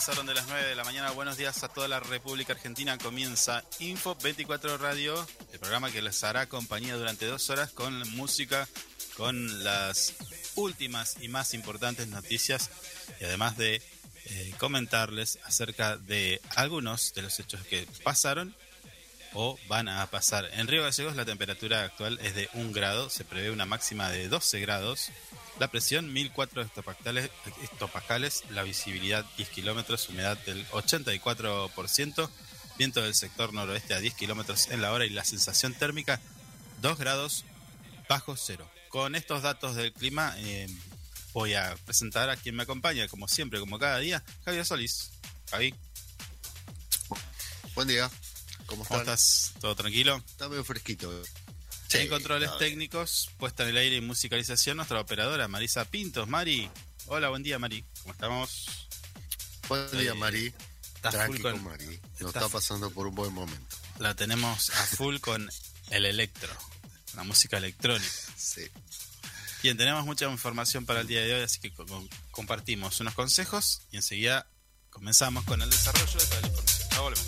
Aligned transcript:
pasaron 0.00 0.24
de 0.24 0.32
las 0.32 0.46
9 0.46 0.64
de 0.66 0.74
la 0.74 0.84
mañana. 0.84 1.10
Buenos 1.10 1.36
días 1.36 1.62
a 1.62 1.68
toda 1.68 1.86
la 1.86 2.00
República 2.00 2.54
Argentina. 2.54 2.96
Comienza 2.96 3.62
Info 3.80 4.16
24 4.22 4.78
Radio, 4.78 5.14
el 5.52 5.58
programa 5.58 5.90
que 5.90 6.00
les 6.00 6.24
hará 6.24 6.48
compañía 6.48 6.96
durante 6.96 7.26
dos 7.26 7.50
horas 7.50 7.70
con 7.72 7.92
música, 8.16 8.66
con 9.18 9.62
las 9.62 10.14
últimas 10.54 11.18
y 11.20 11.28
más 11.28 11.52
importantes 11.52 12.08
noticias 12.08 12.70
y 13.20 13.24
además 13.24 13.58
de 13.58 13.82
eh, 14.24 14.54
comentarles 14.56 15.38
acerca 15.44 15.98
de 15.98 16.40
algunos 16.56 17.12
de 17.12 17.20
los 17.20 17.38
hechos 17.38 17.60
que 17.66 17.86
pasaron 18.02 18.56
o 19.34 19.58
van 19.68 19.88
a 19.88 20.06
pasar. 20.06 20.48
En 20.52 20.66
Río 20.66 20.82
Gallegos 20.82 21.16
la 21.16 21.24
temperatura 21.24 21.84
actual 21.84 22.18
es 22.22 22.34
de 22.34 22.48
1 22.54 22.72
grado, 22.72 23.10
se 23.10 23.24
prevé 23.24 23.50
una 23.50 23.66
máxima 23.66 24.10
de 24.10 24.28
12 24.28 24.60
grados. 24.60 25.10
La 25.58 25.68
presión 25.68 26.12
1004 26.12 26.62
hectopascales, 26.62 27.30
hectopascales, 27.62 28.44
la 28.50 28.62
visibilidad 28.62 29.24
10 29.36 29.48
kilómetros, 29.50 30.08
humedad 30.08 30.38
del 30.46 30.66
84%, 30.68 32.30
viento 32.78 33.02
del 33.02 33.14
sector 33.14 33.52
noroeste 33.52 33.94
a 33.94 34.00
10 34.00 34.14
kilómetros 34.14 34.68
en 34.70 34.80
la 34.80 34.92
hora 34.92 35.04
y 35.04 35.10
la 35.10 35.24
sensación 35.24 35.74
térmica 35.74 36.20
2 36.80 36.98
grados 36.98 37.44
bajo 38.08 38.36
cero. 38.36 38.68
Con 38.88 39.14
estos 39.14 39.42
datos 39.42 39.76
del 39.76 39.92
clima 39.92 40.34
eh, 40.38 40.66
voy 41.32 41.54
a 41.54 41.76
presentar 41.84 42.30
a 42.30 42.36
quien 42.36 42.56
me 42.56 42.64
acompaña, 42.64 43.06
como 43.06 43.28
siempre, 43.28 43.60
como 43.60 43.78
cada 43.78 43.98
día, 43.98 44.24
Javier 44.44 44.64
Solís. 44.64 45.10
Javi, 45.50 45.74
Buen 47.74 47.88
día. 47.88 48.10
¿Cómo 48.70 48.84
¿cómo 48.84 49.00
estás? 49.00 49.52
¿Todo 49.60 49.74
tranquilo? 49.74 50.16
Está 50.28 50.48
medio 50.48 50.64
fresquito. 50.64 51.10
en 51.92 52.08
controles 52.08 52.50
técnicos, 52.58 53.30
puesta 53.36 53.64
en 53.64 53.70
el 53.70 53.76
aire 53.78 53.96
y 53.96 54.00
musicalización, 54.00 54.76
nuestra 54.76 55.00
operadora 55.00 55.48
Marisa 55.48 55.84
Pintos. 55.84 56.28
Mari, 56.28 56.70
hola, 57.06 57.28
buen 57.30 57.42
día, 57.42 57.58
Mari. 57.58 57.84
¿Cómo 58.02 58.12
estamos? 58.14 58.88
Buen 59.68 59.90
día, 59.90 60.12
Eh, 60.12 60.14
Mari. 60.14 60.54
estás 60.94 61.12
Tranqui 61.14 61.32
full 61.38 61.42
con- 61.42 61.52
con 61.52 61.64
Mari. 61.64 61.86
Nos 61.86 62.28
estás- 62.28 62.42
está 62.44 62.48
pasando 62.48 62.90
por 62.92 63.08
un 63.08 63.14
buen 63.16 63.32
momento. 63.32 63.76
La 63.98 64.14
tenemos 64.14 64.70
a 64.70 64.86
full 64.86 65.18
con 65.18 65.50
el 65.90 66.06
electro, 66.06 66.52
la 67.16 67.24
música 67.24 67.56
electrónica. 67.58 68.08
Sí. 68.36 68.62
Bien, 69.64 69.76
tenemos 69.76 70.06
mucha 70.06 70.26
información 70.30 70.86
para 70.86 71.00
el 71.00 71.08
día 71.08 71.20
de 71.22 71.34
hoy, 71.34 71.42
así 71.42 71.58
que 71.58 71.72
co- 71.72 71.84
co- 71.86 72.08
compartimos 72.30 73.00
unos 73.00 73.14
consejos 73.14 73.82
y 73.90 73.96
enseguida 73.96 74.46
comenzamos 74.90 75.44
con 75.44 75.60
el 75.60 75.68
desarrollo 75.68 76.18
de 76.20 76.26
toda 76.26 76.40
la 76.40 76.46
información. 76.46 76.88
Ya 76.92 77.00
volvemos. 77.00 77.26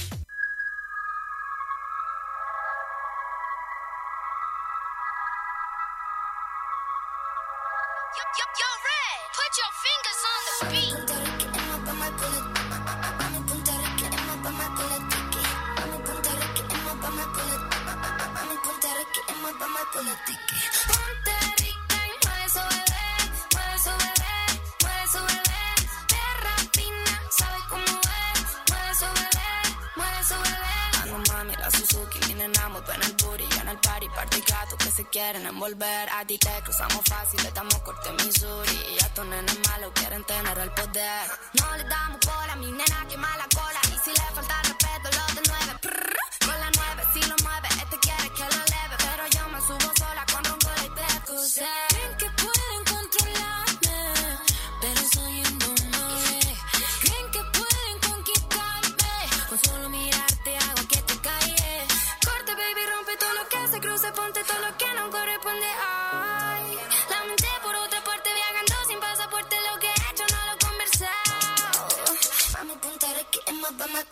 Party, 34.09 34.15
party 34.15 34.53
gatos 34.53 34.79
que 34.79 34.91
se 34.91 35.05
quieren 35.05 35.47
envolver. 35.47 36.09
A 36.11 36.25
ti 36.25 36.39
te 36.39 36.51
cruzamos 36.65 37.03
fácil, 37.07 37.43
le 37.43 37.51
damos 37.53 37.79
corte 37.79 38.11
Missouri. 38.25 38.81
Y 38.93 39.03
a 39.03 39.07
estos 39.07 39.27
nenes 39.27 39.59
malos 39.69 39.93
quieren 39.95 40.25
tener 40.25 40.59
el 40.59 40.71
poder. 40.71 41.27
No 41.55 41.77
le 41.77 41.85
damos 41.85 42.19
bola, 42.25 42.57
mi 42.57 42.71
nena 42.73 43.07
quema 43.09 43.37
la 43.37 43.47
cola. 43.55 43.81
Y 43.89 43.99
si 44.05 44.11
le 44.11 44.35
falta 44.35 44.62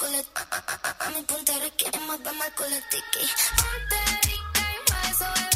Mami, 0.00 1.22
ponte 1.24 1.52
requi, 1.58 1.84
es 1.84 2.00
más, 2.06 2.22
vamos 2.22 2.46
la 2.70 2.80
tiki. 2.88 3.24
Ponte 3.56 3.98
rica 4.22 4.62
y 4.72 5.49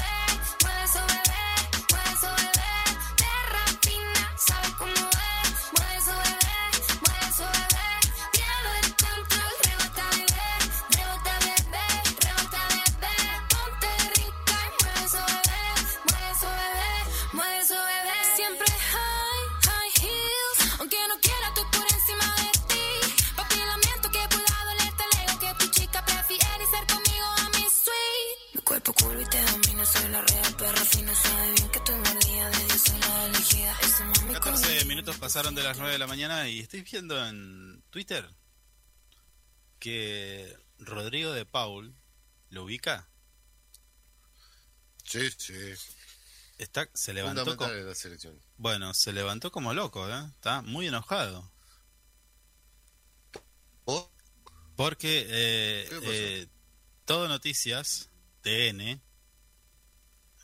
pasaron 35.25 35.55
de 35.55 35.63
las 35.63 35.77
9 35.79 35.93
de 35.93 35.99
la 35.99 36.07
mañana 36.07 36.49
y 36.49 36.61
estoy 36.61 36.83
viendo 36.83 37.27
en 37.27 37.83
Twitter 37.91 38.29
que 39.79 40.57
Rodrigo 40.79 41.33
de 41.33 41.47
Paul 41.47 41.95
lo 42.51 42.65
ubica. 42.65 43.09
Sí, 45.05 45.31
sí. 45.37 45.55
Está, 46.59 46.89
se 46.95 47.13
levantó 47.13 47.43
Fundamental 47.45 47.69
co- 47.69 47.75
de 47.75 47.83
la 47.85 47.95
selección. 47.95 48.41
bueno, 48.57 48.95
se 48.95 49.13
levantó 49.13 49.51
como 49.51 49.75
loco, 49.75 50.09
¿eh? 50.09 50.25
Está 50.35 50.63
muy 50.63 50.87
enojado. 50.87 51.51
¿Vos? 53.85 54.09
Porque 54.77 55.27
eh, 55.29 55.89
eh, 56.05 56.49
Todo 57.05 57.29
Noticias, 57.29 58.09
TN, 58.43 58.81
el 58.81 59.01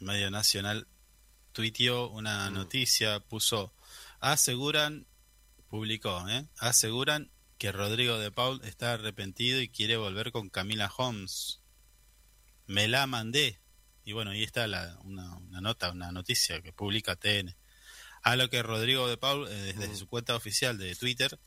medio 0.00 0.30
nacional, 0.30 0.86
tuiteó 1.52 2.08
una 2.10 2.50
Mm. 2.50 2.54
noticia, 2.54 3.20
puso, 3.20 3.72
aseguran, 4.20 5.06
publicó, 5.68 6.28
¿eh? 6.28 6.46
aseguran 6.58 7.30
que 7.58 7.72
Rodrigo 7.72 8.18
de 8.18 8.30
Paul 8.30 8.60
está 8.64 8.94
arrepentido 8.94 9.60
y 9.60 9.68
quiere 9.68 9.96
volver 9.96 10.32
con 10.32 10.48
Camila 10.48 10.90
Holmes. 10.96 11.60
Me 12.66 12.88
la 12.88 13.06
mandé. 13.06 13.60
Y 14.04 14.12
bueno, 14.12 14.30
ahí 14.30 14.42
está 14.42 14.66
la, 14.66 14.98
una, 15.04 15.36
una 15.36 15.60
nota, 15.60 15.90
una 15.90 16.10
noticia 16.10 16.62
que 16.62 16.72
publica 16.72 17.16
TN. 17.16 17.54
A 18.22 18.36
lo 18.36 18.48
que 18.48 18.62
Rodrigo 18.62 19.08
de 19.08 19.16
Paul, 19.16 19.46
eh, 19.48 19.74
desde 19.76 19.96
su 19.96 20.06
cuenta 20.06 20.36
oficial 20.36 20.78
de 20.78 20.94
Twitter, 20.94 21.38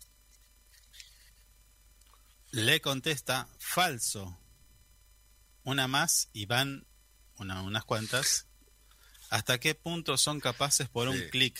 le 2.51 2.79
contesta 2.81 3.47
falso. 3.57 4.39
Una 5.63 5.87
más 5.87 6.29
y 6.33 6.45
van 6.45 6.85
una, 7.37 7.63
unas 7.63 7.85
cuantas. 7.85 8.47
¿Hasta 9.29 9.59
qué 9.59 9.73
punto 9.73 10.17
son 10.17 10.39
capaces 10.39 10.89
por 10.89 11.07
un 11.07 11.19
clic? 11.29 11.59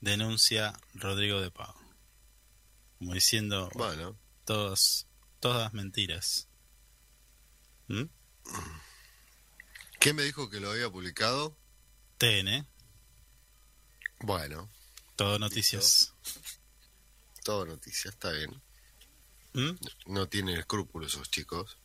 Denuncia 0.00 0.72
Rodrigo 0.94 1.40
de 1.40 1.50
Pau. 1.50 1.74
Como 2.98 3.14
diciendo 3.14 3.70
Bueno, 3.74 4.18
todos, 4.44 5.06
todas 5.40 5.72
mentiras. 5.72 6.48
¿Mm? 7.88 8.04
¿quién 9.98 10.16
me 10.16 10.22
dijo 10.22 10.48
que 10.48 10.60
lo 10.60 10.70
había 10.70 10.90
publicado? 10.90 11.56
TN, 12.18 12.66
Bueno, 14.20 14.70
todo 15.16 15.38
noticias. 15.38 16.14
todo 17.44 17.66
noticia, 17.66 18.10
está 18.10 18.30
bien. 18.32 18.62
¿Mm? 19.54 19.70
No 20.06 20.28
tienen 20.28 20.58
escrúpulos 20.58 21.12
esos 21.14 21.30
chicos. 21.30 21.78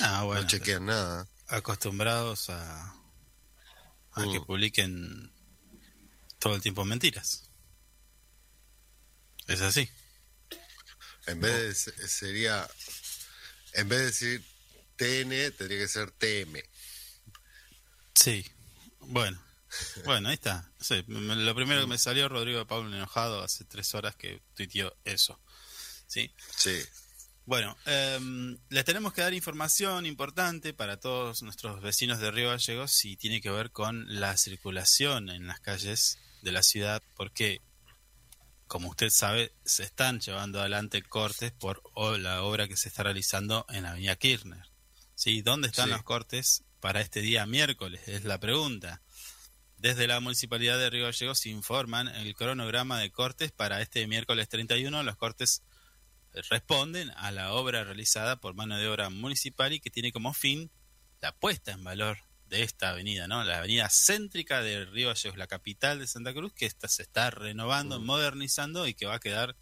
Ah, 0.00 0.22
bueno. 0.24 0.42
no 0.42 0.46
chequean 0.48 0.86
nada. 0.86 1.26
acostumbrados 1.48 2.50
a, 2.50 2.92
a 4.12 4.22
que 4.32 4.40
Mm. 4.40 4.44
publiquen 4.44 5.32
todo 6.48 6.56
el 6.56 6.62
tiempo 6.62 6.84
mentiras. 6.84 7.48
Es 9.46 9.60
así. 9.60 9.88
En 11.26 11.40
vez 11.40 11.54
de 11.54 11.74
se- 11.74 12.08
sería, 12.08 12.68
en 13.74 13.88
vez 13.88 13.98
de 13.98 14.06
decir 14.06 14.44
TN, 14.96 15.50
tendría 15.52 15.78
que 15.80 15.88
ser 15.88 16.10
TM. 16.12 16.62
Sí. 18.14 18.44
Bueno, 19.00 19.40
Bueno, 20.04 20.28
ahí 20.30 20.34
está. 20.34 20.72
Lo 21.08 21.54
primero 21.54 21.82
que 21.82 21.86
me 21.86 21.98
salió 21.98 22.28
Rodrigo 22.28 22.58
de 22.60 22.66
Pablo 22.66 22.94
enojado 22.96 23.42
hace 23.42 23.64
tres 23.64 23.94
horas 23.94 24.16
que 24.16 24.40
tuiteó 24.54 24.96
eso. 25.04 25.38
¿Sí? 26.06 26.32
Sí. 26.56 26.78
Bueno, 27.44 27.76
em, 27.84 28.58
les 28.70 28.84
tenemos 28.84 29.12
que 29.12 29.20
dar 29.20 29.34
información 29.34 30.06
importante 30.06 30.72
para 30.72 30.98
todos 30.98 31.42
nuestros 31.42 31.82
vecinos 31.82 32.20
de 32.20 32.30
Río 32.30 32.48
Gallegos 32.50 33.04
y 33.04 33.16
tiene 33.16 33.40
que 33.42 33.50
ver 33.50 33.70
con 33.70 34.06
la 34.18 34.36
circulación 34.36 35.28
en 35.28 35.46
las 35.46 35.60
calles 35.60 36.18
de 36.42 36.52
la 36.52 36.62
ciudad, 36.62 37.02
porque, 37.16 37.60
como 38.66 38.88
usted 38.88 39.10
sabe, 39.10 39.52
se 39.64 39.82
están 39.82 40.20
llevando 40.20 40.60
adelante 40.60 41.02
cortes 41.02 41.52
por 41.52 41.82
la 42.18 42.42
obra 42.42 42.68
que 42.68 42.76
se 42.76 42.88
está 42.88 43.02
realizando 43.02 43.66
en 43.68 43.84
la 43.84 43.90
Avenida 43.90 44.16
Kirchner. 44.16 44.64
¿Sí? 45.14 45.42
¿Dónde 45.42 45.68
están 45.68 45.86
Sí. 45.86 45.92
los 45.92 46.02
cortes 46.02 46.64
para 46.80 47.00
este 47.00 47.20
día 47.20 47.46
miércoles? 47.46 48.02
Es 48.06 48.24
la 48.24 48.38
pregunta. 48.38 49.02
Desde 49.78 50.06
la 50.06 50.20
Municipalidad 50.20 50.78
de 50.78 50.90
Río 50.90 51.04
Gallegos 51.04 51.46
informan 51.46 52.08
el 52.08 52.34
cronograma 52.34 52.98
de 52.98 53.10
cortes 53.10 53.52
para 53.52 53.80
este 53.82 54.06
miércoles 54.06 54.48
31. 54.48 55.02
Los 55.02 55.16
cortes 55.16 55.62
responden 56.50 57.10
a 57.16 57.30
la 57.30 57.52
obra 57.52 57.84
realizada 57.84 58.36
por 58.36 58.54
mano 58.54 58.76
de 58.78 58.88
obra 58.88 59.08
municipal 59.10 59.72
y 59.72 59.80
que 59.80 59.90
tiene 59.90 60.12
como 60.12 60.34
fin 60.34 60.70
la 61.20 61.32
puesta 61.32 61.72
en 61.72 61.82
valor 61.82 62.18
de 62.48 62.62
esta 62.62 62.90
avenida, 62.90 63.26
¿no? 63.28 63.42
La 63.44 63.58
avenida 63.58 63.88
céntrica 63.90 64.62
de 64.62 64.84
Río 64.86 65.08
Gallegos, 65.08 65.36
la 65.38 65.46
capital 65.46 65.98
de 65.98 66.06
Santa 66.06 66.32
Cruz, 66.32 66.52
que 66.52 66.66
esta 66.66 66.88
se 66.88 67.02
está 67.02 67.30
renovando, 67.30 68.00
modernizando 68.00 68.86
y 68.86 68.94
que 68.94 69.06
va 69.06 69.16
a 69.16 69.20
quedar, 69.20 69.56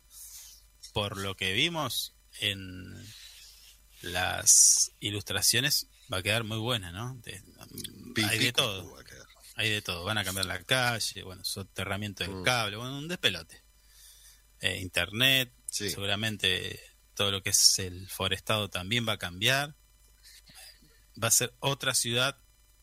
por 0.93 1.17
lo 1.17 1.35
que 1.37 1.53
vimos 1.53 2.15
en 2.41 2.95
las 4.03 4.93
ilustraciones, 5.01 5.89
va 6.13 6.19
a 6.19 6.23
quedar 6.23 6.45
muy 6.45 6.59
buena, 6.59 6.93
¿no? 6.93 7.15
De- 7.23 7.43
hay 8.29 8.39
de 8.39 8.53
todo. 8.53 8.95
Hay 9.57 9.71
de 9.71 9.83
todo. 9.83 10.05
Van 10.05 10.19
a 10.19 10.25
cambiar 10.25 10.47
la 10.47 10.63
calle, 10.65 11.23
bueno, 11.23 11.45
soterramiento 11.45 12.25
del 12.25 12.35
Mm. 12.35 12.43
cable, 12.45 12.77
bueno, 12.77 12.99
un 12.99 13.09
despelote. 13.09 13.63
Eh, 14.61 14.81
internet, 14.81 15.53
Sí. 15.71 15.91
seguramente 15.91 16.81
todo 17.15 17.31
lo 17.31 17.43
que 17.43 17.51
es 17.51 17.79
el 17.79 18.09
forestado 18.11 18.69
también 18.69 19.07
va 19.09 19.13
a 19.15 19.19
cambiar. 19.19 19.75
Va 21.23 21.29
a 21.29 21.31
ser 21.31 21.55
otra 21.61 21.95
ciudad, 21.95 22.37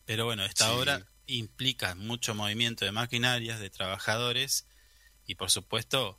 pero 0.06 0.26
bueno, 0.26 0.44
esta 0.46 0.66
Sí. 0.68 0.72
obra 0.74 1.08
implica 1.28 1.96
mucho 1.96 2.36
movimiento 2.36 2.84
de 2.86 2.92
maquinarias, 2.92 3.60
de 3.60 3.70
trabajadores 3.70 4.66
y 5.26 5.36
por 5.36 5.50
supuesto 5.52 6.18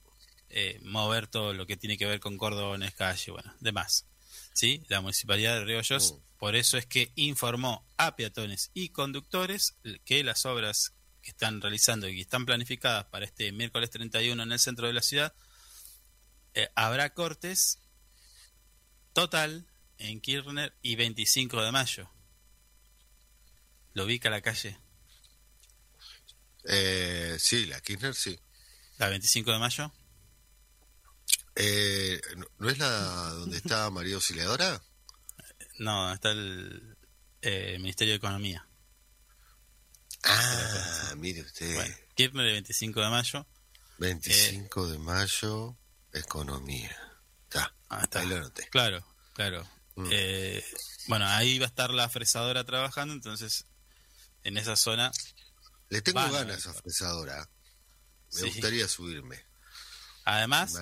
eh, 0.54 0.78
mover 0.84 1.28
todo 1.28 1.54
lo 1.54 1.66
que 1.66 1.76
tiene 1.78 1.96
que 1.96 2.04
ver 2.06 2.20
con 2.20 2.36
cordones, 2.36 2.92
calle, 2.94 3.32
bueno, 3.32 3.54
demás. 3.60 4.06
¿Sí? 4.54 4.82
La 4.88 5.00
Municipalidad 5.00 5.54
de 5.54 5.64
Río 5.64 5.76
Gallegos, 5.78 6.12
Mm. 6.12 6.38
por 6.38 6.56
eso 6.56 6.76
es 6.76 6.84
que 6.84 7.10
informó 7.16 7.86
a 7.96 8.16
peatones 8.16 8.70
y 8.74 8.90
conductores 8.90 9.76
que 10.04 10.22
las 10.22 10.44
obras 10.44 10.92
que 11.22 11.30
están 11.30 11.60
realizando 11.62 12.06
y 12.08 12.16
que 12.16 12.20
están 12.22 12.44
planificadas 12.44 13.04
para 13.06 13.24
este 13.24 13.50
miércoles 13.52 13.88
31 13.90 14.42
en 14.42 14.52
el 14.52 14.58
centro 14.58 14.86
de 14.86 14.92
la 14.92 15.00
ciudad, 15.00 15.32
eh, 16.54 16.68
habrá 16.74 17.14
cortes 17.14 17.78
total 19.12 19.66
en 19.98 20.20
Kirchner 20.20 20.74
y 20.82 20.96
25 20.96 21.62
de 21.62 21.72
mayo. 21.72 22.10
¿Lo 23.94 24.04
ubica 24.04 24.30
la 24.30 24.40
calle? 24.40 24.78
Eh, 26.64 27.36
sí, 27.38 27.66
la 27.66 27.80
Kirchner 27.80 28.14
sí. 28.14 28.38
¿La 28.98 29.08
25 29.08 29.52
de 29.52 29.58
mayo? 29.58 29.92
Eh, 31.56 32.20
¿no- 32.36 32.46
¿No 32.58 32.70
es 32.70 32.78
la 32.78 32.88
donde 32.90 33.56
está 33.58 33.90
María 33.90 34.14
Auxiliadora? 34.16 34.82
No, 35.78 36.12
está 36.12 36.30
el 36.30 36.96
eh, 37.40 37.76
Ministerio 37.80 38.12
de 38.12 38.18
Economía. 38.18 38.68
Ah, 40.24 41.14
mire 41.16 41.40
usted. 41.42 41.74
Bueno, 41.74 41.94
Kirchner 42.14 42.46
el 42.46 42.52
25 42.52 43.00
de 43.00 43.08
mayo. 43.10 43.46
25 43.98 44.88
de 44.88 44.98
mayo, 44.98 45.76
economía. 46.12 46.96
Está, 47.44 47.74
Ah, 47.88 48.00
está. 48.02 48.20
ahí 48.20 48.28
lo 48.28 48.36
anoté. 48.36 48.68
Claro, 48.68 49.04
claro. 49.34 49.66
Mm. 49.96 50.08
Eh, 50.12 50.64
bueno, 51.08 51.26
ahí 51.26 51.58
va 51.58 51.66
a 51.66 51.68
estar 51.68 51.90
la 51.90 52.08
fresadora 52.08 52.64
trabajando, 52.64 53.12
entonces 53.14 53.66
en 54.44 54.56
esa 54.56 54.76
zona 54.76 55.12
Le 55.88 56.00
tengo 56.02 56.20
Van 56.20 56.32
ganas 56.32 56.66
a 56.66 56.72
fresadora. 56.74 57.48
Me 58.32 58.40
Sí. 58.40 58.46
gustaría 58.46 58.88
subirme. 58.88 59.44
Además, 60.24 60.78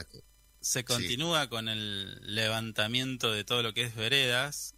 se 0.61 0.85
continúa 0.85 1.49
con 1.49 1.69
el 1.69 2.35
levantamiento 2.35 3.33
de 3.33 3.43
todo 3.45 3.63
lo 3.63 3.73
que 3.73 3.83
es 3.83 3.95
veredas 3.95 4.75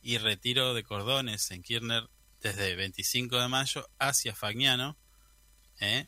y 0.00 0.18
retiro 0.18 0.72
de 0.74 0.84
cordones 0.84 1.50
en 1.50 1.62
Kirchner 1.62 2.08
desde 2.40 2.76
25 2.76 3.40
de 3.40 3.48
mayo 3.48 3.88
hacia 3.98 4.34
Fagnano 4.34 4.96
¿eh? 5.80 6.06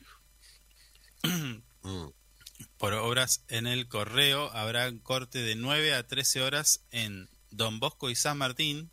Mm, 1.23 2.07
por 2.77 2.93
obras 2.93 3.43
en 3.47 3.67
el 3.67 3.87
correo 3.87 4.51
habrá 4.53 4.87
un 4.87 4.99
corte 4.99 5.39
de 5.39 5.55
9 5.55 5.93
a 5.93 6.07
13 6.07 6.41
horas 6.41 6.81
en 6.91 7.29
Don 7.51 7.79
Bosco 7.79 8.09
y 8.09 8.15
San 8.15 8.37
Martín 8.37 8.91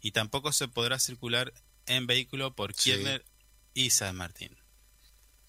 y 0.00 0.12
tampoco 0.12 0.52
se 0.52 0.68
podrá 0.68 0.98
circular 0.98 1.52
en 1.90 2.06
vehículo 2.06 2.54
por 2.54 2.74
Sí. 2.74 2.90
Kirchner 2.92 3.24
y 3.74 3.90
San 3.90 4.16
Martín. 4.16 4.56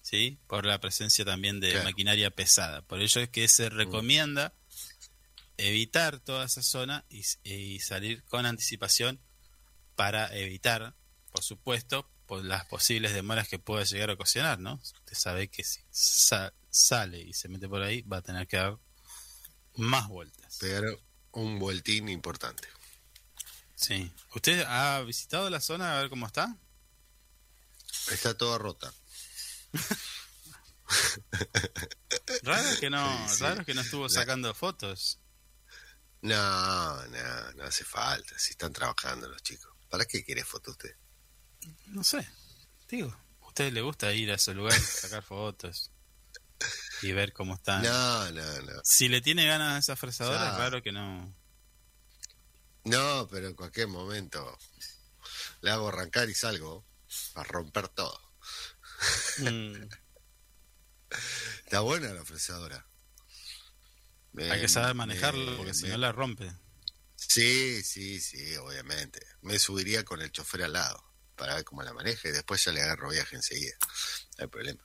¿Sí? 0.02 0.38
Por 0.48 0.66
la 0.66 0.80
presencia 0.80 1.24
también 1.24 1.60
de 1.60 1.70
Claro. 1.70 1.84
maquinaria 1.84 2.30
pesada. 2.30 2.82
Por 2.82 3.00
ello 3.00 3.20
es 3.20 3.28
que 3.28 3.46
se 3.48 3.68
recomienda 3.70 4.52
evitar 5.56 6.18
toda 6.18 6.44
esa 6.46 6.62
zona 6.62 7.04
y, 7.08 7.22
y 7.44 7.78
salir 7.80 8.24
con 8.24 8.44
anticipación 8.46 9.20
para 9.94 10.34
evitar, 10.36 10.94
por 11.30 11.44
supuesto, 11.44 12.08
por 12.26 12.44
las 12.44 12.64
posibles 12.66 13.12
demoras 13.14 13.46
que 13.48 13.58
pueda 13.58 13.84
llegar 13.84 14.10
a 14.10 14.14
ocasionar, 14.14 14.58
¿no? 14.58 14.74
Usted 14.74 15.14
sabe 15.14 15.48
que 15.48 15.62
si 15.62 15.80
sa- 15.90 16.52
sale 16.70 17.20
y 17.20 17.32
se 17.34 17.48
mete 17.48 17.68
por 17.68 17.82
ahí 17.82 18.02
va 18.02 18.16
a 18.18 18.22
tener 18.22 18.48
que 18.48 18.56
dar 18.56 18.78
más 19.76 20.08
vueltas. 20.08 20.58
pegar 20.58 20.84
un 21.32 21.58
vueltín 21.58 22.08
importante. 22.08 22.66
Sí. 23.82 24.10
¿Usted 24.34 24.64
ha 24.66 25.00
visitado 25.02 25.50
la 25.50 25.60
zona 25.60 25.98
a 25.98 26.00
ver 26.00 26.08
cómo 26.10 26.26
está? 26.26 26.56
Está 28.10 28.36
toda 28.38 28.56
rota. 28.58 28.92
Raro 32.42 32.80
que 32.80 32.90
no, 32.90 33.28
Sí, 33.28 33.36
sí. 33.36 33.42
raro 33.42 33.64
que 33.64 33.74
no 33.74 33.80
estuvo 33.80 34.04
La- 34.04 34.08
sacando 34.10 34.54
fotos. 34.54 35.18
No, 36.22 37.06
no, 37.06 37.52
no 37.54 37.64
hace 37.64 37.84
falta. 37.84 38.38
Si 38.38 38.50
están 38.52 38.72
trabajando 38.72 39.28
los 39.28 39.42
chicos. 39.42 39.72
¿Para 39.88 40.04
qué 40.04 40.24
quiere 40.24 40.44
foto 40.44 40.70
usted? 40.70 40.94
No 41.86 42.04
sé. 42.04 42.26
Digo, 42.88 43.14
¿a 43.42 43.46
usted 43.48 43.72
le 43.72 43.80
gusta 43.80 44.12
ir 44.12 44.30
a 44.30 44.34
ese 44.36 44.54
lugar 44.54 44.78
sacar 44.78 45.22
fotos 45.22 45.90
y 47.02 47.12
ver 47.12 47.32
cómo 47.32 47.54
están? 47.54 47.82
No, 47.82 48.30
no, 48.32 48.62
no. 48.62 48.80
Si 48.84 49.08
le 49.08 49.20
tiene 49.20 49.46
ganas 49.46 49.74
a 49.74 49.78
esa 49.78 49.96
fresadora, 49.96 50.52
es 50.52 50.58
raro 50.58 50.82
que 50.82 50.92
no. 50.92 51.34
No, 52.84 53.28
pero 53.30 53.48
en 53.48 53.54
cualquier 53.54 53.88
momento 53.88 54.58
le 55.60 55.70
hago 55.70 55.88
arrancar 55.88 56.28
y 56.28 56.34
salgo 56.34 56.84
a 57.34 57.44
romper 57.44 57.88
todo. 57.88 58.20
Mm, 59.38 59.74
Está 61.64 61.80
buena 61.80 62.12
la 62.12 62.24
fresadora. 62.24 62.86
Me- 64.32 64.50
hay 64.50 64.60
que 64.60 64.68
saber 64.68 64.94
manejarlo 64.94 65.50
me- 65.52 65.56
porque 65.58 65.74
si 65.74 65.86
no 65.88 65.96
la 65.98 66.12
rompe. 66.12 66.50
Sí, 67.16 67.82
sí, 67.82 68.20
sí, 68.20 68.56
obviamente. 68.56 69.24
Me 69.42 69.58
subiría 69.58 70.04
con 70.04 70.20
el 70.22 70.32
chofer 70.32 70.64
al 70.64 70.72
lado 70.74 71.02
para 71.36 71.54
ver 71.54 71.64
cómo 71.64 71.82
la 71.82 71.92
maneja 71.92 72.28
y 72.28 72.32
después 72.32 72.64
ya 72.64 72.72
le 72.72 72.82
agarro 72.82 73.10
viaje 73.10 73.36
enseguida. 73.36 73.76
No 74.38 74.44
hay 74.44 74.46
problema. 74.48 74.84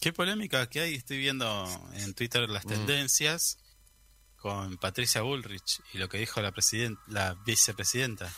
Qué 0.00 0.12
polémica 0.12 0.68
que 0.68 0.80
hay. 0.80 0.94
Estoy 0.94 1.18
viendo 1.18 1.90
en 1.94 2.14
Twitter 2.14 2.48
las 2.48 2.64
Mm. 2.64 2.68
tendencias 2.68 3.58
con 4.44 4.76
Patricia 4.76 5.22
Bullrich 5.22 5.80
y 5.94 5.96
lo 5.98 6.06
que 6.06 6.18
dijo 6.18 6.42
la 6.42 6.52
president 6.52 6.98
la 7.06 7.32
vicepresidenta. 7.46 8.30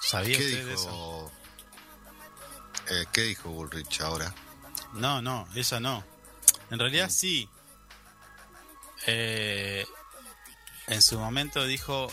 ¿Sabía 0.00 0.38
¿Qué 0.38 0.44
de 0.44 0.72
eso? 0.74 0.86
dijo? 0.86 1.32
Eh, 2.88 3.06
¿Qué 3.12 3.22
dijo 3.22 3.48
Bullrich 3.50 4.00
ahora? 4.00 4.32
No, 4.92 5.20
no, 5.20 5.48
ella 5.56 5.80
no. 5.80 6.04
En 6.70 6.78
realidad 6.78 7.10
sí. 7.10 7.48
Eh, 9.08 9.84
en 10.86 11.02
su 11.02 11.18
momento 11.18 11.64
dijo, 11.64 12.12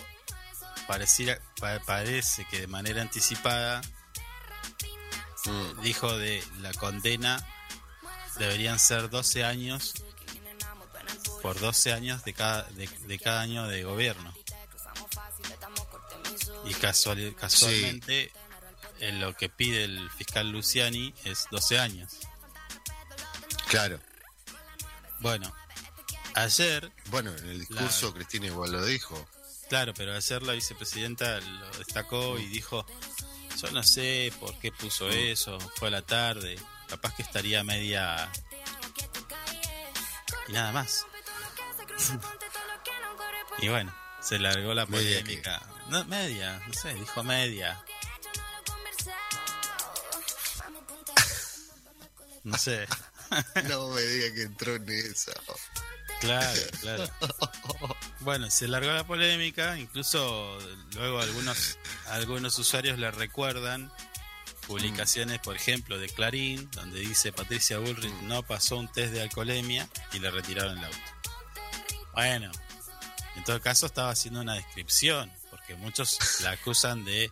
pareciera, 0.88 1.40
pa- 1.60 1.80
parece 1.86 2.44
que 2.46 2.62
de 2.62 2.68
manera 2.68 3.04
anticipada, 3.04 3.82
Mm, 5.46 5.82
dijo 5.82 6.18
de 6.18 6.44
la 6.60 6.74
condena 6.74 7.38
deberían 8.38 8.80
ser 8.80 9.10
12 9.10 9.46
años 9.46 9.94
por 11.42 11.60
12 11.60 11.94
años 11.94 12.24
de 12.24 12.34
cada, 12.34 12.64
de, 12.64 12.88
de 12.88 13.20
cada 13.20 13.42
año 13.42 13.68
de 13.68 13.84
gobierno. 13.84 14.34
Y 16.66 16.74
casual, 16.74 17.36
casualmente 17.40 18.32
en 19.00 19.20
lo 19.20 19.36
que 19.36 19.50
pide 19.50 19.84
el 19.84 20.10
fiscal 20.12 20.50
Luciani 20.52 21.14
es 21.24 21.48
12 21.52 21.80
años. 21.80 22.14
claro. 23.68 24.00
Bueno, 25.20 25.52
ayer 26.36 26.92
Bueno, 27.06 27.36
en 27.36 27.50
el 27.50 27.60
discurso 27.60 28.14
Cristina 28.14 28.48
igual 28.48 28.72
lo 28.72 28.86
dijo. 28.86 29.28
Claro, 29.68 29.94
pero 29.96 30.14
ayer 30.14 30.44
la 30.44 30.54
vicepresidenta 30.54 31.40
lo 31.40 31.70
destacó 31.78 32.38
y 32.38 32.46
dijo, 32.46 32.86
Yo 33.62 33.72
no 33.72 33.84
sé 33.84 34.32
por 34.40 34.58
qué 34.60 34.72
puso 34.72 35.10
eso, 35.10 35.58
fue 35.76 35.88
a 35.88 35.92
la 35.92 36.02
tarde, 36.04 36.58
capaz 36.88 37.16
que 37.16 37.24
estaría 37.24 37.64
media... 37.64 38.32
Y 40.48 40.54
nada 40.54 40.72
más. 40.72 41.06
Y 43.60 43.70
bueno, 43.70 43.92
se 44.22 44.38
largó 44.38 44.74
la 44.76 44.86
Media 44.86 45.20
polémica. 45.20 45.62
No, 45.90 46.06
media, 46.06 46.62
no 46.68 46.74
sé, 46.74 46.94
dijo 46.94 47.24
media. 47.24 47.84
No 52.44 52.58
sé. 52.58 52.88
No 53.68 53.90
me 53.90 54.02
diga 54.02 54.34
que 54.36 54.44
entró 54.44 54.76
en 54.76 54.88
esa. 54.88 55.34
Claro, 56.22 56.62
claro. 56.80 57.10
Bueno, 58.22 58.50
se 58.50 58.70
largó 58.70 58.92
la 58.92 59.06
polémica, 59.06 59.78
incluso 59.78 60.58
luego 60.96 61.20
algunos 61.20 61.78
algunos 62.08 62.58
usuarios 62.58 62.98
le 62.98 63.12
recuerdan 63.12 63.92
publicaciones, 64.66 65.40
por 65.40 65.56
ejemplo, 65.56 65.98
de 65.98 66.08
Clarín, 66.10 66.70
donde 66.72 67.00
dice 67.00 67.32
Patricia 67.34 67.80
Bullrich 67.80 68.14
no 68.24 68.44
pasó 68.44 68.78
un 68.78 68.88
test 68.92 69.14
de 69.14 69.22
alcoholemia 69.22 69.90
y 70.14 70.20
le 70.20 70.32
retiraron 70.32 70.78
el 70.78 70.86
auto. 70.86 70.98
Bueno, 72.18 72.52
en 73.36 73.44
todo 73.44 73.62
caso 73.62 73.86
estaba 73.86 74.10
haciendo 74.10 74.42
una 74.42 74.56
descripción, 74.56 75.32
porque 75.52 75.76
muchos 75.76 76.18
la 76.42 76.50
acusan 76.52 77.06
de 77.06 77.32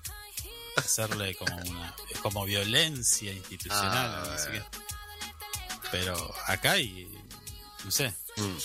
hacerle 0.77 1.35
como 1.35 1.55
una 1.57 1.95
como 2.21 2.45
violencia 2.45 3.31
institucional, 3.31 4.37
Ah. 4.37 4.69
Pero 5.91 6.35
acá 6.45 6.73
hay, 6.73 7.11
no 7.83 7.89
sé, 7.89 8.13
Mm, 8.37 8.57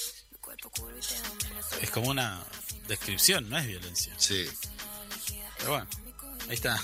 es 1.80 1.90
como 1.90 2.10
una 2.10 2.44
descripción, 2.86 3.48
no 3.48 3.56
es 3.56 3.66
violencia. 3.66 4.14
sí. 4.18 4.46
Pero 5.58 5.70
bueno, 5.72 5.88
ahí 6.48 6.54
está. 6.54 6.76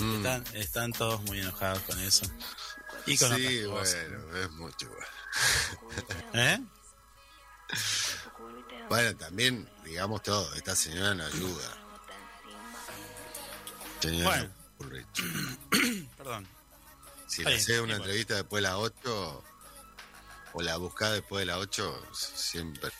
Mm, 0.00 0.16
Están, 0.16 0.44
están 0.56 0.92
todos 0.92 1.20
muy 1.24 1.40
enojados 1.40 1.82
con 1.82 1.98
eso. 2.00 2.24
Y 3.06 3.18
con 3.18 3.34
sí, 3.36 3.64
bueno, 3.64 4.36
es 4.38 4.50
mucho. 4.52 4.90
¿Eh? 6.34 6.58
Bueno, 8.88 9.16
también, 9.16 9.68
digamos 9.84 10.22
todo, 10.22 10.52
esta 10.54 10.74
señora 10.74 11.14
no 11.14 11.24
ayuda. 11.24 11.76
Señora 14.00 14.50
Bueno. 14.78 14.78
Perdón. 16.16 16.48
Si 17.26 17.44
le 17.44 17.56
haces 17.56 17.80
una 17.80 17.96
entrevista 17.96 18.36
después 18.36 18.62
de 18.62 18.68
las 18.68 18.78
8 18.78 19.44
o 20.54 20.62
la 20.62 20.78
buscás 20.78 21.12
después 21.12 21.42
de 21.42 21.46
las 21.46 21.58
8, 21.58 22.06
siempre 22.12 22.90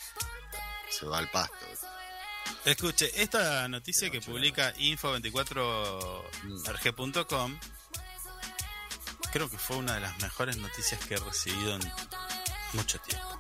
se 0.91 1.07
va 1.07 1.17
al 1.19 1.31
pasto. 1.31 1.55
Escuche, 2.65 3.23
esta 3.23 3.69
noticia 3.69 4.11
que 4.11 4.21
publica 4.21 4.75
info24rg.com 4.75 7.59
creo 9.33 9.49
que 9.49 9.59
fue 9.59 9.77
una 9.77 9.95
de 9.95 10.01
las 10.01 10.19
mejores 10.21 10.57
noticias 10.57 11.01
que 11.07 11.15
he 11.15 11.19
recibido 11.19 11.77
en 11.77 11.93
mucho 12.73 12.99
tiempo. 13.01 13.39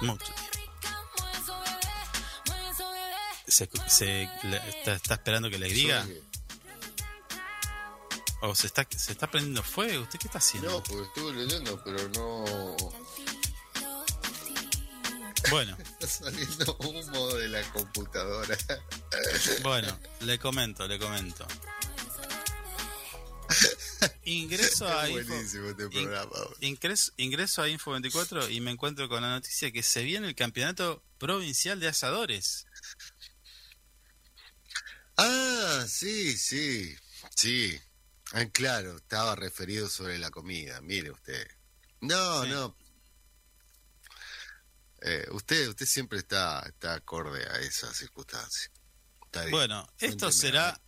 Mucho. 0.00 0.32
Se, 3.46 3.68
se- 3.88 4.28
le- 4.44 4.68
está, 4.68 4.94
está 4.94 5.14
esperando 5.14 5.48
que 5.50 5.58
le 5.58 5.68
diga? 5.68 6.06
¿O 8.42 8.54
se 8.54 8.66
está, 8.68 8.86
se 8.94 9.12
está 9.12 9.28
prendiendo 9.30 9.62
fuego? 9.62 10.02
¿Usted 10.04 10.18
qué 10.18 10.28
está 10.28 10.38
haciendo? 10.38 10.70
No, 10.70 10.82
porque 10.82 11.02
estuve 11.08 11.32
leyendo, 11.32 11.82
pero 11.82 12.08
no. 12.10 12.76
Bueno, 15.50 15.76
Está 15.98 16.06
saliendo 16.06 16.76
humo 16.80 17.28
de 17.34 17.48
la 17.48 17.62
computadora. 17.72 18.56
bueno, 19.62 19.98
le 20.20 20.38
comento, 20.38 20.86
le 20.86 20.98
comento. 20.98 21.46
Ingreso 24.24 24.86
a 24.88 25.08
info, 25.08 25.34
este 25.34 25.82
in- 25.92 26.10
ingreso, 26.60 27.12
ingreso 27.16 27.62
a 27.62 27.68
Info24 27.68 28.50
y 28.50 28.60
me 28.60 28.70
encuentro 28.70 29.08
con 29.08 29.22
la 29.22 29.30
noticia 29.30 29.70
que 29.72 29.82
se 29.82 30.02
viene 30.02 30.28
el 30.28 30.34
campeonato 30.34 31.02
provincial 31.18 31.80
de 31.80 31.88
asadores. 31.88 32.66
Ah, 35.16 35.84
sí, 35.88 36.36
sí, 36.36 36.94
sí. 37.34 37.78
Ah, 38.32 38.44
claro, 38.46 38.96
estaba 38.96 39.34
referido 39.34 39.88
sobre 39.88 40.18
la 40.18 40.30
comida, 40.30 40.80
mire 40.80 41.10
usted. 41.10 41.46
No, 42.00 42.44
Sí. 42.44 42.50
no. 42.50 42.76
Eh, 45.00 45.26
usted, 45.30 45.68
usted 45.68 45.86
siempre 45.86 46.18
está, 46.18 46.60
está 46.66 46.94
acorde 46.94 47.44
a 47.48 47.58
esas 47.60 47.96
circunstancias. 47.96 48.70
Está 49.24 49.40
bien. 49.42 49.52
Bueno, 49.52 49.86
esto 49.98 50.30
será 50.32 50.80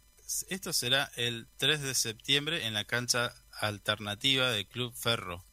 esto 0.48 0.72
será 0.72 1.10
el 1.16 1.48
3 1.56 1.80
de 1.82 1.94
septiembre 1.94 2.66
en 2.66 2.74
la 2.74 2.84
cancha 2.84 3.34
alternativa 3.52 4.50
del 4.50 4.66
Club 4.66 4.94
Ferro. 4.94 5.44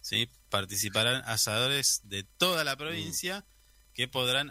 ¿sí? 0.00 0.28
Participarán 0.48 1.22
asadores 1.26 2.00
de 2.04 2.24
toda 2.24 2.64
la 2.64 2.76
provincia 2.76 3.44
que 3.94 4.08
podrán 4.08 4.50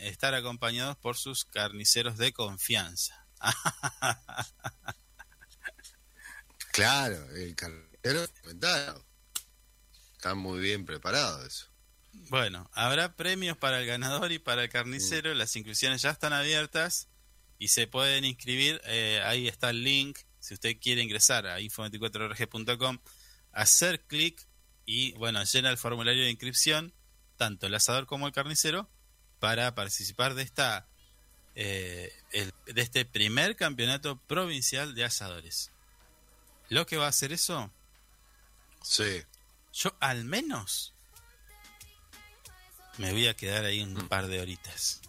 estar 0.00 0.34
acompañados 0.34 0.96
por 0.96 1.16
sus 1.16 1.44
carniceros 1.44 2.18
de 2.18 2.32
confianza. 2.32 3.26
Claro, 6.72 7.28
el 7.34 7.54
inventaron. 8.42 9.04
Está 10.14 10.34
muy 10.34 10.58
bien 10.58 10.86
preparado 10.86 11.44
eso. 11.44 11.66
Bueno, 12.30 12.70
habrá 12.72 13.14
premios 13.14 13.58
para 13.58 13.80
el 13.80 13.86
ganador 13.86 14.32
y 14.32 14.38
para 14.38 14.64
el 14.64 14.70
carnicero. 14.70 15.34
Las 15.34 15.54
inscripciones 15.54 16.00
ya 16.00 16.08
están 16.08 16.32
abiertas 16.32 17.08
y 17.62 17.68
se 17.68 17.86
pueden 17.86 18.24
inscribir. 18.24 18.80
eh, 18.86 19.22
ahí 19.24 19.46
está 19.46 19.70
el 19.70 19.84
link. 19.84 20.18
Si 20.40 20.54
usted 20.54 20.76
quiere 20.80 21.00
ingresar 21.00 21.46
a 21.46 21.60
info24rg.com, 21.60 22.98
hacer 23.52 24.00
clic 24.08 24.44
y, 24.84 25.12
bueno, 25.12 25.44
llena 25.44 25.70
el 25.70 25.78
formulario 25.78 26.24
de 26.24 26.30
inscripción, 26.30 26.92
tanto 27.36 27.68
el 27.68 27.74
asador 27.76 28.06
como 28.06 28.26
el 28.26 28.32
carnicero, 28.32 28.90
para 29.38 29.76
participar 29.76 30.34
de 30.34 30.42
esta 30.42 30.88
eh, 31.54 32.12
el- 32.32 32.52
de 32.66 32.80
este 32.82 33.04
primer 33.04 33.54
campeonato 33.54 34.16
provincial 34.26 34.94
de 34.96 35.04
asadores. 35.04 35.70
Lo 36.68 36.84
que 36.86 36.96
va 36.96 37.04
a 37.06 37.10
hacer 37.10 37.32
eso, 37.32 37.70
Sí. 38.82 39.22
yo 39.72 39.94
al 40.00 40.24
menos 40.24 40.94
me 42.98 43.12
voy 43.12 43.28
a 43.28 43.34
quedar 43.36 43.64
ahí 43.66 43.82
un 43.82 44.08
par 44.08 44.26
de 44.26 44.40
horitas. 44.40 45.00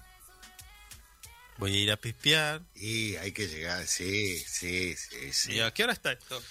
Voy 1.63 1.77
a 1.77 1.79
ir 1.79 1.91
a 1.93 1.95
pispear. 1.95 2.61
Y 2.75 3.15
hay 3.15 3.31
que 3.31 3.47
llegar, 3.47 3.87
sí, 3.87 4.37
sí, 4.37 4.97
sí, 4.97 5.31
sí. 5.31 5.53
¿Y 5.53 5.59
a 5.61 5.71
qué 5.71 5.85
hora 5.85 5.93
está 5.93 6.11
esto? 6.11 6.43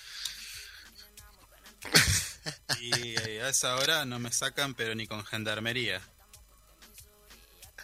Y 2.81 3.15
eh, 3.21 3.43
a 3.43 3.51
esa 3.51 3.77
hora 3.77 4.07
no 4.07 4.19
me 4.19 4.33
sacan, 4.33 4.73
pero 4.73 4.95
ni 4.95 5.07
con 5.07 5.23
gendarmería. 5.23 6.01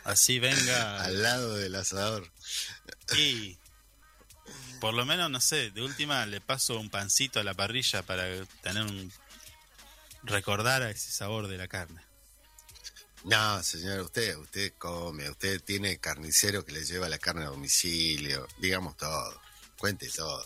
Así 0.04 0.38
venga. 0.38 1.04
Al 1.04 1.22
lado 1.22 1.54
del 1.56 1.74
asador. 1.74 2.32
Y 3.18 3.58
por 4.80 4.94
lo 4.94 5.04
menos, 5.04 5.30
no 5.30 5.42
sé, 5.42 5.70
de 5.70 5.82
última 5.82 6.24
le 6.24 6.40
paso 6.40 6.80
un 6.80 6.88
pancito 6.88 7.40
a 7.40 7.44
la 7.44 7.52
parrilla 7.52 8.00
para 8.04 8.24
tener 8.62 8.84
un. 8.84 9.12
recordar 10.22 10.80
a 10.80 10.88
ese 10.88 11.12
sabor 11.12 11.46
de 11.46 11.58
la 11.58 11.68
carne. 11.68 12.07
No, 13.24 13.62
señor, 13.62 14.00
usted, 14.00 14.36
usted 14.36 14.74
come, 14.78 15.28
usted 15.28 15.60
tiene 15.62 15.98
carnicero 15.98 16.64
que 16.64 16.72
le 16.72 16.84
lleva 16.84 17.08
la 17.08 17.18
carne 17.18 17.42
a 17.44 17.48
domicilio, 17.48 18.46
digamos 18.58 18.96
todo, 18.96 19.40
cuente 19.76 20.08
todo. 20.08 20.44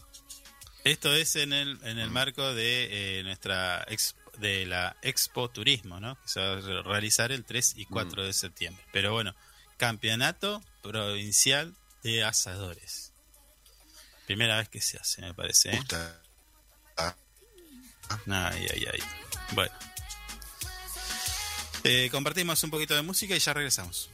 Esto 0.85 1.15
es 1.15 1.37
en 1.37 1.53
el, 1.53 1.79
en 1.85 1.99
el 1.99 2.11
marco 2.11 2.55
de 2.55 3.19
eh, 3.21 3.23
nuestra 3.23 3.85
ex- 3.89 4.17
de 4.39 4.67
la 4.67 4.97
Expo 5.03 5.49
Turismo, 5.51 6.01
¿no? 6.01 6.21
Que 6.23 6.29
se 6.29 6.41
va 6.41 6.55
a 6.55 6.83
realizar 6.83 7.31
el 7.31 7.45
3 7.45 7.75
y 7.77 7.87
4 7.87 8.25
de 8.25 8.33
septiembre. 8.33 8.85
Pero 8.93 9.13
bueno, 9.13 9.35
Campeonato 9.77 10.61
Provincial 10.83 11.77
de 12.03 12.25
Asadores. 12.25 13.13
Primera 14.27 14.57
vez 14.57 14.69
que 14.71 14.81
se 14.81 14.97
hace, 14.99 15.21
me 15.23 15.35
parece. 15.35 15.71
¿eh? 15.71 15.83
Ay, 18.27 18.67
ay, 18.73 18.87
ay. 18.93 19.01
Bueno. 19.53 19.73
Eh, 21.85 22.09
compartimos 22.12 22.62
un 22.62 22.71
poquito 22.71 22.95
de 22.95 23.03
música 23.03 23.35
y 23.35 23.38
ya 23.38 23.53
regresamos. 23.53 24.11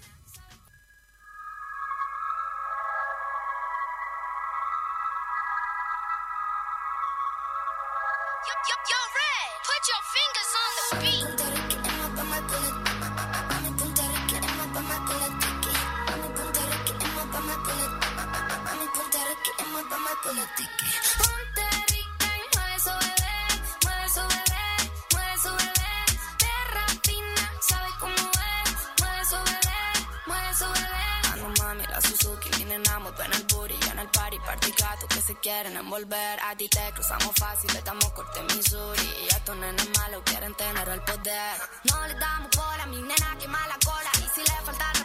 volver 36.08 36.40
a 36.40 36.56
ti 36.56 36.68
te 36.68 36.92
cruzamos 36.94 37.34
fácil, 37.36 37.70
estamos 37.76 38.10
corte 38.12 38.40
Missouri 38.54 39.14
y 39.24 39.28
estos 39.28 39.56
nenes 39.56 39.88
malos 39.98 40.22
quieren 40.24 40.54
tener 40.54 40.88
el 40.88 41.00
poder. 41.02 41.56
No 41.84 42.06
le 42.06 42.14
damos 42.14 42.50
bola, 42.56 42.86
mi 42.86 43.02
nena 43.02 43.36
quema 43.38 43.58
la 43.68 43.78
cola 43.84 44.10
y 44.18 44.28
si 44.34 44.40
le 44.40 44.56
falta 44.64 44.97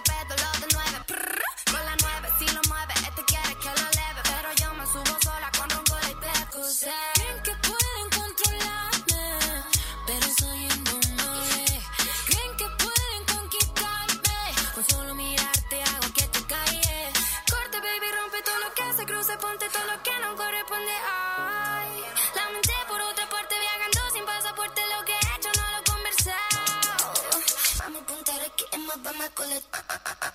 al 29.34 29.46
colete. 29.46 29.67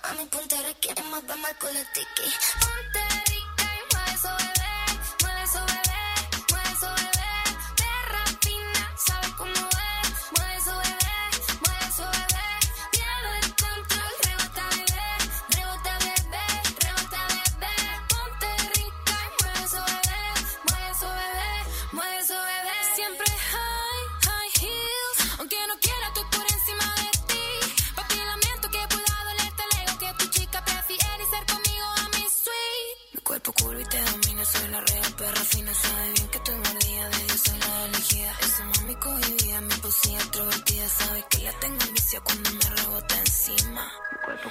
A 0.03 0.13
mi 0.13 0.25
puntero 0.25 0.69
quiere 0.81 1.03
más, 1.03 1.25
vamos 1.27 1.49
al 1.49 1.57
colete. 1.57 2.01
Ponte 2.59 3.08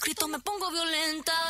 suscrito 0.00 0.26
me 0.28 0.38
pongo 0.38 0.70
violenta. 0.70 1.49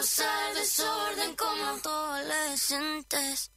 causar 0.00 0.54
desorden 0.54 1.36
como 1.36 1.62
adolescentes. 1.62 3.50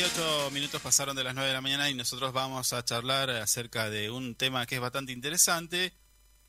48 0.00 0.50
minutos 0.50 0.82
pasaron 0.82 1.16
de 1.16 1.24
las 1.24 1.34
9 1.34 1.48
de 1.48 1.54
la 1.54 1.62
mañana 1.62 1.88
y 1.88 1.94
nosotros 1.94 2.30
vamos 2.34 2.74
a 2.74 2.84
charlar 2.84 3.30
acerca 3.30 3.88
de 3.88 4.10
un 4.10 4.34
tema 4.34 4.66
que 4.66 4.74
es 4.74 4.80
bastante 4.82 5.12
interesante 5.12 5.94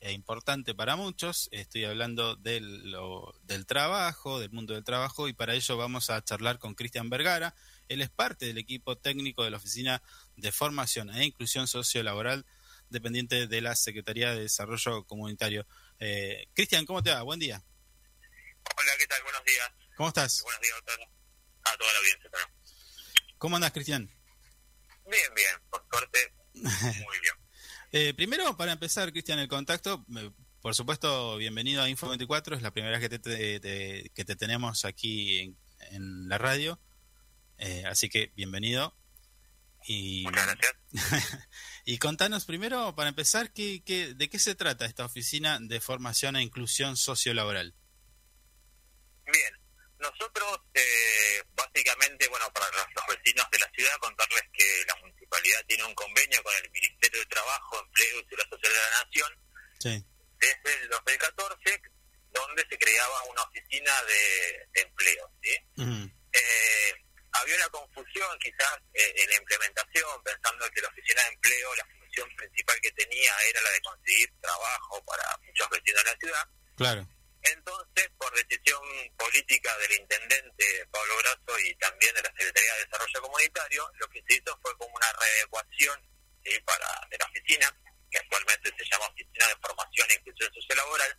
e 0.00 0.12
importante 0.12 0.74
para 0.74 0.96
muchos. 0.96 1.48
Estoy 1.50 1.84
hablando 1.86 2.36
del, 2.36 2.90
lo- 2.90 3.34
del 3.44 3.64
trabajo, 3.64 4.38
del 4.38 4.50
mundo 4.50 4.74
del 4.74 4.84
trabajo, 4.84 5.28
y 5.28 5.32
para 5.32 5.54
ello 5.54 5.78
vamos 5.78 6.10
a 6.10 6.22
charlar 6.22 6.58
con 6.58 6.74
Cristian 6.74 7.08
Vergara. 7.08 7.54
Él 7.88 8.02
es 8.02 8.10
parte 8.10 8.44
del 8.44 8.58
equipo 8.58 8.98
técnico 8.98 9.42
de 9.44 9.50
la 9.50 9.56
Oficina 9.56 10.02
de 10.36 10.52
Formación 10.52 11.08
e 11.08 11.24
Inclusión 11.24 11.66
Sociolaboral, 11.68 12.44
dependiente 12.90 13.46
de 13.46 13.60
la 13.62 13.74
Secretaría 13.76 14.30
de 14.34 14.40
Desarrollo 14.42 15.04
Comunitario. 15.04 15.66
Eh, 16.00 16.48
Cristian, 16.52 16.84
¿cómo 16.84 17.02
te 17.02 17.12
va? 17.12 17.22
Buen 17.22 17.40
día. 17.40 17.62
Hola, 18.76 18.92
¿qué 18.98 19.06
tal? 19.06 19.22
Buenos 19.22 19.42
días. 19.46 19.70
¿Cómo 19.96 20.08
estás? 20.10 20.42
Buenos 20.42 20.60
días 20.60 20.76
a 20.76 21.76
toda 21.78 21.92
la 21.94 21.98
audiencia. 21.98 22.28
claro. 22.30 22.57
¿Cómo 23.38 23.56
andas, 23.56 23.72
Cristian? 23.72 24.08
Bien, 25.10 25.34
bien. 25.34 25.54
Por 25.70 25.84
suerte, 25.90 26.18
muy 26.54 27.18
bien. 27.20 27.34
Eh, 27.92 28.14
primero, 28.14 28.56
para 28.56 28.72
empezar, 28.72 29.10
Cristian, 29.12 29.38
el 29.38 29.48
contacto, 29.48 30.04
por 30.60 30.74
supuesto, 30.74 31.36
bienvenido 31.36 31.82
a 31.82 31.88
Info24, 31.88 32.56
es 32.56 32.62
la 32.62 32.72
primera 32.72 32.98
vez 32.98 33.08
que 33.08 33.18
te, 33.18 33.18
te- 33.18 33.60
te- 33.60 34.10
que 34.14 34.24
te 34.24 34.36
tenemos 34.36 34.84
aquí 34.84 35.38
en, 35.40 35.56
en 35.92 36.28
la 36.28 36.38
radio, 36.38 36.80
Eh, 37.58 37.84
así 37.86 38.08
que 38.08 38.32
bienvenido. 38.36 38.94
Y, 39.86 40.22
Muchas 40.24 40.46
gracias. 40.46 41.48
y 41.84 41.98
contanos 41.98 42.44
primero, 42.44 42.94
para 42.94 43.08
empezar, 43.08 43.52
¿qué, 43.52 43.82
qué, 43.84 44.14
de 44.14 44.28
qué 44.28 44.38
se 44.38 44.54
trata 44.54 44.84
esta 44.84 45.04
oficina 45.04 45.58
de 45.60 45.80
formación 45.80 46.36
e 46.36 46.42
inclusión 46.42 46.96
sociolaboral? 46.96 47.74
Bien. 49.24 49.57
Nosotros, 49.98 50.60
eh, 50.74 51.42
básicamente, 51.54 52.28
bueno, 52.28 52.50
para 52.52 52.66
los, 52.70 52.86
vecinos 53.08 53.46
de 53.50 53.58
la 53.58 53.70
ciudad, 53.70 53.96
contarles 54.00 54.42
que 54.52 54.84
la 54.86 54.94
municipalidad 54.96 55.64
tiene 55.66 55.84
un 55.84 55.94
convenio 55.94 56.42
con 56.42 56.54
el 56.56 56.70
Ministerio 56.70 57.20
de 57.20 57.26
Trabajo, 57.26 57.80
Empleo 57.80 58.20
y 58.20 58.24
Seguridad 58.24 58.50
Social 58.50 58.72
de 58.72 58.78
la 58.78 59.04
Nación 59.04 59.32
Sí. 59.80 60.04
desde 60.40 60.82
el 60.82 60.88
2014, 60.88 61.82
donde 62.32 62.66
se 62.68 62.78
creaba 62.78 63.22
una 63.24 63.42
oficina 63.42 63.92
de, 64.02 64.68
de 64.74 64.80
empleo. 64.82 65.30
¿sí? 65.42 65.54
Eh, 66.32 67.04
había 67.32 67.56
una 67.56 67.68
confusión 67.68 68.38
quizás 68.40 68.78
eh, 68.94 69.14
en 69.16 69.30
la 69.30 69.36
implementación, 69.36 70.22
pensando 70.22 70.70
que 70.70 70.82
la 70.82 70.88
oficina 70.88 71.22
de 71.22 71.28
empleo, 71.28 71.74
la 71.76 71.86
función 71.86 72.28
principal 72.36 72.80
que 72.80 72.92
tenía 72.92 73.32
era 73.48 73.62
la 73.62 73.70
de 73.70 73.80
conseguir 73.80 74.30
trabajo 74.40 75.04
para 75.04 75.24
muchos 75.44 75.70
vecinos 75.70 76.04
de 76.04 76.10
la 76.10 76.18
ciudad. 76.18 76.48
Claro. 76.76 77.08
Entonces, 77.42 78.10
por 78.18 78.34
decisión 78.34 78.80
política 79.16 79.76
del 79.78 79.92
intendente 80.00 80.86
Pablo 80.90 81.16
Brazo 81.18 81.58
y 81.60 81.74
también 81.76 82.14
de 82.14 82.22
la 82.22 82.30
Secretaría 82.30 82.74
de 82.74 82.84
Desarrollo 82.84 83.22
Comunitario, 83.22 83.90
lo 83.98 84.08
que 84.08 84.22
se 84.26 84.34
hizo 84.34 84.58
fue 84.62 84.76
como 84.76 84.94
una 84.94 85.12
readecuación 85.12 86.00
¿sí? 86.44 86.58
para 86.60 86.88
de 87.10 87.18
la 87.18 87.26
oficina, 87.26 87.80
que 88.10 88.18
actualmente 88.18 88.72
se 88.76 88.84
llama 88.90 89.06
Oficina 89.06 89.46
de 89.48 89.56
Formación 89.62 90.10
e 90.10 90.14
Inclusión 90.14 90.52
Sociolaboral, 90.52 91.18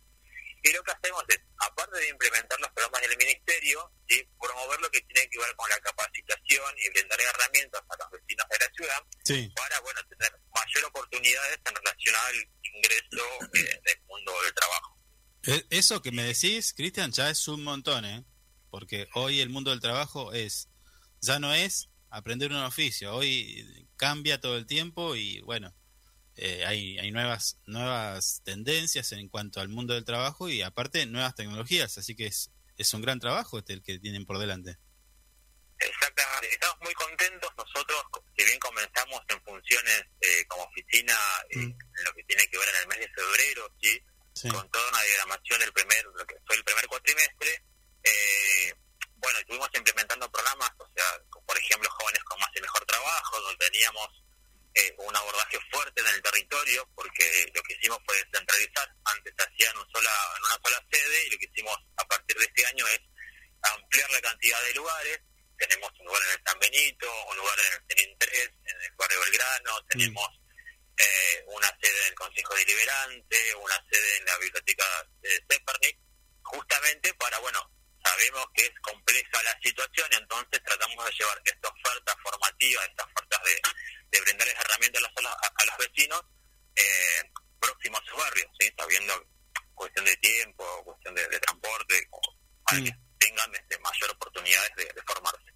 y 0.62 0.72
lo 0.72 0.82
que 0.82 0.92
hacemos 0.92 1.24
es, 1.28 1.40
aparte 1.58 1.98
de 1.98 2.08
implementar 2.08 2.60
los 2.60 2.70
programas 2.72 3.00
del 3.00 3.16
Ministerio, 3.16 3.90
¿sí? 4.06 4.28
promover 4.38 4.78
lo 4.80 4.90
que 4.90 5.00
tiene 5.02 5.28
que 5.30 5.38
ver 5.38 5.56
con 5.56 5.70
la 5.70 5.80
capacitación 5.80 6.74
y 6.76 6.90
brindar 6.90 7.20
herramientas 7.20 7.82
a 7.88 7.96
los 7.96 8.10
vecinos 8.10 8.46
de 8.50 8.58
la 8.58 8.70
ciudad 8.74 9.02
Sí. 9.24 9.52
para 9.56 9.80
bueno 9.80 10.00
tener 10.08 10.32
mayor 10.54 10.84
oportunidades 10.84 11.58
en 11.64 11.74
relación 11.74 12.14
al 12.14 12.34
ingreso 12.62 13.24
eh, 13.54 13.80
del 13.84 14.00
mundo 14.06 14.32
del 14.42 14.54
trabajo. 14.54 14.99
E- 15.46 15.66
Eso 15.70 16.02
que 16.02 16.12
me 16.12 16.22
decís, 16.24 16.72
Cristian, 16.74 17.12
ya 17.12 17.30
es 17.30 17.48
un 17.48 17.62
montón, 17.64 18.04
¿eh? 18.04 18.24
Porque 18.70 19.08
hoy 19.14 19.40
el 19.40 19.48
mundo 19.50 19.70
del 19.70 19.80
trabajo 19.80 20.32
es, 20.32 20.68
ya 21.20 21.38
no 21.38 21.52
es 21.54 21.88
aprender 22.10 22.50
un 22.50 22.58
oficio, 22.58 23.14
hoy 23.14 23.86
cambia 23.96 24.40
todo 24.40 24.56
el 24.56 24.66
tiempo 24.66 25.16
y 25.16 25.40
bueno, 25.42 25.74
eh, 26.36 26.64
hay, 26.66 26.98
hay 26.98 27.10
nuevas, 27.10 27.58
nuevas 27.66 28.42
tendencias 28.44 29.12
en 29.12 29.28
cuanto 29.28 29.60
al 29.60 29.68
mundo 29.68 29.94
del 29.94 30.04
trabajo 30.04 30.48
y 30.48 30.62
aparte 30.62 31.04
nuevas 31.06 31.34
tecnologías, 31.34 31.98
así 31.98 32.14
que 32.14 32.26
es, 32.26 32.50
es 32.76 32.92
un 32.94 33.02
gran 33.02 33.20
trabajo 33.20 33.58
este 33.58 33.72
el 33.74 33.82
que 33.82 33.98
tienen 33.98 34.24
por 34.26 34.38
delante. 34.38 34.78
Exactamente, 35.78 36.48
estamos 36.52 36.76
muy 36.82 36.92
contentos. 36.94 37.50
Nosotros, 37.56 38.02
si 38.36 38.44
bien 38.44 38.58
comenzamos 38.58 39.20
en 39.28 39.42
funciones 39.42 40.02
eh, 40.20 40.44
como 40.48 40.64
oficina, 40.64 41.14
eh, 41.50 41.56
Mm. 41.58 41.70
en 41.70 42.04
lo 42.04 42.12
que 42.14 42.24
tiene 42.24 42.46
que 42.48 42.58
ver 42.58 42.68
en 42.68 42.80
el 42.82 42.88
mes 42.88 42.98
de 42.98 43.08
febrero, 43.08 43.74
¿sí? 43.80 43.98
Sí, 44.34 44.48
con 44.48 44.70
toda 44.70 44.88
una 44.88 45.02
diagramación 45.02 45.60
del 45.60 45.72
primer, 45.72 46.04
lo 46.04 46.26
que 46.26 46.36
fue 46.46 46.56
el 46.56 46.64
primer 46.64 46.86
cuatrimestre, 46.86 47.64
eh, 48.04 48.74
bueno, 49.16 49.38
estuvimos 49.38 49.68
implementando 49.74 50.30
programas, 50.30 50.70
o 50.78 50.88
sea, 50.94 51.04
por 51.46 51.58
ejemplo, 51.58 51.90
jóvenes 51.90 52.24
con 52.24 52.40
más 52.40 52.50
y 52.56 52.60
mejor 52.60 52.84
trabajo, 52.86 53.40
donde 53.40 53.66
teníamos 53.66 54.08
eh, 54.74 54.94
un 54.98 55.14
abordaje 55.14 55.58
fuerte 55.70 56.00
en 56.00 56.06
el 56.06 56.22
territorio, 56.22 56.88
porque 56.94 57.50
lo 57.54 57.62
que 57.62 57.74
hicimos 57.74 57.98
fue 58.06 58.16
descentralizar. 58.16 58.88
Antes 59.04 59.34
se 59.36 59.44
hacía 59.44 59.70
en, 59.70 59.78
un 59.78 59.90
sola, 59.90 60.10
en 60.36 60.44
una 60.44 60.58
sola 60.64 60.86
sede, 60.90 61.26
y 61.26 61.30
lo 61.30 61.38
que 61.38 61.48
hicimos 61.52 61.76
a 61.96 62.04
partir 62.06 62.36
de 62.36 62.44
este 62.44 62.66
año 62.66 62.86
es 62.86 63.00
ampliar 63.62 64.10
la 64.10 64.20
cantidad 64.20 64.62
de 64.62 64.74
lugares. 64.74 65.20
Tenemos 65.58 65.90
un 65.98 66.06
lugar 66.06 66.22
en 66.22 66.30
el 66.30 66.42
San 66.46 66.58
Benito, 66.58 67.24
un 67.28 67.36
lugar 67.36 67.58
en 67.58 67.72
el 67.74 67.86
Tenín 67.88 68.18
3, 68.18 68.52
en 68.64 68.82
el 68.82 68.92
barrio 68.96 69.20
Belgrano, 69.20 69.84
tenemos 69.90 70.28
eh, 71.00 71.44
una 71.48 71.68
sede 71.80 71.98
en 72.00 72.06
el 72.08 72.14
Consejo 72.14 72.54
Deliberante, 72.54 73.54
una 73.56 73.84
sede 73.90 74.16
en 74.18 74.24
la 74.26 74.38
Biblioteca 74.38 74.84
de 75.22 75.30
Zepernik, 75.50 75.98
justamente 76.42 77.14
para, 77.14 77.38
bueno, 77.38 77.60
sabemos 78.04 78.44
que 78.54 78.62
es 78.66 78.72
compleja 78.82 79.42
la 79.42 79.58
situación, 79.62 80.08
entonces 80.12 80.62
tratamos 80.64 81.04
de 81.04 81.12
llevar 81.12 81.40
esta 81.44 81.68
oferta 81.68 82.16
formativa, 82.22 82.84
estas 82.84 83.06
ofertas 83.06 83.40
de, 83.44 83.62
de 84.10 84.20
brindarles 84.22 84.56
herramientas 84.58 85.02
a 85.02 85.20
los, 85.22 85.32
a, 85.32 85.52
a 85.56 85.64
los 85.66 85.76
vecinos 85.78 86.22
eh, 86.76 87.22
próximos 87.60 88.00
a 88.00 88.04
sus 88.10 88.18
barrios, 88.18 88.48
¿sí? 88.58 88.72
sabiendo 88.78 89.26
cuestión 89.74 90.04
de 90.04 90.16
tiempo, 90.18 90.84
cuestión 90.84 91.14
de, 91.14 91.26
de 91.28 91.38
transporte, 91.40 92.08
para 92.66 92.80
Mm. 92.80 92.84
que 92.84 92.94
tengan 93.18 93.54
este, 93.54 93.78
mayor 93.80 94.10
oportunidades 94.12 94.70
de, 94.76 94.84
de 94.84 95.02
formarse. 95.02 95.50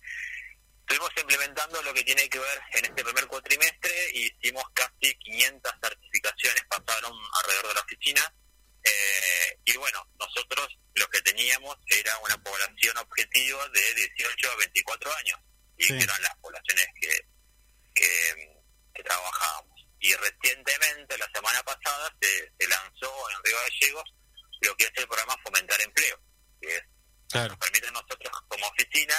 Estuvimos 0.86 1.10
implementando 1.16 1.82
lo 1.82 1.94
que 1.94 2.04
tiene 2.04 2.28
que 2.28 2.38
ver 2.38 2.60
en 2.74 2.84
este 2.84 3.02
primer 3.04 3.26
cuatrimestre 3.26 3.90
y 4.12 4.26
hicimos 4.26 4.64
casi 4.74 5.14
500 5.16 5.72
certificaciones, 5.82 6.62
pasaron 6.68 7.12
alrededor 7.42 7.68
de 7.68 7.74
la 7.74 7.80
oficina. 7.80 8.34
eh, 8.86 9.58
y 9.64 9.76
bueno, 9.78 10.06
nosotros 10.20 10.68
lo 10.94 11.08
que 11.08 11.22
teníamos 11.22 11.74
era 11.88 12.18
una 12.18 12.36
población 12.42 12.94
objetivo 12.98 13.66
de 13.70 13.94
18 13.94 14.50
a 14.52 14.56
24 14.56 15.14
años, 15.16 15.40
y 15.78 15.84
Sí. 15.84 15.96
que 15.96 16.04
eran 16.04 16.22
las 16.22 16.36
poblaciones 16.36 16.86
que, 17.00 17.26
que, 17.94 18.60
que 18.94 19.02
trabajábamos. 19.02 19.80
Y 20.00 20.12
recientemente, 20.14 21.16
la 21.16 21.30
semana 21.34 21.62
pasada, 21.62 22.14
se, 22.20 22.52
se 22.58 22.68
lanzó 22.68 23.30
en 23.30 23.42
Río 23.44 23.56
Gallegos 23.58 24.14
lo 24.60 24.76
que 24.76 24.84
es 24.84 24.92
el 24.96 25.08
programa 25.08 25.36
Fomentar 25.42 25.80
Empleo, 25.80 26.20
que 26.60 26.76
es 26.76 26.82
claro. 27.30 27.48
nos 27.48 27.58
permite 27.58 27.88
a 27.88 27.92
nosotros 27.92 28.32
como 28.48 28.66
oficina 28.68 29.14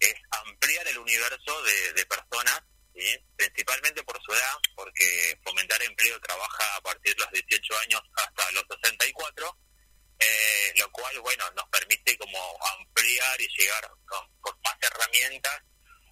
es 0.00 0.14
ampliar 0.44 0.86
el 0.88 0.98
universo 0.98 1.62
de, 1.62 1.92
de 1.94 2.06
personas, 2.06 2.62
principalmente 3.36 4.02
por 4.04 4.20
su 4.22 4.32
edad, 4.32 4.54
porque 4.74 5.38
Fomentar 5.44 5.82
Empleo 5.82 6.18
trabaja 6.20 6.76
a 6.76 6.80
partir 6.80 7.14
de 7.14 7.20
los 7.20 7.30
18 7.32 7.78
años 7.80 8.00
hasta 8.16 8.50
los 8.52 8.64
64, 8.82 9.58
eh, 10.18 10.72
lo 10.78 10.90
cual, 10.92 11.20
bueno, 11.20 11.44
nos 11.56 11.68
permite 11.68 12.16
como 12.18 12.38
ampliar 12.78 13.40
y 13.40 13.48
llegar 13.58 13.90
con, 14.06 14.26
con 14.40 14.54
más 14.64 14.76
herramientas 14.80 15.62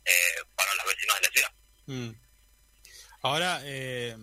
eh, 0.04 0.42
para 0.54 0.74
los 0.74 0.84
vecinos 0.86 1.16
de 1.16 1.26
la 1.26 1.32
ciudad. 1.32 1.52
Mm. 1.86 2.10
Ahora, 3.22 3.60
eh, 3.64 4.16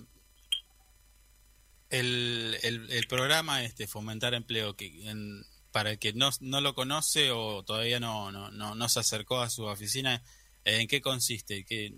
el, 1.89 2.57
el, 2.61 2.91
el 2.91 3.07
programa 3.07 3.63
este 3.63 3.87
Fomentar 3.87 4.33
Empleo, 4.33 4.75
que 4.75 4.85
en- 5.09 5.43
para 5.71 5.91
el 5.91 5.99
que 5.99 6.13
no, 6.13 6.29
no 6.41 6.61
lo 6.61 6.73
conoce 6.75 7.31
o 7.31 7.63
todavía 7.63 7.99
no, 7.99 8.31
no, 8.31 8.51
no, 8.51 8.75
no 8.75 8.89
se 8.89 8.99
acercó 8.99 9.41
a 9.41 9.49
su 9.49 9.63
oficina, 9.65 10.21
¿en 10.65 10.87
qué 10.87 11.01
consiste? 11.01 11.65
¿Qué, 11.65 11.91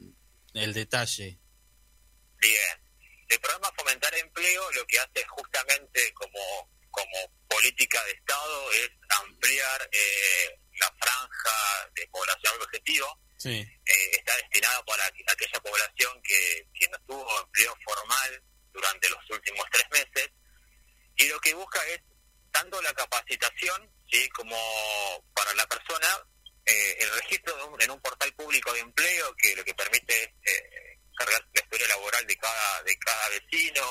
el 0.53 0.73
detalle? 0.73 1.39
Bien. 2.39 2.77
El 3.29 3.39
programa 3.39 3.71
Fomentar 3.75 4.13
Empleo 4.15 4.71
lo 4.73 4.85
que 4.85 4.99
hace 4.99 5.25
justamente 5.27 6.13
como, 6.13 6.69
como 6.91 7.31
política 7.47 8.03
de 8.05 8.11
Estado 8.11 8.71
es 8.73 8.89
ampliar 9.21 9.89
eh, 9.91 10.59
la 10.79 10.93
franja 10.99 11.89
de 11.95 12.07
población 12.07 12.53
objetivo. 12.61 13.07
Sí, 13.37 13.49
Eh, 13.59 14.09
está 14.13 14.35
destinado 14.37 14.85
para 14.85 15.03
aqu- 15.09 15.23
aquella 15.33 15.59
población 15.61 16.21
que, 16.21 16.67
que 16.73 16.87
no 16.89 16.97
tuvo 17.07 17.41
empleo 17.41 17.75
formal 17.83 18.43
durante 18.71 19.09
los 19.09 19.19
últimos 19.31 19.65
tres 19.71 19.85
meses. 19.91 20.29
Y 21.17 21.27
lo 21.27 21.39
que 21.39 21.53
busca 21.55 21.79
es 21.87 22.01
tanto 22.53 22.81
la 22.81 22.93
capacitación, 22.93 23.91
sí, 24.09 24.29
como 24.29 24.55
para 25.35 25.53
la 25.55 25.67
persona, 25.67 26.07
eh, 26.65 26.95
el 26.99 27.11
registro 27.19 27.55
de 27.57 27.63
un- 27.63 27.81
en 27.81 27.91
un 27.91 28.01
portal 28.01 28.31
público 28.35 28.71
de 28.71 28.79
empleo 28.79 29.35
que 29.37 29.55
lo 29.55 29.63
que 29.65 29.73
permite 29.73 30.13
es 30.23 30.29
eh, 30.45 30.99
cargar 31.17 31.41
la 31.53 31.61
historia 31.61 31.87
laboral 31.89 32.25
de 32.25 32.37
cada 32.37 32.83
de 32.83 32.97
cada 32.99 33.29
vecino, 33.29 33.83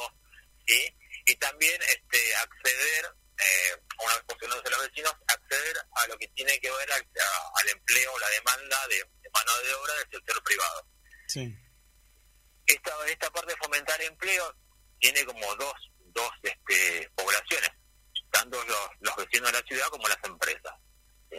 sí, 0.66 0.96
y 1.26 1.34
también 1.36 1.80
este 1.82 2.34
acceder 2.36 3.14
eh, 3.38 3.76
una 4.04 4.14
vez 4.14 4.24
posicionándose 4.26 4.70
los 4.70 4.88
vecinos 4.88 5.14
acceder 5.26 5.76
a 5.96 6.06
lo 6.06 6.16
que 6.18 6.28
tiene 6.28 6.58
que 6.60 6.70
ver 6.70 6.92
al, 6.92 7.02
a- 7.02 7.50
al 7.60 7.68
empleo, 7.68 8.18
la 8.18 8.28
demanda 8.30 8.86
de, 8.88 8.96
de 8.96 9.30
mano 9.34 9.52
mano 9.52 9.62
de 9.66 9.74
obra 9.74 9.94
del 9.94 10.08
sector 10.12 10.42
privado. 10.44 10.86
Sí. 11.26 11.54
Esta, 12.66 12.92
esta 13.08 13.30
parte 13.30 13.52
de 13.52 13.58
fomentar 13.58 14.00
empleo 14.02 14.54
tiene 15.00 15.24
como 15.24 15.54
dos, 15.56 15.74
dos 16.14 16.30
este, 16.42 17.10
poblaciones, 17.16 17.70
tanto 18.32 18.62
los, 18.64 18.88
los 19.00 19.16
vecinos 19.16 19.52
de 19.52 19.60
la 19.60 19.66
ciudad 19.66 19.86
como 19.88 20.08
las 20.08 20.18
empresas. 20.24 20.74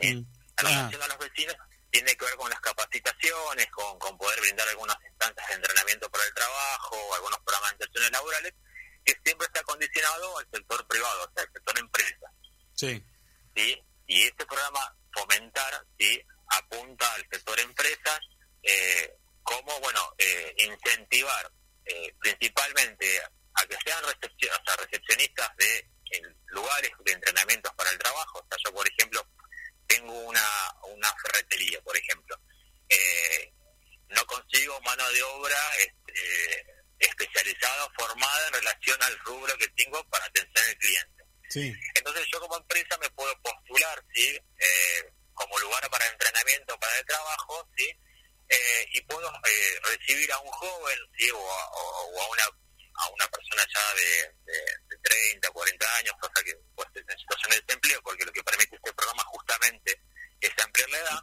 ¿sí? 0.01 0.15
Mm. 0.15 0.25
A 0.57 0.63
la 0.63 0.69
Ah. 0.69 0.79
atención 0.79 1.01
a 1.01 1.07
los 1.07 1.17
vecinos 1.19 1.55
tiene 1.91 2.15
que 2.15 2.25
ver 2.25 2.35
con 2.35 2.49
las 2.49 2.59
capacitaciones, 2.61 3.67
con, 3.71 3.99
con 3.99 4.17
poder 4.17 4.39
brindar 4.41 4.67
algunas 4.69 4.95
instancias 5.09 5.47
de 5.49 5.53
entrenamiento 5.55 6.09
para 6.09 6.23
el 6.25 6.33
trabajo, 6.33 7.13
algunos 7.15 7.39
programas 7.39 7.69
de 7.71 7.75
inserciones 7.75 8.11
laborales, 8.11 8.53
que 9.05 9.15
siempre 9.25 9.45
está 9.47 9.61
condicionado 9.63 10.37
al 10.39 10.47
sector 10.51 10.87
privado, 10.87 11.23
o 11.23 11.31
sea, 11.35 11.43
al 11.43 11.51
sector 11.53 11.79
empresa. 11.79 12.27
Sí. 12.75 13.03
¿sí? 13.55 13.83
Y 14.07 14.23
este 14.23 14.45
programa 14.45 14.95
Fomentar 15.13 15.85
¿sí? 15.99 16.21
apunta 16.47 17.11
al 17.13 17.27
sector 17.31 17.59
empresas 17.59 18.19
eh, 18.63 19.15
como, 19.43 19.79
bueno, 19.81 20.01
eh, 20.17 20.55
incentivar 20.57 21.51
eh, 21.85 22.15
principalmente 22.19 23.21
a 23.55 23.65
que 23.67 23.77
sean 23.85 24.03
recepci- 24.05 24.49
o 24.49 24.63
sea, 24.65 24.75
recepcionistas 24.77 25.55
de 25.57 25.89
en 26.13 26.37
lugares 26.47 26.91
de 27.05 27.11
entrenamientos 27.11 27.73
para 27.75 27.89
el 27.91 27.97
trabajo. 27.97 28.39
O 28.39 28.47
sea, 28.49 28.57
yo, 28.65 28.73
por 28.73 28.87
ejemplo, 28.87 29.27
tengo 29.87 30.13
una, 30.13 30.47
una 30.83 31.13
ferretería, 31.21 31.81
por 31.81 31.95
ejemplo. 31.97 32.39
Eh, 32.89 33.51
no 34.09 34.25
consigo 34.27 34.79
mano 34.81 35.09
de 35.11 35.23
obra 35.23 35.57
este, 35.79 36.65
especializada 36.99 37.89
formada 37.97 38.47
en 38.47 38.53
relación 38.53 39.01
al 39.03 39.17
rubro 39.19 39.57
que 39.57 39.67
tengo 39.69 40.03
para 40.09 40.25
atención 40.25 40.65
al 40.67 40.77
cliente. 40.77 41.23
Sí. 41.49 41.73
Entonces 41.95 42.25
yo 42.31 42.39
como 42.39 42.57
empresa 42.57 42.97
me 42.99 43.09
puedo 43.11 43.35
postular, 43.41 44.03
¿sí? 44.13 44.39
Eh, 44.59 45.11
como 45.33 45.57
lugar 45.59 45.89
para 45.89 46.05
entrenamiento, 46.07 46.77
para 46.79 46.97
el 46.99 47.05
trabajo, 47.05 47.67
¿sí? 47.75 47.89
Eh, 48.49 48.85
y 48.93 49.01
puedo 49.01 49.27
eh, 49.47 49.79
recibir 49.83 50.31
a 50.31 50.37
un 50.39 50.49
joven, 50.51 50.99
¿sí? 51.17 51.29
O 51.31 51.37
a, 51.51 51.67
o- 51.71 52.11
o 52.13 52.21
a 52.21 52.29
una 52.29 52.43
a 52.95 53.09
una 53.09 53.27
persona 53.27 53.63
ya 53.73 53.95
de, 53.95 54.51
de, 54.51 54.59
de 54.89 54.97
30, 55.01 55.49
40 55.49 55.95
años, 55.97 56.13
cosa 56.19 56.43
que 56.43 56.53
pues, 56.75 56.87
en 56.95 57.17
situación 57.17 57.51
de 57.51 57.61
desempleo, 57.61 58.01
porque 58.03 58.25
lo 58.25 58.31
que 58.31 58.43
permite 58.43 58.75
este 58.75 58.93
programa 58.93 59.23
justamente 59.25 60.01
es 60.39 60.51
ampliar 60.63 60.89
la 60.89 60.99
edad 60.99 61.21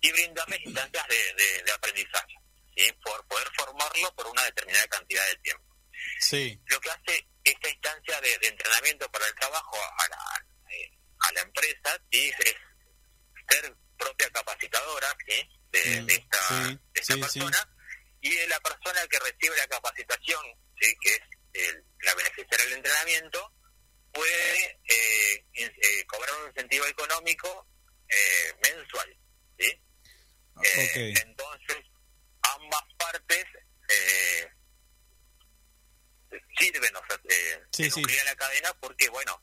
y 0.00 0.12
brindarles 0.12 0.60
instancias 0.64 1.06
de, 1.08 1.62
de, 1.62 1.72
aprendizaje, 1.72 2.34
¿sí? 2.76 2.92
Por 3.02 3.26
poder 3.26 3.48
formarlo 3.56 4.14
por 4.14 4.26
una 4.26 4.44
determinada 4.44 4.86
cantidad 4.88 5.26
de 5.26 5.36
tiempo 5.36 5.74
Sí. 6.20 6.60
lo 6.66 6.80
que 6.80 6.90
hace 6.90 7.26
esta 7.44 7.68
instancia 7.68 8.20
de, 8.20 8.48
entrenamiento 8.48 9.10
para 9.10 9.26
el 9.26 9.34
trabajo 9.34 9.76
a 9.98 10.08
la, 10.08 10.46
a 11.20 11.32
la 11.32 11.40
empresa 11.40 11.98
¿sí? 12.10 12.32
es 12.38 12.54
ser 13.48 13.74
propia 13.98 14.30
capacitadora 14.30 15.16
¿sí? 15.26 15.48
de, 15.70 16.14
esta, 16.14 17.16
persona 17.16 17.68
y 18.20 18.34
de 18.34 18.48
la 18.48 18.60
persona 18.60 19.06
que 19.08 19.18
recibe 19.18 19.56
la 19.56 19.66
capacitación, 19.66 20.44
¿sí? 20.80 20.94
que 21.00 21.10
es 21.14 21.20
el- 21.68 21.84
la 22.00 22.14
beneficiaria 22.14 22.64
del 22.66 22.74
entrenamiento, 22.74 23.52
puede 24.12 24.80
eh, 24.88 25.44
eh, 25.54 26.04
cobrar 26.06 26.34
un 26.42 26.48
incentivo 26.48 26.86
económico 26.86 27.66
eh, 28.08 28.52
mensual. 28.62 29.16
¿sí? 29.58 29.66
Eh, 29.66 31.12
Ok. 31.14 31.20
Entonces, 31.26 31.78
ambas 32.42 32.82
partes 32.98 33.44
eh, 33.88 34.48
sirven, 36.58 36.94
o 36.96 37.02
sea, 37.08 37.18
eh, 37.28 37.62
Sí, 37.72 37.84
se 37.84 37.90
sí. 37.90 38.02
la 38.24 38.36
cadena 38.36 38.72
porque, 38.80 39.08
bueno, 39.08 39.40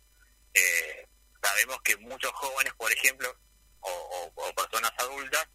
eh, 0.53 1.07
sabemos 1.41 1.81
que 1.83 1.97
muchos 1.97 2.31
jóvenes, 2.33 2.73
por 2.75 2.91
ejemplo, 2.91 3.35
o, 3.81 3.89
o- 3.89 4.33
o 4.47 4.53
personas 4.55 4.91
adultas, 4.97 5.47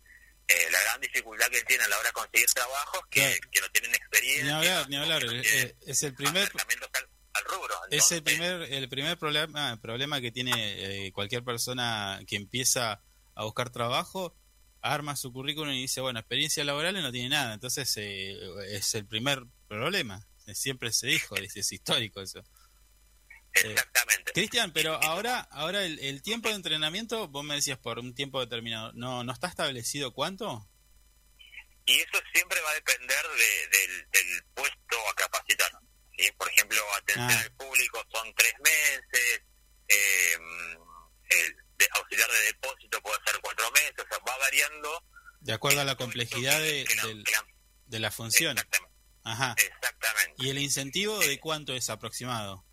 eh, 0.48 0.70
la 0.70 0.80
gran 0.82 1.00
dificultad 1.00 1.48
que 1.48 1.62
tienen 1.62 1.86
a 1.86 1.88
la 1.88 1.98
hora 1.98 2.08
de 2.08 2.12
conseguir 2.12 2.46
trabajos 2.52 3.00
que, 3.10 3.20
Claro. 3.20 3.50
que 3.50 3.60
no 3.60 3.68
tienen 3.70 3.94
experiencia. 3.94 4.44
Ni 4.44 4.50
hablar, 4.50 4.88
ni 4.88 4.96
hablar. 4.96 5.20
que 5.22 5.26
no 5.26 5.42
eh, 5.42 5.76
Es 5.86 6.02
el 6.02 6.14
primer 6.14 6.42
acercamientos 6.44 6.88
al, 6.94 7.08
al 7.34 7.44
rubro. 7.44 7.74
Es 7.90 8.12
el 8.12 8.22
primer, 8.22 8.62
el 8.72 8.88
primer 8.88 9.18
problema, 9.18 9.80
problema 9.80 10.20
que 10.20 10.30
tiene 10.32 11.06
eh, 11.06 11.12
cualquier 11.12 11.42
persona 11.44 12.20
que 12.26 12.36
empieza 12.36 13.02
a 13.34 13.44
buscar 13.44 13.70
trabajo, 13.70 14.36
arma 14.80 15.16
su 15.16 15.32
currículum 15.32 15.72
y 15.72 15.82
dice, 15.82 16.00
bueno, 16.00 16.20
experiencia 16.20 16.62
laboral 16.64 16.96
y 16.96 17.02
no 17.02 17.10
tiene 17.12 17.30
nada. 17.30 17.52
Entonces 17.54 17.92
eh, 17.96 18.38
es 18.70 18.94
el 18.94 19.06
primer 19.06 19.42
problema. 19.68 20.26
Siempre 20.54 20.92
se 20.92 21.08
dijo, 21.08 21.34
es, 21.36 21.56
es 21.56 21.72
histórico 21.72 22.20
eso. 22.22 22.44
Exactamente. 23.64 24.32
Cristian, 24.32 24.72
pero 24.72 24.94
ahora, 25.02 25.40
ahora 25.50 25.84
el, 25.84 25.98
el 26.00 26.22
tiempo 26.22 26.48
de 26.48 26.54
entrenamiento, 26.56 27.28
vos 27.28 27.44
me 27.44 27.54
decías 27.54 27.78
por 27.78 27.98
un 27.98 28.14
tiempo 28.14 28.40
determinado, 28.40 28.92
¿no, 28.94 29.24
no 29.24 29.32
está 29.32 29.48
establecido 29.48 30.12
cuánto? 30.12 30.68
Y 31.86 31.94
eso 32.00 32.18
siempre 32.34 32.60
va 32.62 32.70
a 32.70 32.74
depender 32.74 33.22
de- 33.38 33.78
del, 33.78 34.10
del 34.10 34.44
puesto 34.54 35.08
a 35.10 35.14
capacitar. 35.14 35.70
¿sí? 36.18 36.30
Por 36.36 36.50
ejemplo, 36.50 36.78
atención 36.96 37.30
Ah. 37.30 37.40
al 37.42 37.52
público 37.52 38.04
son 38.12 38.34
tres 38.34 38.54
meses, 38.62 39.42
eh, 39.88 40.36
el 41.30 41.56
de 41.78 41.88
auxiliar 41.98 42.30
de 42.30 42.38
depósito 42.46 43.00
puede 43.02 43.18
ser 43.26 43.40
cuatro 43.40 43.70
meses, 43.72 43.94
o 43.98 44.06
sea, 44.08 44.18
va 44.28 44.36
variando. 44.38 45.04
De 45.40 45.52
acuerdo 45.52 45.80
a 45.80 45.84
la 45.84 45.94
complejidad 45.96 46.58
de, 46.60 46.84
que 46.84 47.06
del- 47.06 47.22
que 47.24 47.32
la- 47.32 47.46
de 47.86 47.98
la 48.00 48.10
función. 48.10 48.56
Exactamente. 48.58 48.96
Ajá. 49.24 49.54
exactamente. 49.58 50.34
¿Y 50.38 50.50
el 50.50 50.58
incentivo 50.58 51.18
de 51.18 51.38
cuánto 51.40 51.74
es 51.74 51.88
aproximado? 51.90 52.64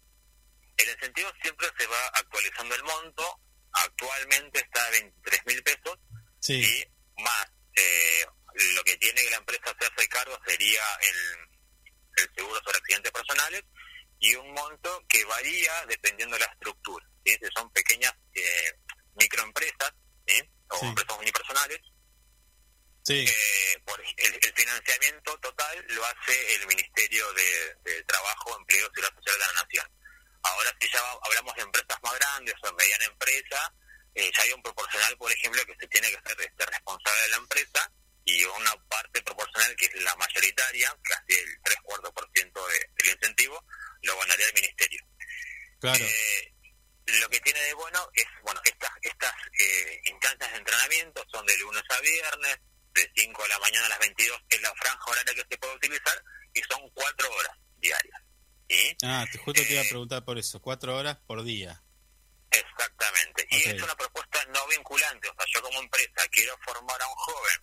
El 0.77 0.89
incentivo 0.89 1.29
siempre 1.41 1.67
se 1.77 1.85
va 1.87 2.07
el 2.71 2.83
monto. 2.83 3.39
Actualmente 3.73 4.59
está 4.59 4.85
a 4.85 4.89
23 4.91 5.45
mil 5.47 5.63
pesos 5.63 5.97
Sí. 6.39 6.61
y 6.61 7.21
más 7.21 7.47
eh, 7.75 8.25
lo 8.75 8.83
que 8.83 8.97
tiene 8.97 9.23
que 9.23 9.29
la 9.31 9.37
empresa 9.37 9.63
hacerse 9.71 10.07
cargo 10.09 10.37
sería 10.45 10.81
el, 11.01 11.37
el 12.23 12.35
seguro 12.35 12.61
sobre 12.63 12.77
accidentes 12.77 13.11
personales 13.11 13.63
y 14.19 14.35
un 14.35 14.51
monto 14.53 15.03
que 15.09 15.23
varía 15.25 15.85
dependiendo 15.87 16.35
de 16.35 16.41
la 16.45 16.51
estructura. 16.51 17.05
¿sí? 17.25 17.31
Si 17.41 17.49
son 17.55 17.71
pequeñas 17.71 18.13
eh, 18.35 18.73
microempresas 19.15 19.93
¿sí? 20.27 20.39
o 20.69 20.85
empresas 20.85 21.17
unipersonales, 21.17 21.79
Sí. 23.05 23.25
eh, 23.27 23.79
por 23.85 23.99
el, 23.99 24.33
el 24.41 24.53
financiamiento 24.53 25.37
total 25.39 25.85
lo 25.89 26.05
hace 26.05 26.55
el 26.55 26.67
Ministerio 26.67 27.33
de, 27.33 27.75
de 27.83 28.03
Trabajo, 28.03 28.57
Empleo 28.59 28.79
y 28.79 28.95
Seguridad 28.95 29.15
Social 29.15 29.39
de 29.39 29.45
la 29.53 29.61
Nación. 29.63 29.91
Ahora, 30.43 30.75
si 30.79 30.87
ya 30.91 31.01
hablamos 31.23 31.55
de 31.55 31.61
empresas 31.63 31.97
más 32.03 32.13
grandes 32.15 32.53
o 32.61 32.67
de 32.67 32.73
mediana 32.73 33.05
empresa, 33.05 33.73
eh, 34.15 34.31
ya 34.35 34.43
hay 34.43 34.51
un 34.53 34.61
proporcional, 34.61 35.17
por 35.17 35.31
ejemplo, 35.31 35.65
que 35.65 35.75
se 35.79 35.87
tiene 35.87 36.09
que 36.09 36.19
ser 36.29 36.41
este, 36.41 36.65
responsable 36.65 37.21
de 37.23 37.29
la 37.29 37.37
empresa 37.37 37.91
y 38.25 38.43
una 38.43 38.75
parte 38.87 39.21
proporcional 39.23 39.75
que 39.75 39.85
es 39.85 39.95
la 40.03 40.15
mayoritaria, 40.15 40.95
casi 41.03 41.39
el 41.39 41.61
tres 41.63 41.77
cuartos 41.83 42.11
por 42.11 42.29
ciento 42.33 42.65
de- 42.67 42.89
del 42.95 43.13
incentivo, 43.15 43.65
lo 44.03 44.17
ganaría 44.19 44.47
el 44.47 44.53
Ministerio. 44.53 45.01
Claro. 45.79 46.03
Eh, 46.05 46.53
lo 47.05 47.29
que 47.29 47.39
tiene 47.41 47.59
de 47.61 47.73
bueno 47.73 48.09
es, 48.13 48.25
bueno, 48.43 48.61
estas 48.63 48.91
estas 49.01 49.33
eh, 49.59 50.01
instancias 50.05 50.51
de 50.51 50.57
entrenamiento 50.57 51.25
son 51.31 51.45
de 51.45 51.57
lunes 51.57 51.83
a 51.89 51.99
viernes, 51.99 52.57
de 52.93 53.11
5 53.15 53.43
de 53.43 53.49
la 53.49 53.59
mañana 53.59 53.85
a 53.87 53.89
las 53.89 53.99
22 53.99 54.39
es 54.49 54.61
la 54.61 54.73
franja 54.75 55.03
horaria 55.11 55.33
que 55.33 55.45
se 55.49 55.57
puede 55.57 55.75
utilizar 55.75 56.23
y 56.53 56.61
son 56.63 56.89
4 56.91 57.29
horas 57.31 57.57
diarias. 57.77 58.21
¿Sí? 58.73 58.97
Ah, 59.03 59.25
te, 59.31 59.37
justo 59.37 59.61
te 59.61 59.73
iba 59.73 59.81
a 59.81 59.89
preguntar 59.89 60.25
por 60.25 60.37
eso. 60.37 60.61
Cuatro 60.61 60.95
horas 60.97 61.17
por 61.27 61.43
día. 61.43 61.81
Exactamente. 62.51 63.47
Y 63.49 63.69
es 63.69 63.81
una 63.81 63.95
propuesta 63.95 64.43
no 64.53 64.67
vinculante. 64.67 65.29
O 65.29 65.33
sea, 65.35 65.45
yo 65.53 65.61
como 65.61 65.79
empresa 65.79 66.27
quiero 66.31 66.57
formar 66.63 67.01
a 67.01 67.07
un 67.07 67.15
joven, 67.15 67.61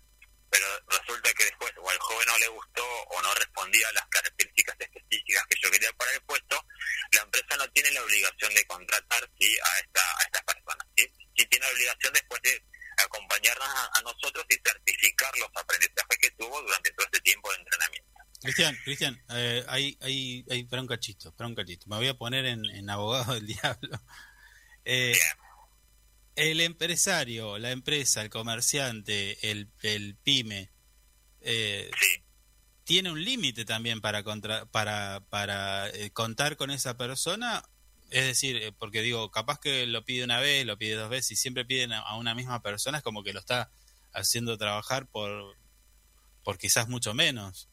pero 0.50 0.66
resulta 0.88 1.32
que 1.34 1.44
después 1.44 1.72
o 1.78 1.90
al 1.90 1.98
joven 1.98 2.26
no 2.26 2.38
le 2.38 2.48
gustó 2.48 2.84
o 2.84 3.22
no 3.22 3.34
respondía 3.34 3.88
a 3.88 3.92
las 3.92 4.06
características 4.08 4.76
específicas 4.80 5.44
que 5.48 5.56
yo 5.62 5.70
quería 5.70 5.92
para 5.92 6.12
el 6.12 6.22
puesto, 6.22 6.64
la 7.12 7.22
empresa 7.22 7.56
no 7.56 7.68
tiene 7.70 7.90
la 7.92 8.02
obligación 8.02 8.54
de 8.54 8.66
contratar 8.66 9.30
¿sí? 9.38 9.56
a, 9.62 9.78
esta, 9.78 10.18
a 10.18 10.22
estas 10.24 10.42
personas. 10.42 10.86
¿sí? 10.96 11.12
sí 11.36 11.46
tiene 11.46 11.66
la 11.66 11.72
obligación 11.72 12.12
después 12.12 12.42
de 12.42 12.64
acompañarnos 12.98 13.68
a, 13.68 13.90
a 13.94 14.02
nosotros 14.02 14.44
y 14.48 14.58
certificar 14.64 15.32
los 15.38 15.50
aprendizajes 15.54 16.18
que 16.20 16.30
tuvo 16.32 16.60
durante 16.62 16.90
todo 16.92 17.06
este 17.06 17.20
tiempo 17.20 17.50
de 17.50 17.56
entrenamiento. 17.58 18.19
Cristian, 18.40 18.76
Cristian, 18.84 19.22
eh, 19.30 19.64
hay, 19.68 19.98
hay, 20.00 20.44
hay, 20.50 20.64
para 20.64 20.82
un 20.82 20.88
cachito, 20.88 21.32
para 21.32 21.48
un 21.48 21.54
cachito. 21.54 21.86
Me 21.88 21.96
voy 21.96 22.08
a 22.08 22.14
poner 22.16 22.46
en, 22.46 22.64
en 22.66 22.88
abogado 22.90 23.34
del 23.34 23.46
diablo. 23.62 24.00
Eh, 24.84 25.16
el 26.36 26.60
empresario, 26.60 27.58
la 27.58 27.70
empresa, 27.70 28.22
el 28.22 28.30
comerciante, 28.30 29.50
el, 29.50 29.68
el 29.82 30.16
pyme, 30.16 30.70
eh, 31.42 31.90
Sí. 32.00 32.22
tiene 32.84 33.10
un 33.12 33.22
límite 33.24 33.64
también 33.64 34.00
para 34.00 34.22
contra, 34.22 34.66
para, 34.66 35.22
para 35.30 35.88
eh, 35.90 36.10
contar 36.12 36.56
con 36.56 36.70
esa 36.70 36.96
persona. 36.96 37.62
Es 38.10 38.24
decir, 38.26 38.56
eh, 38.56 38.72
porque 38.72 39.02
digo, 39.02 39.30
capaz 39.30 39.60
que 39.60 39.86
lo 39.86 40.04
pide 40.04 40.24
una 40.24 40.40
vez, 40.40 40.66
lo 40.66 40.78
pide 40.78 40.94
dos 40.96 41.10
veces 41.10 41.32
y 41.32 41.36
siempre 41.36 41.64
piden 41.64 41.92
a, 41.92 42.00
a 42.00 42.16
una 42.16 42.34
misma 42.34 42.62
persona, 42.62 42.98
es 42.98 43.04
como 43.04 43.22
que 43.22 43.32
lo 43.32 43.40
está 43.40 43.70
haciendo 44.12 44.58
trabajar 44.58 45.06
por, 45.08 45.56
por 46.44 46.58
quizás 46.58 46.88
mucho 46.88 47.14
menos. 47.14 47.69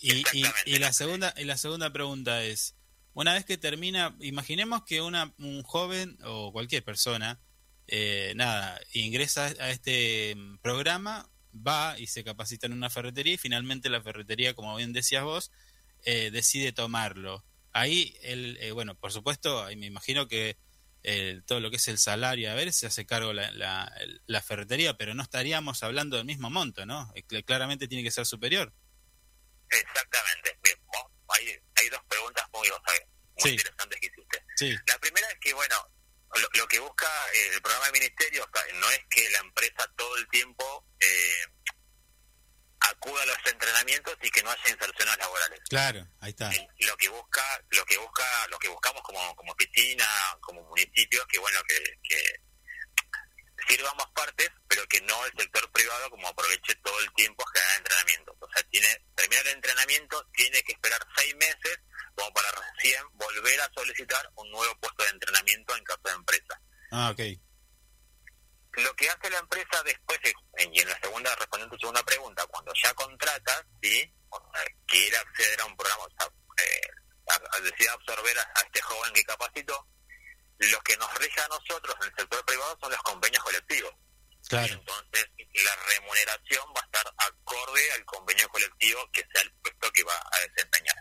Y, 0.00 0.24
y, 0.66 0.78
la 0.78 0.92
segunda 0.92 1.34
y 1.36 1.44
la 1.44 1.56
segunda 1.56 1.92
pregunta 1.92 2.42
es, 2.44 2.76
una 3.14 3.34
vez 3.34 3.44
que 3.44 3.58
termina, 3.58 4.16
imaginemos 4.20 4.84
que 4.84 5.00
una, 5.02 5.34
un 5.38 5.62
joven 5.62 6.18
o 6.24 6.52
cualquier 6.52 6.84
persona, 6.84 7.40
eh, 7.86 8.32
nada, 8.36 8.80
ingresa 8.94 9.46
a 9.60 9.70
este 9.70 10.34
mm, 10.36 10.58
programa 10.58 11.28
va 11.54 11.98
y 11.98 12.06
se 12.06 12.24
capacita 12.24 12.66
en 12.66 12.72
una 12.72 12.88
ferretería 12.90 13.34
y 13.34 13.38
finalmente 13.38 13.90
la 13.90 14.02
ferretería, 14.02 14.54
como 14.54 14.74
bien 14.76 14.92
decías 14.92 15.24
vos, 15.24 15.50
eh, 16.04 16.30
decide 16.30 16.72
tomarlo. 16.72 17.44
Ahí, 17.72 18.16
el, 18.22 18.56
eh, 18.60 18.72
bueno, 18.72 18.94
por 18.94 19.12
supuesto, 19.12 19.62
ahí 19.64 19.76
me 19.76 19.86
imagino 19.86 20.28
que 20.28 20.56
el- 21.02 21.44
todo 21.44 21.60
lo 21.60 21.70
que 21.70 21.76
es 21.76 21.88
el 21.88 21.98
salario, 21.98 22.50
a 22.50 22.54
ver, 22.54 22.72
se 22.72 22.86
hace 22.86 23.04
cargo 23.06 23.32
la, 23.32 23.50
la, 23.52 23.92
la 24.26 24.40
ferretería, 24.42 24.96
pero 24.96 25.14
no 25.14 25.22
estaríamos 25.22 25.82
hablando 25.82 26.16
del 26.16 26.26
mismo 26.26 26.48
monto, 26.50 26.86
¿no? 26.86 27.10
Eh, 27.14 27.24
cl- 27.26 27.44
Claramente 27.44 27.88
tiene 27.88 28.04
que 28.04 28.10
ser 28.10 28.24
superior. 28.26 28.72
Exactamente. 29.72 30.58
Bien, 30.62 30.78
vos- 30.86 31.10
hay, 31.28 31.58
hay 31.76 31.88
dos 31.88 32.02
preguntas 32.08 32.44
muy, 32.52 32.68
o 32.68 32.82
sea, 32.86 33.06
muy 33.40 33.42
Sí. 33.42 33.48
interesantes 33.50 34.00
que 34.00 34.06
hiciste. 34.06 34.44
Sí, 34.56 34.76
La 34.86 34.98
primera 34.98 35.28
es 35.28 35.38
que, 35.40 35.52
bueno, 35.54 35.88
lo, 36.34 36.48
lo 36.52 36.68
que 36.68 36.78
busca 36.78 37.08
eh, 37.34 37.50
el 37.54 37.62
programa 37.62 37.86
de 37.86 37.92
ministerio 37.92 38.48
no 38.74 38.90
es 38.90 39.00
que 39.10 39.28
la 39.30 39.38
empresa 39.40 39.90
todo 39.96 40.16
el 40.16 40.28
tiempo 40.28 40.86
eh, 41.00 41.44
acuda 42.80 43.22
a 43.22 43.26
los 43.26 43.38
entrenamientos 43.46 44.16
y 44.22 44.30
que 44.30 44.42
no 44.42 44.50
haya 44.50 44.68
inserciones 44.70 45.16
laborales. 45.18 45.60
claro, 45.68 46.06
ahí 46.20 46.30
está. 46.30 46.50
Lo 46.80 46.96
que 46.96 47.08
busca, 47.08 47.42
lo 47.70 47.84
que 47.86 47.96
busca, 47.98 48.46
lo 48.48 48.58
que 48.58 48.68
buscamos 48.68 49.02
como, 49.02 49.34
como 49.36 49.52
oficina, 49.52 50.06
como 50.40 50.62
municipio, 50.64 51.24
que 51.26 51.38
bueno, 51.38 51.60
que, 51.68 51.78
que 52.02 52.22
sirva 53.68 53.90
ambas 53.90 54.10
partes, 54.14 54.50
pero 54.68 54.86
que 54.88 55.00
no 55.02 55.24
el 55.26 55.32
sector 55.38 55.70
privado 55.72 56.10
como 56.10 56.28
aproveche 56.28 56.74
todo 56.76 56.98
el 57.00 57.12
tiempo 57.14 57.44
a 57.46 57.52
generar 57.58 57.78
entrenamiento. 57.78 58.36
O 58.40 58.48
sea, 58.52 58.62
tiene, 58.70 59.04
terminar 59.14 59.46
el 59.46 59.52
entrenamiento, 59.54 60.26
tiene 60.34 60.62
que 60.62 60.72
esperar 60.72 61.00
seis 61.16 61.34
meses 61.36 61.78
como 62.14 62.32
para 62.34 62.48
recién 62.50 63.02
volver 63.14 63.60
a 63.60 63.70
solicitar 63.74 64.28
un 64.36 64.50
nuevo 64.50 64.78
puesto 64.80 65.02
de 65.04 65.10
entrenamiento 65.10 65.76
en 65.76 65.84
caso 65.84 66.00
de 66.04 66.12
empresa. 66.12 66.60
Ah, 66.90 67.10
ok. 67.10 67.20
Lo 68.74 68.94
que 68.96 69.08
hace 69.10 69.28
la 69.30 69.38
empresa 69.38 69.82
después, 69.84 70.18
es- 70.22 70.32
y 70.72 70.80
en 70.80 70.88
la 70.88 70.98
segunda, 71.00 71.34
respondiendo 71.36 71.74
a 71.74 71.78
tu 71.78 71.80
segunda 71.80 72.02
pregunta, 72.04 72.46
cuando 72.46 72.72
ya 72.82 72.94
contrata, 72.94 73.66
¿sí? 73.82 74.14
Quiere 74.86 75.16
acceder 75.18 75.60
a 75.60 75.66
un 75.66 75.76
programa, 75.76 76.04
o 76.04 76.10
sea, 76.18 76.26
eh, 76.64 76.88
a- 77.30 77.56
a- 77.56 77.60
decide 77.60 77.88
absorber 77.90 78.38
a, 78.38 78.42
a 78.42 78.60
este 78.62 78.80
joven 78.80 79.12
que 79.12 79.24
capacitó, 79.24 79.86
lo 80.58 80.80
que 80.82 80.96
nos 80.96 81.12
rige 81.18 81.40
a 81.40 81.48
nosotros 81.48 81.94
en 82.00 82.06
el 82.08 82.14
sector 82.16 82.31
son 82.80 82.90
los 82.90 83.02
convenios 83.02 83.42
colectivos. 83.42 83.94
Claro, 84.48 84.74
Entonces, 84.74 85.30
la 85.64 85.76
remuneración 85.76 86.66
va 86.76 86.80
a 86.80 86.84
estar 86.84 87.14
acorde 87.16 87.92
al 87.92 88.04
convenio 88.04 88.48
colectivo 88.48 89.08
que 89.12 89.24
sea 89.32 89.42
el 89.42 89.52
puesto 89.62 89.90
que 89.92 90.04
va 90.04 90.14
a 90.14 90.40
desempeñar. 90.40 90.96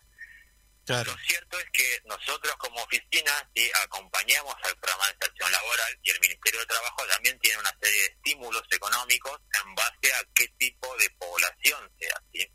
claro. 0.85 1.11
Lo 1.11 1.17
cierto 1.19 1.59
es 1.59 1.65
que 1.73 2.01
nosotros 2.05 2.55
como 2.57 2.81
oficina 2.83 3.31
sí 3.55 3.69
acompañamos 3.83 4.55
al 4.63 4.75
programa 4.77 5.07
de 5.07 5.13
inserción 5.13 5.51
laboral 5.51 5.99
y 6.03 6.09
el 6.11 6.19
Ministerio 6.21 6.59
de 6.59 6.65
Trabajo 6.67 7.07
también 7.07 7.39
tiene 7.39 7.59
una 7.59 7.75
serie 7.81 8.01
de 8.01 8.07
estímulos 8.07 8.63
económicos 8.69 9.39
en 9.63 9.75
base 9.75 10.13
a 10.13 10.23
qué 10.35 10.47
tipo 10.57 10.95
de 10.97 11.09
población 11.11 11.91
sea. 11.99 12.21
¿sí? 12.31 12.47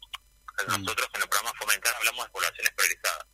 Mm. 0.64 0.80
Nosotros 0.80 1.08
en 1.14 1.22
el 1.22 1.28
programa 1.28 1.58
Fomentar 1.58 1.94
hablamos 1.96 2.24
de 2.24 2.32
poblaciones 2.32 2.72
priorizadas. 2.74 3.26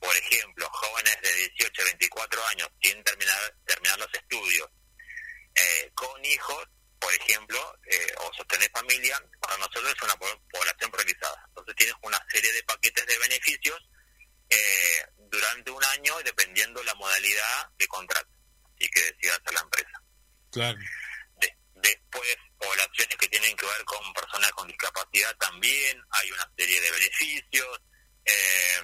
Por 0.00 0.16
ejemplo, 0.16 0.68
jóvenes 0.72 1.16
de 1.22 1.32
18 1.56 1.82
a 1.82 1.84
24 1.84 2.46
años 2.48 2.68
sin 2.82 3.02
terminar, 3.04 3.56
terminar 3.64 3.98
los 3.98 4.12
estudios, 4.12 4.68
eh, 5.54 5.90
con 5.94 6.24
hijos, 6.24 6.64
por 6.98 7.12
ejemplo, 7.14 7.58
eh, 7.90 8.14
o 8.20 8.32
sostener 8.34 8.70
familia, 8.70 9.20
para 9.40 9.56
nosotros 9.58 9.92
es 9.96 10.02
una 10.02 10.16
po- 10.16 10.42
población 10.52 10.90
priorizada. 10.90 11.44
Entonces 11.48 11.74
tienes 11.76 11.94
una 12.02 12.24
serie 12.30 12.52
de 12.52 12.62
paquetes 12.62 13.06
de 13.06 13.18
beneficios 13.18 13.80
eh, 14.50 15.04
durante 15.30 15.70
un 15.70 15.84
año 15.84 16.14
dependiendo 16.24 16.82
la 16.84 16.94
modalidad 16.94 17.68
de 17.78 17.86
contrato 17.88 18.28
y 18.78 18.88
que 18.88 19.00
decida 19.02 19.34
hacer 19.36 19.54
la 19.54 19.60
empresa. 19.60 20.02
Claro. 20.50 20.78
De- 21.40 21.56
después, 21.76 22.36
poblaciones 22.58 23.16
que 23.16 23.28
tienen 23.28 23.56
que 23.56 23.66
ver 23.66 23.84
con 23.84 24.12
personas 24.12 24.50
con 24.52 24.68
discapacidad 24.68 25.34
también, 25.38 26.00
hay 26.10 26.30
una 26.30 26.48
serie 26.56 26.80
de 26.80 26.90
beneficios. 26.90 27.80
eh, 28.24 28.82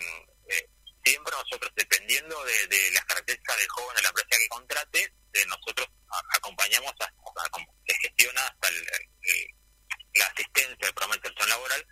siempre 1.08 1.32
nosotros, 1.32 1.72
dependiendo 1.74 2.44
de, 2.44 2.66
de 2.68 2.90
las 2.92 3.04
características 3.04 3.58
del 3.58 3.68
joven 3.68 3.96
de 3.96 4.02
la 4.02 4.08
empresa 4.08 4.28
que 4.38 4.48
contrate, 4.48 5.12
eh, 5.32 5.46
nosotros 5.46 5.88
a- 6.10 6.36
acompañamos, 6.36 6.92
a, 7.00 7.04
a- 7.04 7.66
se 7.86 7.94
gestiona 8.00 8.46
hasta 8.46 8.68
el- 8.68 8.86
el- 9.22 9.46
la 10.14 10.26
asistencia 10.26 10.76
del 10.80 10.94
programa 10.94 11.14
de 11.14 11.18
inserción 11.28 11.48
laboral, 11.48 11.86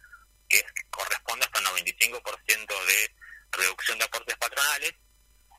que 0.49 0.57
es- 0.59 0.65
corresponde 0.91 1.45
hasta 1.47 1.59
un 1.61 1.65
95% 1.67 2.85
de 2.87 3.11
reducción 3.53 3.99
de 3.99 4.05
aportes 4.05 4.37
patronales 4.37 4.93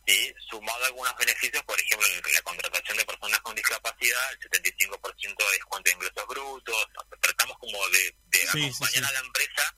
y 0.05 0.33
sumado 0.49 0.83
a 0.83 0.87
algunos 0.87 1.15
beneficios, 1.17 1.61
por 1.63 1.79
ejemplo, 1.79 2.07
en 2.07 2.33
la 2.33 2.41
contratación 2.41 2.97
de 2.97 3.05
personas 3.05 3.39
con 3.41 3.55
discapacidad, 3.55 4.31
el 4.31 4.39
75% 4.39 5.45
de 5.45 5.51
descuento 5.51 5.89
de 5.89 5.95
ingresos 5.95 6.27
brutos, 6.27 6.75
o 6.95 7.17
tratamos 7.19 7.57
como 7.59 7.89
de, 7.89 8.15
de 8.27 8.37
Sí, 8.39 8.47
sí, 8.53 8.65
acompañar 8.67 9.03
sí. 9.03 9.09
a 9.09 9.11
la 9.11 9.19
empresa 9.19 9.75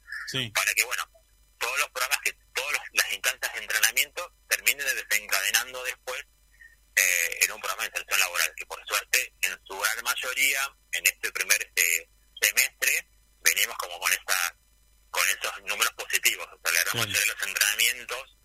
para 0.54 0.74
que, 0.76 0.84
bueno, 0.84 1.04
todos 1.58 1.80
los 1.80 1.90
programas, 1.90 2.20
que 2.24 2.34
todas 2.60 2.82
las 2.94 3.14
instancias 3.14 3.54
de 3.54 3.60
entrenamiento 3.62 4.34
terminen 4.48 4.86
desencadenando 4.96 5.84
después 5.84 6.20
eh, 6.96 7.46
en 7.46 7.52
un 7.52 7.62
programa 7.62 7.84
de 7.84 7.90
inserción 7.90 8.20
laboral, 8.20 8.54
que 8.58 8.66
por 8.66 8.86
suerte, 8.86 9.34
en 9.42 9.58
su 9.66 9.80
gran 9.80 10.04
mayoría, 10.04 10.60
en 10.92 11.08
este 11.08 11.32
primer 11.32 11.62
este, 11.62 12.10
semestre, 12.42 13.08
venimos 13.42 13.78
como 13.78 14.00
con 14.00 14.12
esa 14.12 14.56
con 15.10 15.24
esos 15.30 15.52
números 15.66 15.94
positivos. 15.94 16.46
O 16.46 16.60
sea, 16.62 16.72
la 16.72 16.84
gran 16.84 16.98
mayoría 16.98 17.22
de 17.22 17.34
los 17.34 17.48
entrenamientos 17.48 18.38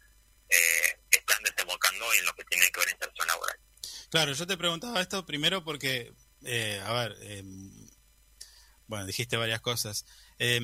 eh, 0.48 1.00
están 1.10 1.42
desembocando 1.42 2.14
en 2.14 2.24
lo 2.24 2.32
que 2.34 2.44
tiene 2.44 2.70
que 2.70 2.80
ver 2.80 2.88
inserción 2.90 3.26
laboral. 3.26 3.58
Claro, 4.10 4.32
yo 4.32 4.46
te 4.46 4.56
preguntaba 4.56 5.02
esto 5.02 5.26
primero 5.26 5.62
porque, 5.62 6.14
eh, 6.44 6.80
a 6.82 6.92
ver, 6.92 7.16
eh, 7.20 7.42
bueno, 8.86 9.04
dijiste 9.04 9.36
varias 9.36 9.60
cosas. 9.60 10.06
Eh, 10.38 10.60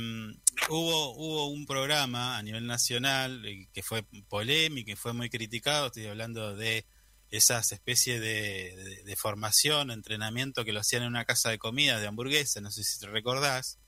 hubo, 0.69 1.15
hubo 1.17 1.47
un 1.49 1.65
programa 1.67 2.37
a 2.39 2.43
nivel 2.43 2.67
nacional 2.67 3.45
eh, 3.47 3.69
que 3.73 3.83
fue 3.83 4.03
polémico 4.29 4.91
y 4.91 4.97
fue 4.97 5.13
muy 5.13 5.31
criticado, 5.31 5.87
estoy 5.87 6.07
hablando 6.07 6.57
de 6.57 6.87
esas 7.31 7.71
especies 7.71 8.21
de, 8.21 8.75
de- 8.77 9.03
de 9.05 9.17
formación, 9.17 9.91
entrenamiento 9.93 10.65
que 10.65 10.73
lo 10.73 10.81
hacían 10.81 11.03
en 11.03 11.09
una 11.11 11.25
casa 11.25 11.51
de 11.51 11.59
comida 11.59 12.01
de 12.01 12.09
hamburguesa, 12.09 12.61
no 12.61 12.71
sé 12.73 12.83
si 12.83 12.99
te 12.99 13.07
recordás, 13.07 13.79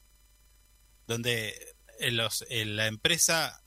donde 1.07 1.55
los, 2.01 2.45
la 2.51 2.87
empresa 2.87 3.63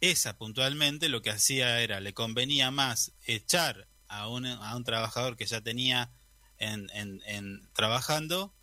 esa 0.00 0.36
puntualmente 0.38 1.08
lo 1.08 1.22
que 1.22 1.30
hacía 1.30 1.80
era, 1.80 2.00
le 2.00 2.14
convenía 2.14 2.70
más 2.70 3.12
echar 3.26 3.88
a 4.06 4.28
un, 4.28 4.46
a 4.46 4.76
un 4.76 4.84
trabajador 4.84 5.36
que 5.36 5.46
ya 5.46 5.60
tenía 5.60 6.12
en, 6.58 6.88
en, 6.94 7.20
en 7.26 7.68
trabajando 7.74 8.54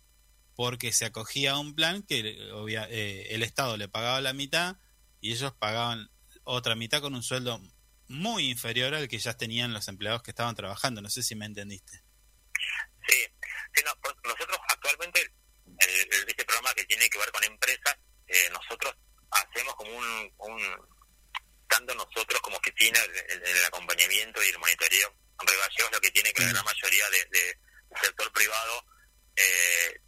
porque 0.56 0.92
se 0.92 1.04
acogía 1.04 1.52
a 1.52 1.58
un 1.58 1.74
plan 1.74 2.02
que 2.02 2.50
obvia- 2.52 2.88
eh, 2.90 3.28
el 3.30 3.42
Estado 3.42 3.76
le 3.76 3.88
pagaba 3.88 4.20
la 4.20 4.32
mitad 4.32 4.76
y 5.20 5.32
ellos 5.32 5.52
pagaban 5.58 6.10
otra 6.44 6.74
mitad 6.74 7.00
con 7.00 7.14
un 7.14 7.22
sueldo 7.22 7.60
muy 8.08 8.50
inferior 8.50 8.94
al 8.94 9.08
que 9.08 9.18
ya 9.18 9.34
tenían 9.36 9.72
los 9.74 9.88
empleados 9.88 10.22
que 10.22 10.30
estaban 10.30 10.54
trabajando. 10.56 11.00
No 11.02 11.10
sé 11.10 11.22
si 11.22 11.34
me 11.34 11.44
entendiste. 11.46 12.02
Sí, 13.08 13.16
sí 13.74 13.82
no, 13.84 13.92
pues 14.00 14.14
nosotros 14.24 14.58
actualmente, 14.68 15.20
el, 15.78 15.90
el- 16.14 16.28
este 16.28 16.44
programa 16.44 16.72
que 16.74 16.84
tiene 16.84 17.08
que 17.10 17.18
ver 17.18 17.30
con 17.30 17.44
empresas, 17.44 17.96
eh, 18.26 18.48
nosotros 18.52 18.94
hacemos 19.30 19.74
como 19.76 19.90
un, 19.96 20.32
un 20.38 20.62
tanto 21.68 21.94
nosotros 21.94 22.40
como 22.40 22.56
oficina, 22.56 22.98
el, 23.28 23.42
el 23.42 23.64
acompañamiento 23.66 24.42
y 24.42 24.48
el 24.48 24.58
monitoreo 24.58 25.08
en 25.38 25.92
lo 25.92 26.00
que 26.00 26.10
tiene 26.12 26.32
que 26.32 26.42
la 26.44 26.48
gran 26.52 26.64
mayoría 26.64 27.04
de, 27.10 27.18
de- 27.26 27.58
del 27.90 28.00
sector 28.02 28.32
privado, 28.32 28.84
eh, 29.36 30.00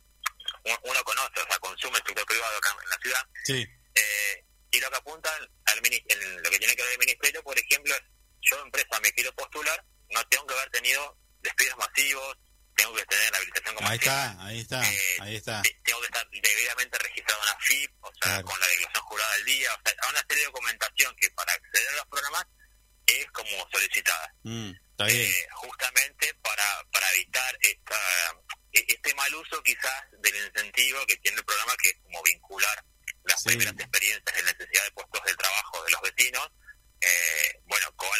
uno, 0.64 0.78
uno 0.84 1.04
conoce, 1.04 1.40
o 1.40 1.46
sea, 1.46 1.58
consume 1.58 1.98
el 1.98 2.04
sector 2.06 2.26
privado 2.26 2.56
acá 2.58 2.76
en 2.82 2.90
la 2.90 2.98
ciudad, 2.98 3.22
Sí, 3.44 3.66
eh, 3.94 4.44
y 4.70 4.80
lo 4.80 4.90
que 4.90 4.96
apuntan 4.96 5.34
al 5.66 5.78
en 5.78 6.42
lo 6.42 6.50
que 6.50 6.58
tiene 6.58 6.76
que 6.76 6.82
ver 6.82 6.92
el 6.92 6.98
ministerio, 6.98 7.42
por 7.42 7.58
ejemplo, 7.58 7.94
es 7.94 8.02
yo 8.42 8.60
empresa 8.62 9.00
me 9.00 9.12
quiero 9.12 9.32
postular, 9.34 9.84
no 10.10 10.24
tengo 10.28 10.46
que 10.46 10.54
haber 10.54 10.70
tenido 10.70 11.16
despidos 11.40 11.76
masivos, 11.78 12.36
tengo 12.76 12.94
que 12.94 13.04
tener 13.06 13.30
la 13.32 13.36
habilitación 13.38 13.74
ahí 13.74 13.82
comercial, 13.84 14.30
está, 14.30 14.44
ahí 14.46 14.60
está, 14.60 14.92
eh, 14.92 15.16
ahí 15.20 15.36
está. 15.36 15.62
te- 15.62 15.80
tengo 15.84 16.00
que 16.00 16.06
estar 16.06 16.28
debidamente 16.30 16.98
registrado 16.98 17.40
en 17.42 17.46
la 17.48 17.58
FIP, 17.60 17.92
o 18.00 18.06
sea, 18.12 18.20
Claro. 18.20 18.44
con 18.46 18.60
la 18.60 18.66
declaración 18.68 19.04
jurada 19.04 19.34
al 19.34 19.44
día, 19.44 19.74
o 19.74 19.80
sea, 19.84 19.96
hay 20.02 20.10
una 20.10 20.20
serie 20.20 20.36
de 20.38 20.44
documentación 20.46 21.16
que 21.16 21.30
para 21.32 21.52
acceder 21.52 21.88
a 21.88 21.96
los 21.96 22.06
programas 22.06 22.44
es 23.08 23.26
como 23.32 23.68
solicitada. 23.72 24.34
Mm, 24.42 24.70
está 24.90 25.04
bien. 25.06 25.20
Eh, 25.30 25.46
justamente 25.52 26.34
para, 26.42 26.84
para 26.92 27.10
evitar 27.14 27.58
esta, 27.60 27.98
e- 28.72 28.84
este 28.88 29.14
mal 29.14 29.34
uso 29.34 29.62
quizás 29.62 30.04
del 30.20 30.36
incentivo 30.46 31.04
que 31.06 31.16
tiene 31.18 31.38
el 31.38 31.44
programa, 31.44 31.72
que 31.82 31.90
es 31.90 31.96
como 32.02 32.22
vincular 32.22 32.84
las 33.24 33.42
Sí. 33.42 33.48
primeras 33.50 33.74
experiencias 33.78 34.34
de 34.36 34.42
necesidad 34.42 34.84
de 34.84 34.90
puestos 34.92 35.22
de 35.24 35.34
trabajo 35.36 35.84
de 35.84 35.90
los 35.90 36.00
vecinos, 36.02 36.48
eh, 37.00 37.60
bueno, 37.66 37.94
con 37.96 38.18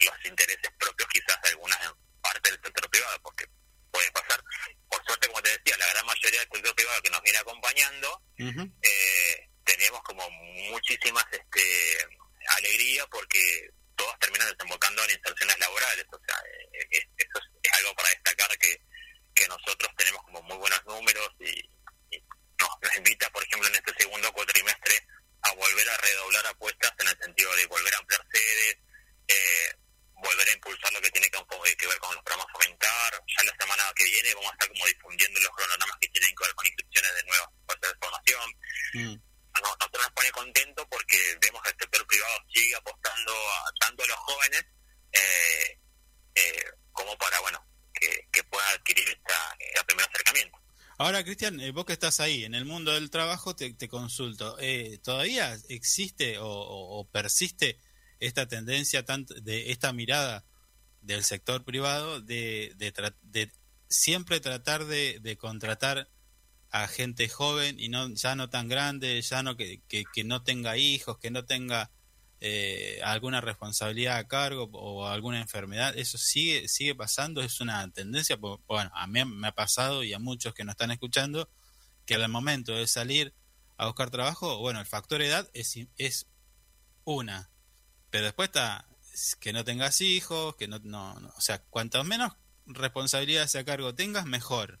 los 0.00 0.24
intereses 0.24 0.70
propios 0.78 1.08
quizás 1.10 1.40
de 1.42 1.48
algunas 1.50 1.78
partes 2.20 2.52
del 2.52 2.62
sector 2.62 2.90
privado, 2.90 3.20
porque 3.22 3.46
puede 3.90 4.10
pasar, 4.12 4.42
por 4.90 5.04
suerte, 5.04 5.26
como 5.28 5.42
te 5.42 5.50
decía, 5.50 5.76
la 5.78 5.86
gran 5.88 6.06
mayoría 6.06 6.40
del 6.40 6.48
sector 6.52 6.74
privado 6.74 7.02
que 7.02 7.10
nos 7.10 7.22
viene 7.22 7.38
acompañando, 7.38 8.22
eh, 8.38 9.48
tenemos 9.64 10.02
como 10.02 10.28
muchísimas 10.70 11.24
este, 11.32 11.98
alegría 12.56 13.06
porque 13.08 13.70
en 15.04 15.10
inserciones 15.10 15.58
laborales. 15.58 16.04
O 16.12 16.20
sea, 16.26 16.36
eh, 16.72 16.86
es- 16.90 17.08
eso 17.16 17.38
es, 17.38 17.44
es 17.62 17.72
algo 17.78 17.94
para 17.94 18.08
destacar 18.10 18.58
que, 18.58 18.80
que 19.34 19.48
nosotros 19.48 19.90
tenemos 19.96 20.22
como 20.24 20.42
muy 20.42 20.56
buenos 20.56 20.84
números 20.86 21.30
y, 21.40 21.50
y 22.14 22.22
nos, 22.60 22.70
sigue 42.52 42.74
apostando 42.74 43.32
a, 43.32 43.72
tanto 43.80 44.04
a 44.04 44.06
los 44.06 44.16
jóvenes 44.16 44.64
eh, 45.12 45.78
eh, 46.34 46.64
como 46.92 47.16
para, 47.18 47.38
bueno, 47.40 47.64
que, 47.94 48.28
que 48.32 48.42
pueda 48.44 48.68
adquirir 48.70 49.08
esta, 49.08 49.56
este 49.74 49.84
primer 49.84 50.06
acercamiento. 50.08 50.58
Ahora, 50.98 51.22
Cristian, 51.48 51.60
eh, 51.60 51.72
vos 51.72 51.84
que 51.84 51.92
estás 51.92 52.20
ahí 52.20 52.44
en 52.44 52.54
el 52.54 52.64
mundo 52.64 52.92
del 52.92 53.10
trabajo, 53.10 53.54
te, 53.54 53.88
consulto. 53.88 54.56
Eh, 54.60 54.98
¿Todavía 55.02 55.56
existe 55.68 56.36
o, 56.40 57.08
persiste 57.10 57.78
esta 58.20 58.46
tendencia, 58.46 59.04
de 59.42 59.70
esta 59.70 59.92
mirada 59.92 60.44
del 61.00 61.24
sector 61.24 61.64
privado 61.64 62.20
de, 62.20 62.74
de, 62.76 63.52
siempre 63.88 64.40
tratar 64.40 64.84
de, 64.84 65.36
contratar 65.38 66.08
a 66.70 66.86
gente 66.86 67.28
joven 67.28 67.80
y 67.80 67.88
no 67.88 68.12
ya 68.14 68.34
no 68.34 68.50
tan 68.50 68.68
grande, 68.68 69.22
ya 69.22 69.42
no 69.42 69.56
que 69.56 70.24
no 70.24 70.42
tenga 70.42 70.76
hijos, 70.76 71.18
que 71.18 71.30
no 71.30 71.44
tenga 71.44 71.90
eh, 72.40 73.00
alguna 73.04 73.40
responsabilidad 73.40 74.16
a 74.18 74.28
cargo 74.28 74.68
o 74.72 75.06
alguna 75.06 75.40
enfermedad, 75.40 75.96
eso 75.98 76.18
sigue 76.18 76.68
sigue 76.68 76.94
pasando, 76.94 77.40
es 77.42 77.60
una 77.60 77.90
tendencia, 77.92 78.36
bueno, 78.36 78.90
a 78.94 79.06
mí 79.06 79.24
me 79.24 79.48
ha 79.48 79.52
pasado 79.52 80.04
y 80.04 80.12
a 80.12 80.18
muchos 80.18 80.54
que 80.54 80.64
nos 80.64 80.74
están 80.74 80.90
escuchando, 80.90 81.48
que 82.06 82.14
al 82.14 82.28
momento 82.28 82.72
de 82.74 82.86
salir 82.86 83.34
a 83.76 83.86
buscar 83.86 84.10
trabajo, 84.10 84.58
bueno, 84.58 84.80
el 84.80 84.86
factor 84.86 85.20
edad 85.22 85.48
es, 85.52 85.78
es 85.96 86.26
una, 87.04 87.50
pero 88.10 88.24
después 88.24 88.48
está 88.48 88.86
que 89.40 89.52
no 89.52 89.64
tengas 89.64 90.00
hijos, 90.00 90.54
que 90.56 90.68
no, 90.68 90.78
no, 90.84 91.18
no- 91.20 91.32
o 91.36 91.40
sea, 91.40 91.58
cuanto 91.70 92.02
menos 92.04 92.36
responsabilidades 92.66 93.56
a 93.56 93.64
cargo 93.64 93.94
tengas, 93.94 94.26
mejor. 94.26 94.78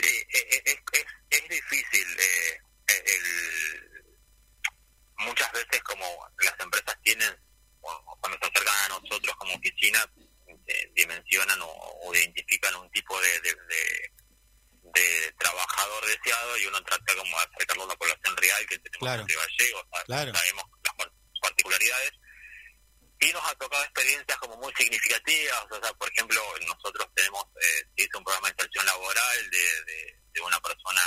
Sí, 0.00 0.08
eh, 0.08 0.26
eh, 0.52 0.62
es, 0.66 0.76
es, 0.92 1.06
es 1.42 1.48
difícil. 1.48 2.06
eh, 2.20 2.60
el- 2.88 3.77
muchas 5.18 5.50
veces 5.52 5.82
como 5.82 6.04
las 6.40 6.58
empresas 6.60 6.96
tienen, 7.02 7.36
cuando 7.80 8.38
se 8.40 8.46
acercan 8.46 8.76
a 8.84 8.88
nosotros 9.00 9.36
como 9.36 9.54
oficina, 9.54 10.04
eh, 10.66 10.92
dimensionan 10.94 11.60
o, 11.62 11.68
o 11.68 12.14
identifican 12.14 12.74
un 12.76 12.90
tipo 12.90 13.20
de, 13.20 13.40
de, 13.40 13.54
de- 13.54 14.12
de 14.94 15.32
trabajador 15.38 16.06
deseado 16.06 16.56
y 16.56 16.66
uno 16.66 16.82
trata 16.82 17.14
como 17.16 17.38
de 17.38 17.44
acercarlo 17.44 17.84
a 17.84 17.88
la 17.88 17.96
población 17.96 18.36
real 18.38 18.66
que 18.66 18.78
tenemos 18.78 18.98
Claro. 19.00 19.22
en 19.22 19.28
Río 19.28 19.38
Gallegos, 19.38 19.84
sa- 19.92 20.04
Claro. 20.04 20.34
sabemos 20.34 20.64
las 20.82 20.94
par- 20.94 21.12
particularidades 21.42 22.12
y 23.20 23.32
nos 23.32 23.44
ha 23.44 23.54
tocado 23.56 23.82
experiencias 23.84 24.38
como 24.38 24.56
muy 24.56 24.72
significativas, 24.78 25.64
o 25.70 25.80
sea, 25.82 25.92
por 25.94 26.10
ejemplo, 26.10 26.40
nosotros 26.66 27.06
tenemos, 27.14 27.44
eh, 27.60 27.84
hizo 27.96 28.16
un 28.18 28.24
programa 28.24 28.48
de 28.48 28.52
inserción 28.54 28.86
laboral 28.86 29.50
de, 29.50 29.84
de, 29.84 30.20
de 30.32 30.40
una 30.40 30.58
persona 30.60 31.02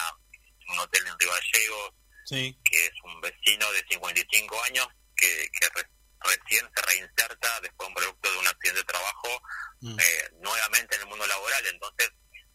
en 0.60 0.70
un 0.74 0.80
hotel 0.80 1.08
en 1.08 1.20
Río 1.20 1.32
Gallegos, 1.32 1.94
Sí, 2.26 2.58
que 2.64 2.86
es 2.86 2.92
un 3.04 3.20
vecino 3.22 3.72
de 3.72 3.84
55 3.90 4.64
años, 4.64 4.88
que, 5.16 5.50
que 5.60 5.68
re- 5.70 5.90
recién 6.20 6.70
se 6.76 6.82
reinserta 6.84 7.60
después 7.62 7.80
de 7.80 7.88
un 7.88 7.94
producto 7.96 8.32
de 8.32 8.38
un 8.40 8.48
accidente 8.48 8.80
de 8.82 8.86
trabajo 8.86 9.42
Mm. 9.84 10.00
eh, 10.00 10.30
nuevamente 10.42 10.94
en 10.96 11.02
el 11.02 11.08
mundo 11.08 11.26
laboral. 11.26 11.66
Entonces, 11.66 12.12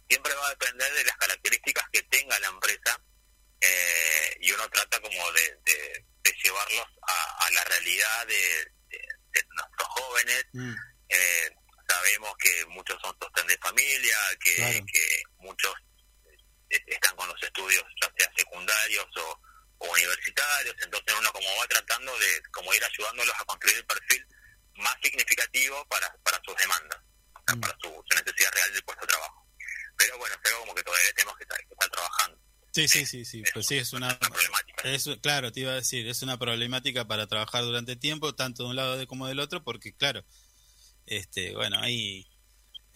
siempre 0.09 0.33
va 0.35 0.47
a 0.47 0.51
depender 0.51 0.93
de 0.95 1.05
las 1.05 1.17
características 1.17 1.85
que 1.93 2.03
tenga 2.05 2.39
la 2.39 2.47
empresa 2.47 3.01
eh, 3.61 4.37
y 4.41 4.53
uno 4.53 4.69
trata 4.71 5.01
como 5.01 5.33
de, 5.33 5.43
de- 5.65 6.05
de 6.23 6.33
llevarlos 6.45 6.87
a, 7.03 7.47
a 7.47 7.51
la 7.51 7.65
realidad 7.65 8.27
de, 8.29 8.73
nuestros 9.57 9.89
jóvenes. 9.89 10.45
Mm. 10.53 10.75
Eh, 11.09 11.51
sabemos 11.89 12.33
que 12.39 12.65
muchos 12.67 12.97
son 13.03 13.17
sostén 13.21 13.47
de 13.49 13.59
familia, 13.59 14.17
que, 14.43 14.55
Claro. 14.57 14.87
que 14.93 15.23
muchos 15.39 15.75
eh, 16.71 16.79
están 16.87 17.15
con 17.17 17.29
los 17.29 17.43
estudios 17.43 17.85
ya 18.01 18.11
sea 18.19 18.33
secundarios 18.37 19.07
o, 19.17 19.41
o 19.79 19.91
universitarios, 19.93 20.75
entonces 20.83 21.15
uno 21.19 21.31
como 21.33 21.49
va 21.61 21.67
tratando 21.69 22.13
de 22.19 22.43
como 22.53 22.73
ir 22.75 22.83
ayudándolos 22.85 23.35
a 23.39 23.45
construir 23.45 23.77
el 23.79 23.87
perfil 23.87 24.27
más 24.77 24.95
significativo 25.03 25.87
para, 25.89 26.15
para 26.25 26.41
sus 26.45 26.57
demandas, 26.57 27.01
Mm. 27.49 27.61
para 27.61 27.77
su, 27.81 27.89
su 27.89 28.17
necesidad 28.19 28.51
real 28.55 28.73
del 28.73 28.83
puesto 28.83 29.03
de 29.03 29.07
trabajo. 29.13 29.47
Pero 29.97 30.19
bueno, 30.19 30.35
algo 30.45 30.59
como 30.61 30.75
que 30.75 30.83
todavía 30.83 31.13
tenemos 31.15 31.37
que 31.37 31.45
estar, 31.45 31.59
que 31.59 31.73
estar 31.73 31.91
trabajando. 31.91 32.41
sí, 32.75 32.89
sí, 32.89 33.07
sí, 33.07 33.25
sí, 33.25 33.43
pues 33.55 33.67
sí, 33.69 33.79
es 33.79 33.93
una, 33.93 34.09
una 34.09 34.19
problemática. 34.19 34.83
Es, 34.91 35.09
claro, 35.23 35.53
te 35.53 35.61
iba 35.61 35.71
a 35.73 35.77
decir, 35.77 36.09
es 36.09 36.23
una 36.23 36.39
problemática 36.39 37.07
para 37.07 37.27
trabajar 37.29 37.63
durante 37.63 37.95
tiempo, 37.97 38.35
tanto 38.35 38.65
de 38.65 38.71
un 38.71 38.77
lado 38.77 38.97
de- 38.99 39.07
como 39.07 39.29
del 39.29 39.39
otro, 39.39 39.63
porque 39.63 39.95
claro, 39.95 40.25
este, 41.07 41.55
bueno, 41.55 41.79
ahí 41.81 42.27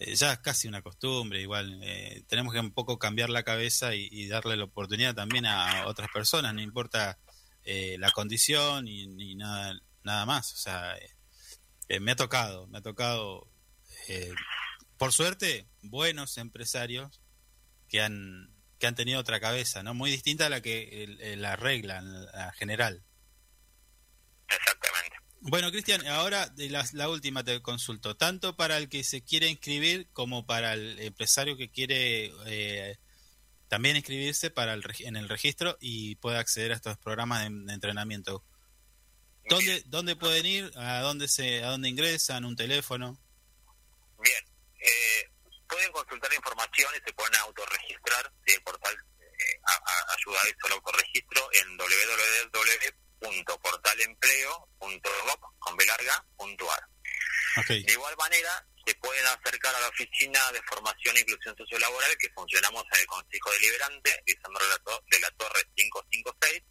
eh, 0.03 0.15
ya 0.15 0.33
es 0.33 0.39
casi 0.39 0.67
una 0.67 0.81
costumbre, 0.81 1.41
igual 1.41 1.79
eh, 1.83 2.23
tenemos 2.27 2.53
que 2.53 2.59
un 2.59 2.73
poco 2.73 2.97
cambiar 2.99 3.29
la 3.29 3.43
cabeza 3.43 3.93
y, 3.95 4.27
darle 4.27 4.57
la 4.57 4.63
oportunidad 4.65 5.13
también 5.15 5.45
a 5.45 5.85
otras 5.87 6.09
personas, 6.11 6.53
no 6.53 6.61
importa 6.61 7.19
eh, 7.63 7.97
la 7.99 8.11
condición 8.11 8.87
y, 8.87 9.07
ni 9.07 9.35
nada, 9.35 9.73
nada 10.03 10.25
más, 10.25 10.53
o 10.53 10.57
sea, 10.57 10.95
eh, 11.87 11.99
me 11.99 12.11
ha 12.11 12.15
tocado, 12.15 12.67
me 12.67 12.79
ha 12.79 12.81
tocado, 12.81 13.47
eh, 14.07 14.33
por 14.97 15.11
suerte, 15.13 15.67
buenos 15.81 16.37
empresarios 16.37 17.21
que 17.87 18.01
han 18.01 18.49
que 18.79 18.87
han 18.87 18.95
tenido 18.95 19.19
otra 19.19 19.39
cabeza, 19.39 19.83
¿no? 19.83 19.93
Muy 19.93 20.09
distinta 20.09 20.47
a 20.47 20.49
la 20.49 20.59
que 20.61 21.03
el- 21.03 21.39
la 21.39 21.55
regla, 21.55 22.01
la 22.01 22.51
general. 22.53 23.03
Exactamente. 24.47 25.10
Bueno, 25.43 25.71
Cristian, 25.71 26.05
ahora 26.05 26.47
de 26.49 26.69
la, 26.69 27.09
última 27.09 27.43
te 27.43 27.59
consulto, 27.63 28.15
tanto 28.15 28.55
para 28.55 28.77
el 28.77 28.89
que 28.89 29.03
se 29.03 29.23
quiere 29.23 29.47
inscribir 29.47 30.07
como 30.13 30.45
para 30.45 30.73
el 30.73 30.99
empresario 30.99 31.57
que 31.57 31.71
quiere 31.71 32.31
eh, 32.45 32.99
también 33.67 33.95
inscribirse 33.95 34.51
para 34.51 34.73
el, 34.73 34.83
en 34.99 35.15
el 35.15 35.27
registro 35.27 35.77
y 35.81 36.15
puede 36.17 36.37
acceder 36.37 36.71
a 36.71 36.75
estos 36.75 36.95
programas 36.99 37.41
de, 37.41 37.73
entrenamiento. 37.73 38.45
¿Dónde, 39.49 39.81
¿Dónde 39.87 40.15
pueden 40.15 40.45
ir? 40.45 40.71
¿A 40.75 40.99
dónde, 40.99 41.27
se, 41.27 41.63
¿A 41.63 41.69
dónde 41.71 41.89
ingresan? 41.89 42.45
¿Un 42.45 42.55
teléfono? 42.55 43.17
Bien, 44.21 44.45
eh, 44.79 45.27
pueden 45.67 45.91
consultar 45.91 46.31
información 46.33 46.91
y 46.95 47.03
se 47.03 47.13
pueden 47.13 47.33
autorregistrar 47.37 48.31
si 48.45 48.53
el 48.53 48.61
portal 48.61 48.93
eh, 49.19 49.59
a- 49.65 49.71
a- 49.91 50.13
ayuda 50.15 50.39
a 50.39 50.47
eso 50.47 50.67
al 50.67 50.73
autorregistro 50.73 51.49
en 51.53 51.77
www.portalempleo.gov 51.77 53.00
con 55.59 55.77
B 55.77 55.85
larga, 55.85 56.25
punto 56.35 56.71
ar. 56.71 56.83
Ok, 57.57 57.67
De 57.67 57.91
igual 57.93 58.15
manera, 58.17 58.65
se 58.85 58.95
pueden 58.95 59.25
acercar 59.27 59.75
a 59.75 59.79
la 59.79 59.87
oficina 59.89 60.39
de 60.51 60.61
formación 60.63 61.15
e 61.17 61.21
inclusión 61.21 61.55
sociolaboral 61.55 62.17
que 62.17 62.29
funcionamos 62.33 62.83
en 62.93 62.99
el 62.99 63.05
Consejo 63.05 63.51
Deliberante, 63.51 64.23
Lisandro 64.25 64.65
de 64.65 65.19
la, 65.19 65.31
Torre 65.31 65.63
556, 65.75 66.63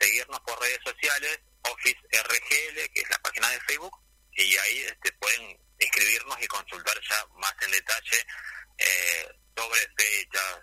seguirnos 0.00 0.40
por 0.40 0.60
redes 0.60 0.80
sociales, 0.84 1.38
Office 1.62 2.00
RGL, 2.12 2.92
que 2.92 3.00
es 3.00 3.10
la 3.10 3.18
página 3.18 3.48
de 3.50 3.60
Facebook, 3.60 3.96
y 4.32 4.56
ahí 4.56 4.78
este, 4.80 5.12
pueden 5.12 5.58
inscribirnos 5.78 6.42
y 6.42 6.46
consultar 6.46 6.98
ya 7.08 7.26
más 7.36 7.54
en 7.62 7.70
detalle 7.70 8.26
eh, 8.78 9.28
sobre 9.56 9.80
fechas, 9.96 10.60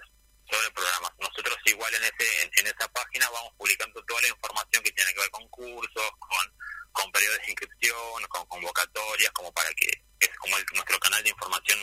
sobre 0.54 0.72
programas. 0.72 1.12
Nosotros 1.20 1.58
igual 1.66 1.94
en 1.96 2.04
ese 2.04 2.44
en, 2.44 2.52
en 2.60 2.68
esa 2.68 2.88
página 2.94 3.30
vamos 3.30 3.54
publicando 3.58 4.04
toda 4.06 4.22
la 4.22 4.28
información 4.30 4.84
que 4.84 4.92
tiene 4.92 5.14
que 5.14 5.20
ver 5.22 5.30
con 5.32 5.48
cursos, 5.50 6.10
con, 6.20 6.58
con 6.92 7.12
periodos 7.12 7.40
de 7.40 7.52
inscripción, 7.52 8.24
con 8.30 8.46
convocatorias, 8.48 9.32
como 9.32 9.52
para 9.54 9.70
que 9.74 9.88
es 10.20 10.30
como 10.38 10.58
el- 10.58 10.66
nuestro 10.74 11.00
canal 11.00 11.24
de 11.24 11.30
información 11.30 11.80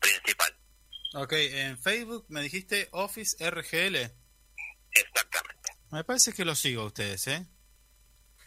principal. 0.00 0.56
ok, 1.14 1.32
en 1.32 1.80
Facebook 1.82 2.26
me 2.28 2.42
dijiste 2.42 2.88
Office 2.92 3.36
RGL. 3.50 3.96
Exactamente. 4.92 5.70
Me 5.90 6.04
parece 6.04 6.32
que 6.32 6.44
lo 6.44 6.54
sigo 6.54 6.82
a 6.82 6.86
ustedes, 6.86 7.26
¿eh? 7.28 7.46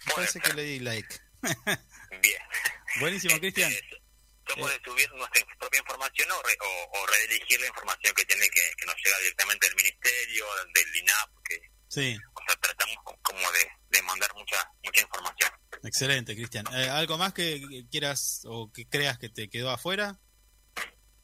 Me 0.05 0.13
parece 0.13 0.39
que 0.39 0.53
le 0.53 0.63
di 0.63 0.79
like. 0.79 1.19
Bien. 2.21 2.41
Buenísimo, 2.99 3.37
Cristian. 3.39 3.71
Este, 3.71 4.02
Somos 4.47 4.69
de 4.69 4.79
subir 4.83 5.09
nuestra 5.13 5.45
propia 5.59 5.79
información 5.79 6.29
o, 6.31 6.41
re- 6.43 6.57
o, 6.61 6.99
o 6.99 7.07
redirigir 7.07 7.59
la 7.61 7.67
información 7.67 8.13
que 8.15 8.25
tiene 8.25 8.49
que, 8.49 8.61
que 8.77 8.85
nos 8.85 8.95
llega 9.03 9.17
directamente 9.19 9.67
del 9.67 9.75
ministerio, 9.75 10.45
del 10.73 10.95
INAP, 10.97 11.29
que 11.45 11.61
Sí, 11.87 12.17
o 12.33 12.41
sea, 12.47 12.55
tratamos 12.59 12.95
co- 13.03 13.17
como 13.21 13.51
de, 13.51 13.67
de 13.89 14.01
mandar 14.01 14.33
mucha 14.35 14.57
mucha 14.83 15.01
información. 15.01 15.51
excelente, 15.83 16.35
Cristian. 16.35 16.65
Eh, 16.73 16.89
¿Algo 16.89 17.17
más 17.17 17.33
que 17.33 17.61
quieras 17.91 18.41
o 18.45 18.71
que 18.73 18.87
creas 18.89 19.17
que 19.19 19.29
te 19.29 19.49
quedó 19.49 19.69
afuera? 19.69 20.19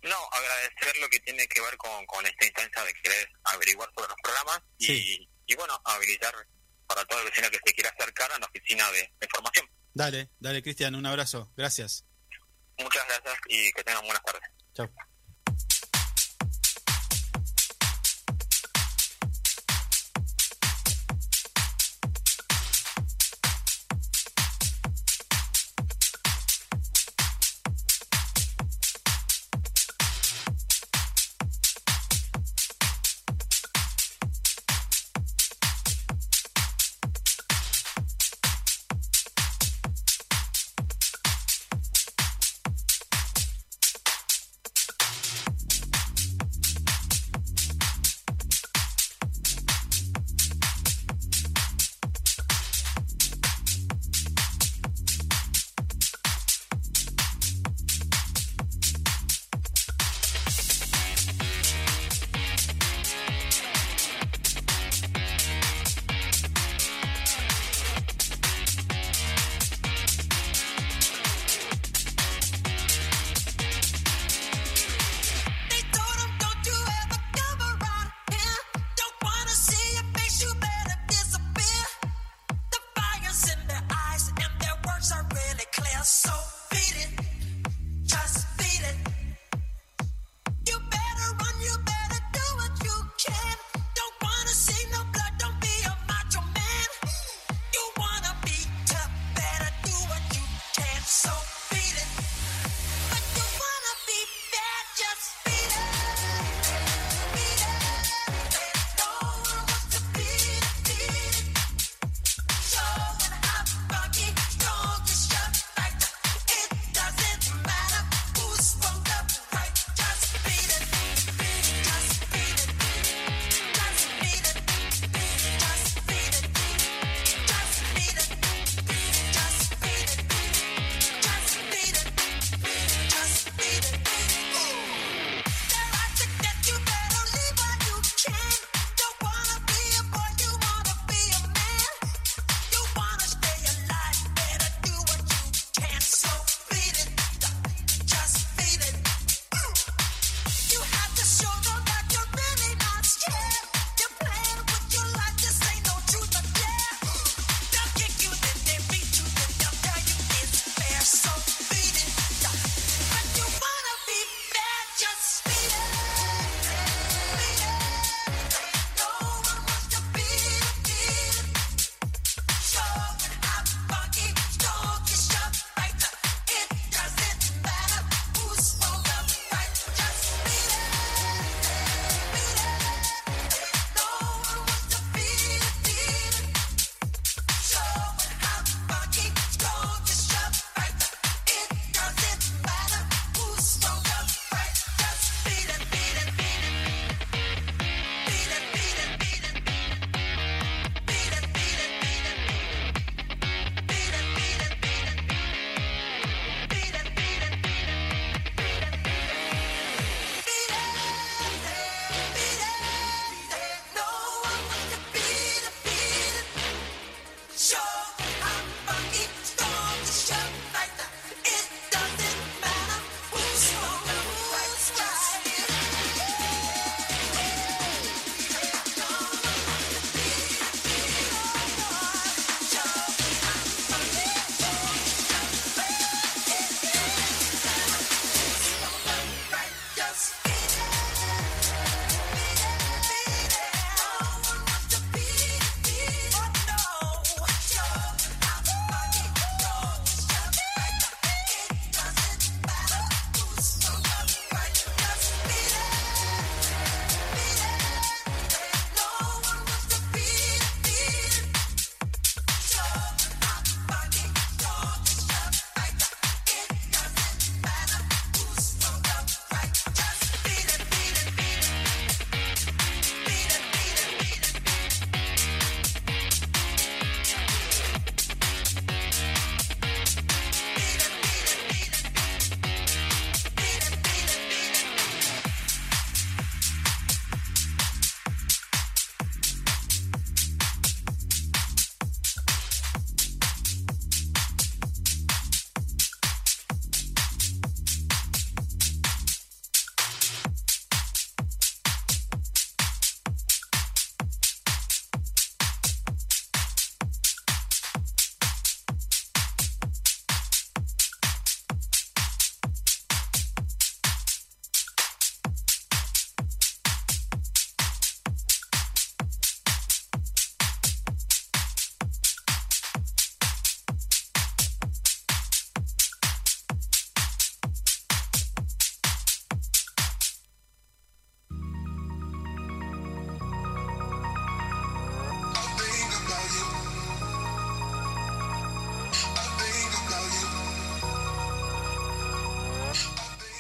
No, 0.01 0.15
agradecer 0.31 0.97
lo 1.01 1.09
que 1.09 1.19
tiene 1.19 1.45
que 1.47 1.59
ver 1.59 1.75
con, 1.77 2.05
con 2.05 2.25
esta 2.25 2.45
instancia 2.45 2.83
de 2.83 2.93
querer 3.03 3.29
averiguar 3.43 3.89
sobre 3.93 4.07
los 4.09 4.17
programas 4.23 4.61
y, 4.77 4.85
Sí. 4.85 5.29
y 5.47 5.55
bueno, 5.55 5.77
habilitar 5.83 6.33
para 6.87 7.03
todo 7.05 7.19
el 7.19 7.25
vecino 7.25 7.49
que 7.51 7.59
se 7.65 7.73
quiera 7.73 7.89
acercar 7.89 8.31
a 8.31 8.39
la 8.39 8.45
oficina 8.45 8.89
de, 8.91 9.11
de 9.19 9.27
formación. 9.27 9.67
Dale, 9.93 10.29
dale, 10.39 10.61
Cristian, 10.63 10.95
un 10.95 11.05
abrazo. 11.05 11.51
Gracias. 11.57 12.05
Muchas 12.79 13.05
gracias 13.07 13.37
y 13.47 13.71
que 13.71 13.83
tengan 13.83 14.03
buenas 14.05 14.23
tardes. 14.23 14.49
Chao. 14.73 14.89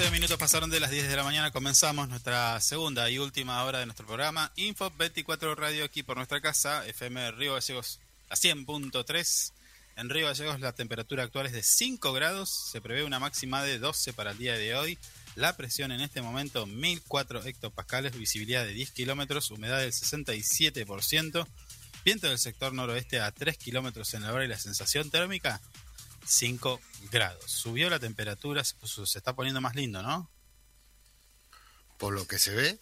Trece 0.00 0.12
minutos 0.12 0.38
pasaron 0.38 0.70
de 0.70 0.80
las 0.80 0.90
10 0.90 1.10
de 1.10 1.16
la 1.16 1.24
mañana. 1.24 1.50
Comenzamos 1.50 2.08
nuestra 2.08 2.58
segunda 2.62 3.10
y 3.10 3.18
última 3.18 3.62
hora 3.64 3.80
de 3.80 3.84
nuestro 3.84 4.06
programa. 4.06 4.50
Info 4.56 4.90
24 4.96 5.54
Radio 5.54 5.84
aquí 5.84 6.02
por 6.02 6.16
nuestra 6.16 6.40
casa, 6.40 6.86
FM 6.86 7.32
Río 7.32 7.52
Gallegos 7.52 8.00
a 8.30 8.34
100.3. 8.34 9.52
En 9.96 10.08
Río 10.08 10.28
Gallegos 10.28 10.58
la 10.60 10.72
temperatura 10.72 11.24
actual 11.24 11.44
es 11.44 11.52
de 11.52 11.62
5 11.62 12.14
grados. 12.14 12.48
Se 12.72 12.80
prevé 12.80 13.04
una 13.04 13.18
máxima 13.18 13.62
de 13.62 13.78
12 13.78 14.14
para 14.14 14.30
el 14.30 14.38
día 14.38 14.54
de 14.54 14.74
hoy. 14.74 14.96
La 15.34 15.54
presión 15.58 15.92
en 15.92 16.00
este 16.00 16.22
momento 16.22 16.64
1004 16.64 17.44
hectopascales, 17.44 18.16
visibilidad 18.16 18.64
de 18.64 18.72
10 18.72 18.92
kilómetros, 18.92 19.50
humedad 19.50 19.80
del 19.80 19.92
67%, 19.92 21.46
viento 22.06 22.26
del 22.26 22.38
sector 22.38 22.72
noroeste 22.72 23.20
a 23.20 23.32
3 23.32 23.58
kilómetros 23.58 24.14
en 24.14 24.22
la 24.22 24.32
hora 24.32 24.46
y 24.46 24.48
la 24.48 24.58
sensación 24.58 25.10
térmica 25.10 25.60
5 26.26 26.80
grados. 27.10 27.50
Subió 27.50 27.88
la 27.90 27.98
temperatura, 27.98 28.62
se, 28.64 28.76
puso- 28.76 29.06
se 29.06 29.18
está 29.18 29.34
poniendo 29.34 29.60
más 29.60 29.74
lindo, 29.74 30.02
¿no? 30.02 30.30
Por 31.98 32.14
lo 32.14 32.26
que 32.26 32.38
se 32.38 32.54
ve, 32.54 32.78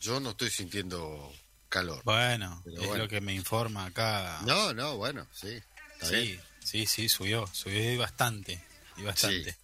yo 0.00 0.20
no 0.20 0.30
estoy 0.30 0.50
sintiendo 0.50 1.32
calor. 1.68 2.02
Bueno, 2.04 2.62
es 2.66 2.74
bueno. 2.74 2.96
lo 2.96 3.08
que 3.08 3.20
me 3.20 3.34
informa 3.34 3.86
acá. 3.86 4.40
No, 4.44 4.74
no, 4.74 4.96
bueno, 4.96 5.26
sí. 5.32 5.60
Está 5.94 6.06
sí, 6.06 6.14
bien. 6.16 6.40
sí, 6.64 6.86
sí, 6.86 7.08
subió, 7.08 7.46
subió 7.52 7.92
y 7.92 7.96
bastante, 7.96 8.62
y 8.98 9.02
bastante. 9.02 9.56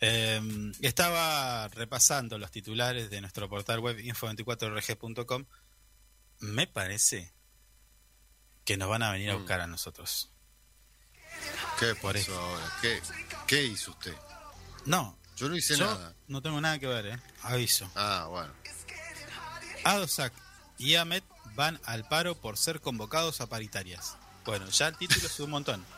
Eh, 0.00 0.72
estaba 0.80 1.68
repasando 1.68 2.36
los 2.36 2.50
titulares 2.50 3.10
de 3.10 3.20
nuestro 3.20 3.48
portal 3.48 3.78
web 3.78 3.96
info24rg.com. 3.98 5.44
Me 6.40 6.66
parece 6.66 7.32
que 8.64 8.76
nos 8.76 8.88
van 8.88 9.04
a 9.04 9.12
venir 9.12 9.30
a 9.30 9.34
Mm. 9.36 9.38
buscar 9.38 9.60
a 9.60 9.68
nosotros. 9.68 10.31
¿Qué 11.78 11.94
Por 11.96 12.14
pasó 12.14 12.38
ahora? 12.38 12.64
¿Qué, 12.80 13.00
¿Qué 13.46 13.64
hizo 13.64 13.90
usted? 13.92 14.14
No, 14.84 15.16
Yo 15.36 15.48
no 15.48 15.56
hice 15.56 15.76
yo 15.76 15.86
nada. 15.86 16.14
no 16.28 16.40
tengo 16.42 16.60
nada 16.60 16.78
que 16.78 16.86
ver, 16.86 17.06
¿eh? 17.06 17.18
Aviso. 17.42 17.90
Ah, 17.94 18.26
bueno. 18.28 18.52
Adosac 19.84 20.32
y 20.78 20.94
Amet 20.96 21.24
van 21.54 21.80
al 21.84 22.06
paro 22.08 22.34
por 22.36 22.56
ser 22.56 22.80
convocados 22.80 23.40
a 23.40 23.46
paritarias. 23.48 24.16
Bueno, 24.44 24.68
ya 24.70 24.88
el 24.88 24.96
título 24.96 25.26
es 25.26 25.40
un 25.40 25.50
montón. 25.50 25.84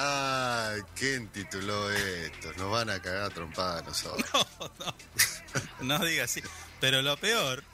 Ah, 0.00 0.74
¿quién 0.94 1.28
tituló 1.28 1.90
esto? 1.90 2.52
Nos 2.56 2.70
van 2.70 2.90
a 2.90 3.00
cagar 3.00 3.22
a 3.24 3.30
trompada 3.30 3.78
a 3.78 3.82
nosotros. 3.82 4.26
No 5.80 5.98
diga 6.00 6.24
así. 6.24 6.42
Pero 6.80 7.02
lo 7.02 7.16
peor, 7.16 7.64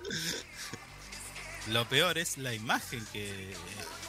lo 1.68 1.88
peor 1.88 2.18
es 2.18 2.38
la 2.38 2.52
imagen 2.54 3.04
que 3.12 3.54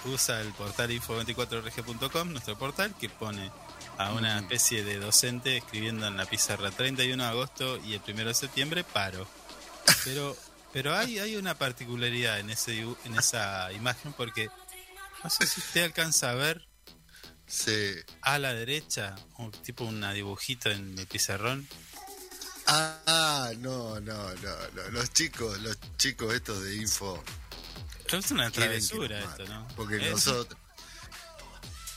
usa 0.06 0.41
el 0.41 0.51
portal 0.53 0.91
info24rg.com, 0.91 2.32
nuestro 2.32 2.58
portal, 2.58 2.93
que 2.99 3.10
pone 3.10 3.51
a 3.97 4.12
una 4.14 4.39
especie 4.39 4.84
de 4.84 4.99
docente 4.99 5.58
escribiendo 5.58 6.06
en 6.08 6.18
la 6.18 6.26
pizarra 6.26 6.70
31 6.72 7.24
de 7.24 7.30
agosto 7.30 7.78
y 7.86 7.93
el 7.93 8.01
1 8.08 8.26
de 8.26 8.34
septiembre 8.34 8.84
paro. 8.84 9.28
Pero, 10.03 10.36
pero 10.74 10.95
hay, 10.95 11.20
hay 11.20 11.36
una 11.38 11.56
particularidad 11.56 12.39
en, 12.39 12.49
ese, 12.49 12.80
en 12.82 13.16
esa 13.18 13.72
imagen 13.72 14.14
porque 14.14 14.49
no 15.24 15.30
sé 15.30 15.47
si 15.47 15.60
usted 15.62 15.84
alcanza 15.86 16.32
a 16.32 16.36
ver 16.36 16.68
Sí. 17.47 17.93
a 18.22 18.39
la 18.39 18.53
derecha, 18.53 19.16
un, 19.38 19.51
tipo 19.51 19.84
una 19.86 20.12
dibujito 20.14 20.72
en 20.72 20.97
el 20.97 21.06
pizarrón. 21.08 21.68
Ah, 22.68 23.51
no, 23.60 23.99
no, 23.99 24.34
no, 24.34 24.56
no. 24.74 24.89
Los 24.91 25.14
chicos, 25.14 25.60
los 25.60 25.78
chicos 25.97 26.34
estos 26.34 26.64
de 26.64 26.76
info. 26.76 27.24
Es 28.12 28.32
una 28.32 28.49
travesura 28.51 29.20
esto, 29.20 29.45
¿no? 29.47 29.68
Porque 29.76 29.97
Es- 29.97 30.12
nosotros 30.12 30.60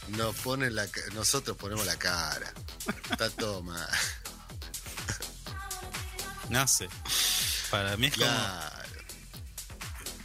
nos 0.08 0.34
ponen 0.36 0.74
la 0.74 0.86
nosotros 1.12 1.56
ponemos 1.56 1.84
la 1.86 1.96
cara. 1.96 2.52
Está 3.10 3.28
todo 3.30 3.62
mal. 3.62 3.86
No 6.48 6.66
sé. 6.66 6.88
Para 7.70 7.96
mí 7.96 8.06
es 8.06 8.14
como. 8.14 8.26
Claro. 8.26 8.76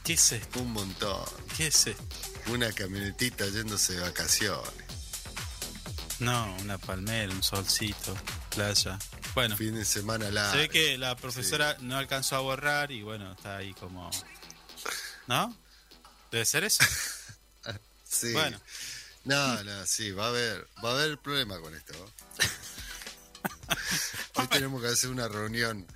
¿Qué 0.04 0.14
es 0.14 0.32
esto? 0.32 0.60
Un 0.60 0.72
montón. 0.74 1.26
¿Qué 1.58 1.68
es 1.68 1.88
esto? 1.88 2.04
Una 2.48 2.72
camionetita 2.72 3.46
yéndose 3.48 3.94
de 3.94 4.00
vacaciones. 4.02 4.72
No, 6.20 6.56
una 6.62 6.78
palmera, 6.78 7.32
un 7.34 7.44
solcito, 7.44 8.16
playa. 8.50 8.98
Bueno, 9.34 9.58
Fin 9.58 9.76
de 9.76 9.84
semana 9.84 10.26
se 10.28 10.32
largo. 10.32 10.58
ve 10.58 10.70
que 10.70 10.98
la 10.98 11.16
profesora 11.16 11.76
no 11.82 11.98
alcanzó 11.98 12.36
a 12.36 12.40
borrar 12.40 12.92
y 12.92 13.02
bueno, 13.02 13.32
está 13.34 13.58
ahí 13.58 13.74
como... 13.74 14.10
¿No? 15.28 15.56
¿Debe 16.34 16.46
ser 16.46 16.66
eso? 16.66 16.84
Sí. 18.06 18.32
Bueno. 18.34 18.60
No, 19.24 19.64
no, 19.64 19.86
sí, 19.88 20.12
va 20.12 20.26
a 20.26 20.30
haber, 20.30 20.68
va 20.86 20.90
a 20.90 20.94
haber 20.94 21.18
problema 21.18 21.60
con 21.60 21.74
esto. 21.76 21.94
Hoy 24.36 24.48
tenemos 24.48 24.82
que 24.84 24.90
hacer 24.90 25.10
una 25.10 25.28
reunión 25.28 25.88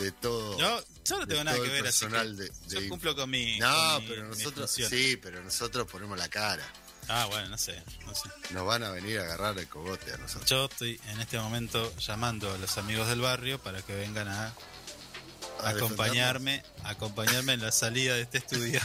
de 0.00 0.10
todo. 0.12 0.58
Yo, 0.58 0.84
yo 1.04 1.18
no 1.20 1.26
tengo 1.28 1.44
nada 1.44 1.56
que 1.56 1.62
ver, 1.68 1.86
así 1.86 2.06
que 2.06 2.10
personal 2.10 2.36
de- 2.36 2.50
yo 2.66 2.88
cumplo 2.88 3.14
con 3.14 3.30
mi... 3.30 3.56
No, 3.60 3.68
con 3.94 4.02
mi- 4.02 4.08
pero 4.08 4.22
mi 4.24 4.28
nosotros, 4.30 4.68
función. 4.70 4.90
sí, 4.90 5.16
pero 5.16 5.42
nosotros 5.44 5.86
ponemos 5.88 6.18
la 6.18 6.28
cara. 6.28 6.66
Ah, 7.08 7.26
bueno, 7.26 7.48
no 7.50 7.58
sé, 7.58 7.80
no 8.04 8.12
sé. 8.14 8.28
Nos 8.50 8.66
van 8.66 8.82
a 8.82 8.90
venir 8.90 9.20
a 9.20 9.24
agarrar 9.24 9.56
el 9.58 9.68
cogote 9.68 10.12
a 10.12 10.16
nosotros. 10.16 10.50
Yo 10.50 10.64
estoy 10.64 11.00
en 11.06 11.20
este 11.20 11.38
momento 11.38 11.94
llamando 11.98 12.52
a 12.52 12.58
los 12.58 12.76
amigos 12.78 13.06
del 13.08 13.20
barrio 13.20 13.60
para 13.62 13.80
que 13.82 13.94
vengan 13.94 14.26
a 14.26 14.52
A 15.62 15.70
acompañarme, 15.70 16.62
acompañarme 16.84 17.54
en 17.54 17.62
la 17.62 17.72
salida 17.72 18.14
de 18.14 18.22
este 18.22 18.38
estudio. 18.38 18.80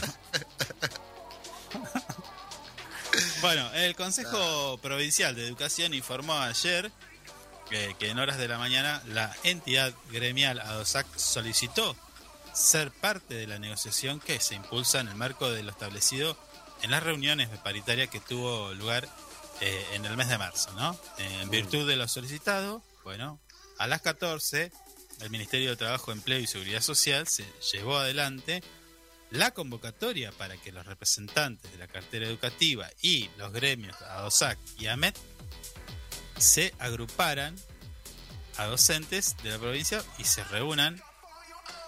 bueno, 3.40 3.72
el 3.74 3.94
Consejo 3.94 4.78
Provincial 4.78 5.34
de 5.34 5.46
Educación 5.46 5.94
informó 5.94 6.34
ayer 6.34 6.90
que, 7.68 7.94
que 7.98 8.10
en 8.10 8.18
horas 8.18 8.38
de 8.38 8.48
la 8.48 8.58
mañana 8.58 9.02
la 9.06 9.34
entidad 9.44 9.92
gremial 10.10 10.60
ADOSAC 10.60 11.06
solicitó 11.16 11.96
ser 12.52 12.90
parte 12.90 13.34
de 13.34 13.46
la 13.46 13.58
negociación 13.58 14.20
que 14.20 14.40
se 14.40 14.54
impulsa 14.54 15.00
en 15.00 15.08
el 15.08 15.14
marco 15.14 15.50
de 15.50 15.62
lo 15.62 15.70
establecido 15.70 16.36
en 16.82 16.90
las 16.90 17.02
reuniones 17.02 17.50
de 17.50 17.58
paritaria 17.58 18.08
que 18.08 18.20
tuvo 18.20 18.74
lugar 18.74 19.08
eh, 19.60 19.86
en 19.92 20.04
el 20.04 20.16
mes 20.16 20.28
de 20.28 20.38
marzo, 20.38 20.72
¿no? 20.72 20.96
En 21.18 21.48
virtud 21.48 21.86
de 21.86 21.96
lo 21.96 22.08
solicitado, 22.08 22.82
bueno, 23.04 23.40
a 23.78 23.86
las 23.86 24.02
14 24.02 24.72
el 25.22 25.30
Ministerio 25.30 25.70
de 25.70 25.76
Trabajo, 25.76 26.12
Empleo 26.12 26.38
y 26.40 26.46
Seguridad 26.46 26.80
Social 26.82 27.26
se 27.26 27.44
llevó 27.72 27.96
adelante 27.98 28.62
la 29.30 29.52
convocatoria 29.52 30.30
para 30.32 30.56
que 30.58 30.72
los 30.72 30.84
representantes 30.84 31.70
de 31.72 31.78
la 31.78 31.86
cartera 31.86 32.26
educativa 32.26 32.90
y 33.00 33.30
los 33.38 33.52
gremios 33.52 33.96
ADOSAC 34.02 34.58
y 34.78 34.88
AMET 34.88 35.16
se 36.38 36.74
agruparan 36.78 37.56
a 38.58 38.66
docentes 38.66 39.36
de 39.42 39.50
la 39.50 39.58
provincia 39.58 40.02
y 40.18 40.24
se 40.24 40.44
reúnan 40.44 41.00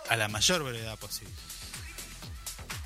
a 0.08 0.16
la 0.16 0.28
mayor 0.28 0.62
brevedad 0.62 0.98
posible. 0.98 1.34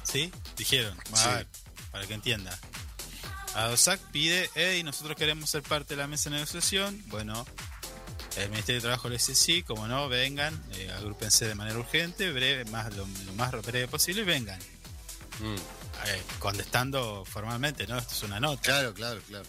¿Sí? 0.02 0.32
Dijeron, 0.56 0.98
a 1.12 1.16
Sí. 1.16 1.28
ver, 1.28 1.46
para 1.92 2.06
que 2.06 2.14
entienda. 2.14 2.58
ADOSAC 3.54 4.00
pide, 4.10 4.50
hey, 4.54 4.82
nosotros 4.82 5.16
queremos 5.16 5.50
ser 5.50 5.62
parte 5.62 5.94
de 5.94 6.02
la 6.02 6.06
mesa 6.08 6.30
de 6.30 6.36
negociación. 6.36 7.00
Bueno, 7.06 7.46
el 8.42 8.50
Ministerio 8.50 8.80
de 8.80 8.86
Trabajo 8.86 9.08
le 9.08 9.16
dice 9.16 9.34
sí, 9.34 9.62
como 9.62 9.86
no, 9.88 10.08
vengan, 10.08 10.60
eh, 10.74 10.90
agrúpense 10.96 11.46
de 11.46 11.54
manera 11.54 11.78
urgente, 11.78 12.30
breve, 12.32 12.64
más, 12.66 12.94
lo, 12.94 13.06
lo 13.26 13.32
más 13.34 13.50
breve 13.64 13.88
posible 13.88 14.22
y 14.22 14.24
vengan. 14.24 14.58
Mm, 15.40 15.56
Eh, 16.06 16.22
contestando 16.38 17.24
formalmente, 17.24 17.86
¿no? 17.88 17.98
Esto 17.98 18.14
es 18.14 18.22
una 18.22 18.38
nota. 18.38 18.62
Claro, 18.62 18.94
claro, 18.94 19.20
claro. 19.26 19.44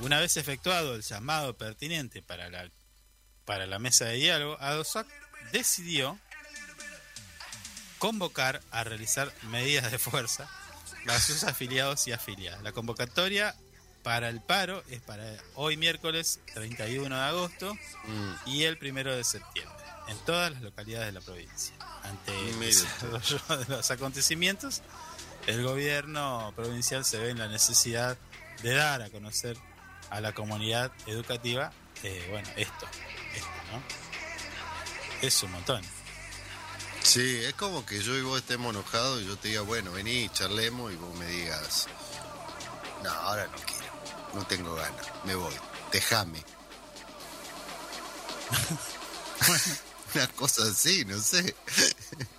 Una 0.00 0.18
vez 0.18 0.38
efectuado 0.38 0.94
el 0.94 1.02
llamado 1.02 1.54
pertinente 1.54 2.22
para 2.22 2.48
la, 2.48 2.70
para 3.44 3.66
la 3.66 3.78
mesa 3.78 4.06
de 4.06 4.14
diálogo, 4.14 4.56
ADOSAC 4.58 5.06
decidió 5.52 6.18
convocar 7.98 8.62
a 8.70 8.84
realizar 8.84 9.32
medidas 9.50 9.90
de 9.92 9.98
fuerza 9.98 10.48
a 11.06 11.20
sus 11.20 11.44
afiliados 11.44 12.06
y 12.08 12.12
afiliadas. 12.12 12.62
La 12.62 12.72
convocatoria 12.72 13.54
para 14.02 14.28
el 14.28 14.40
paro 14.40 14.82
es 14.90 15.00
para 15.00 15.24
hoy 15.54 15.76
miércoles 15.76 16.40
31 16.54 17.14
de 17.14 17.22
agosto 17.22 17.76
Mm, 18.04 18.32
y 18.46 18.64
el 18.64 18.78
primero 18.78 19.14
de 19.14 19.24
septiembre 19.24 19.76
en 20.08 20.18
todas 20.24 20.50
las 20.52 20.62
localidades 20.62 21.06
de 21.06 21.12
la 21.12 21.20
provincia. 21.20 21.74
Ante 22.02 22.50
el 22.50 22.58
desarrollo 22.58 23.40
de 23.58 23.76
los 23.76 23.90
acontecimientos, 23.90 24.82
el 25.46 25.62
gobierno 25.62 26.52
provincial 26.56 27.04
se 27.04 27.18
ve 27.18 27.30
en 27.30 27.38
la 27.38 27.46
necesidad 27.46 28.18
de 28.62 28.74
dar 28.74 29.02
a 29.02 29.10
conocer 29.10 29.56
a 30.10 30.20
la 30.20 30.32
comunidad 30.32 30.90
educativa, 31.06 31.72
eh, 32.02 32.26
bueno, 32.30 32.48
esto, 32.56 32.86
esto, 33.34 33.48
¿no? 33.70 33.82
Es 35.22 35.42
un 35.42 35.52
montón. 35.52 35.82
Sí, 37.02 37.40
es 37.44 37.54
como 37.54 37.86
que 37.86 38.02
yo 38.02 38.16
y 38.16 38.22
vos 38.22 38.38
estemos 38.40 38.74
enojados 38.74 39.22
y 39.22 39.26
yo 39.26 39.36
te 39.36 39.48
diga, 39.48 39.60
bueno, 39.62 39.92
vení, 39.92 40.28
charlemos 40.30 40.92
y 40.92 40.96
vos 40.96 41.14
me 41.16 41.26
digas, 41.26 41.88
no, 43.04 43.10
ahora 43.10 43.46
no 43.46 43.58
quiero, 43.64 43.79
no 44.34 44.46
tengo 44.46 44.74
ganas, 44.74 45.06
me 45.24 45.34
voy, 45.34 45.54
déjame. 45.92 46.42
Una 50.14 50.26
cosa 50.28 50.64
así, 50.64 51.04
no 51.04 51.20
sé. 51.20 51.54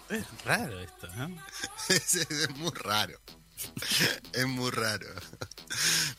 Es 0.10 0.26
raro 0.44 0.80
esto, 0.82 1.08
¿no? 1.16 1.42
Es, 1.90 2.16
es 2.16 2.50
muy 2.58 2.72
raro. 2.72 3.18
Es 4.34 4.46
muy 4.46 4.72
raro. 4.72 5.08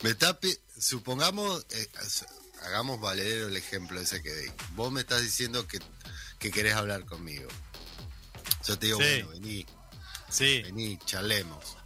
Me 0.01 0.11
está 0.11 0.39
supongamos, 0.79 1.65
eh, 1.71 1.87
hagamos 2.63 2.99
valedero 2.99 3.47
el 3.49 3.57
ejemplo 3.57 3.99
ese 3.99 4.23
que 4.23 4.33
di. 4.33 4.51
Vos 4.71 4.91
me 4.91 5.01
estás 5.01 5.21
diciendo 5.21 5.67
que, 5.67 5.79
que 6.39 6.49
querés 6.51 6.73
hablar 6.73 7.05
conmigo. 7.05 7.47
Yo 8.65 8.79
te 8.79 8.87
digo, 8.87 8.99
Sí. 8.99 9.05
bueno, 9.05 9.29
vení, 9.29 9.65
Sí, 10.29 10.63
vení, 10.63 10.97
charlemos. 11.05 11.77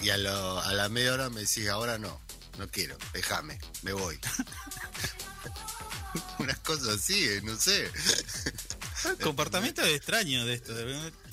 Y 0.00 0.10
a, 0.10 0.16
lo- 0.16 0.60
a 0.60 0.72
la 0.72 0.88
media 0.88 1.12
hora 1.12 1.30
me 1.30 1.42
decís, 1.42 1.68
ahora 1.68 1.98
no, 1.98 2.20
no 2.58 2.68
quiero, 2.68 2.96
déjame, 3.12 3.58
me 3.82 3.92
voy. 3.92 4.18
Unas 6.38 6.58
cosas 6.60 6.88
así, 6.88 7.24
eh, 7.24 7.40
no 7.42 7.56
sé. 7.56 7.90
el 9.04 9.18
comportamiento 9.18 9.82
es 9.82 9.92
extraño 9.96 10.44
de 10.44 10.54
esto. 10.54 10.72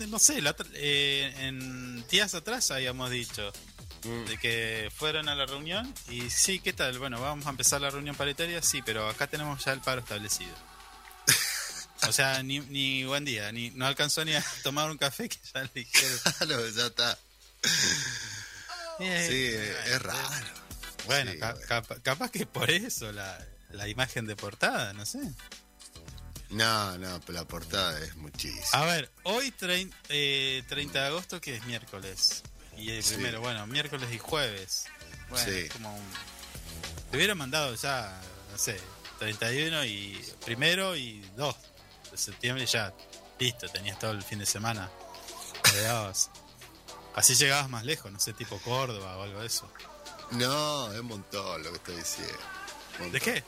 No 0.07 0.19
sé, 0.19 0.41
la 0.41 0.55
eh, 0.73 1.33
en 1.39 2.07
días 2.07 2.33
atrás 2.33 2.71
habíamos 2.71 3.11
dicho 3.11 3.51
Mm, 4.03 4.25
de 4.25 4.37
que 4.37 4.91
fueron 4.95 5.29
a 5.29 5.35
la 5.35 5.45
reunión 5.45 5.93
y 6.09 6.29
sí, 6.31 6.59
¿qué 6.59 6.73
tal? 6.73 6.97
Bueno, 6.97 7.21
vamos 7.21 7.45
a 7.45 7.51
empezar 7.51 7.81
la 7.81 7.91
reunión 7.91 8.15
paritaria, 8.15 8.61
sí, 8.61 8.81
pero 8.81 9.07
acá 9.07 9.27
tenemos 9.27 9.63
ya 9.63 9.73
el 9.73 9.81
paro 9.81 10.01
establecido. 10.01 10.55
O 12.07 12.11
sea, 12.11 12.41
ni, 12.41 12.59
ni 12.61 13.03
buen 13.03 13.25
día, 13.25 13.51
ni 13.51 13.69
no 13.69 13.85
alcanzó 13.85 14.25
ni 14.25 14.33
a 14.33 14.43
tomar 14.63 14.89
un 14.89 14.97
café 14.97 15.29
que 15.29 15.37
ya 15.53 15.61
le 15.61 15.69
dijeron. 15.71 16.19
Claro, 16.39 16.69
ya 16.69 16.87
está. 16.87 17.19
Sí, 18.97 19.51
es 19.85 20.01
raro. 20.01 20.60
Bueno, 21.05 21.31
Sí, 21.31 21.39
ca- 21.39 21.51
bueno. 21.53 21.67
capa- 21.67 21.99
capaz 22.01 22.31
que 22.31 22.45
por 22.45 22.69
eso 22.69 23.11
la, 23.11 23.37
la 23.71 23.87
imagen 23.87 24.25
de 24.27 24.35
portada, 24.35 24.93
no 24.93 25.05
sé. 25.05 25.19
No, 26.49 26.97
no, 26.97 27.19
pero 27.21 27.39
la 27.39 27.45
portada 27.47 27.97
es 28.03 28.15
muchísimo. 28.17 28.65
A 28.73 28.85
ver, 28.85 29.09
hoy 29.23 29.53
eh, 30.09 30.63
30 30.67 30.99
de 31.01 31.07
agosto, 31.07 31.39
que 31.39 31.55
es 31.55 31.65
miércoles. 31.65 32.43
Y 32.77 32.91
el 32.91 33.03
Sí. 33.03 33.13
primero, 33.15 33.39
bueno, 33.41 33.65
miércoles 33.67 34.09
y 34.11 34.17
jueves. 34.17 34.85
Bueno, 35.29 35.45
Sí. 35.45 35.59
es 35.59 35.71
como 35.71 35.95
un... 35.95 36.03
Te 37.09 37.17
hubieran 37.17 37.37
mandado 37.37 37.73
ya, 37.75 38.19
no 38.51 38.57
sé, 38.57 38.79
31 39.19 39.85
y 39.85 40.21
primero 40.45 40.95
y 40.95 41.21
2 41.37 41.55
de 42.11 42.17
septiembre 42.17 42.65
ya. 42.65 42.93
Listo, 43.39 43.67
tenías 43.69 43.97
todo 43.99 44.11
el 44.11 44.21
fin 44.23 44.39
de 44.39 44.45
semana. 44.45 44.89
Así 47.15 47.35
llegabas 47.35 47.69
más 47.69 47.83
lejos, 47.85 48.11
no 48.11 48.19
sé, 48.19 48.33
tipo 48.33 48.57
Córdoba 48.59 49.17
o 49.17 49.23
algo 49.23 49.41
de 49.41 49.47
eso. 49.47 49.71
No, 50.31 50.91
es 50.93 50.99
un 50.99 51.07
montón 51.07 51.63
lo 51.63 51.69
que 51.71 51.77
estoy 51.77 51.95
diciendo. 51.97 52.37
¿De 53.11 53.19
qué? 53.19 53.43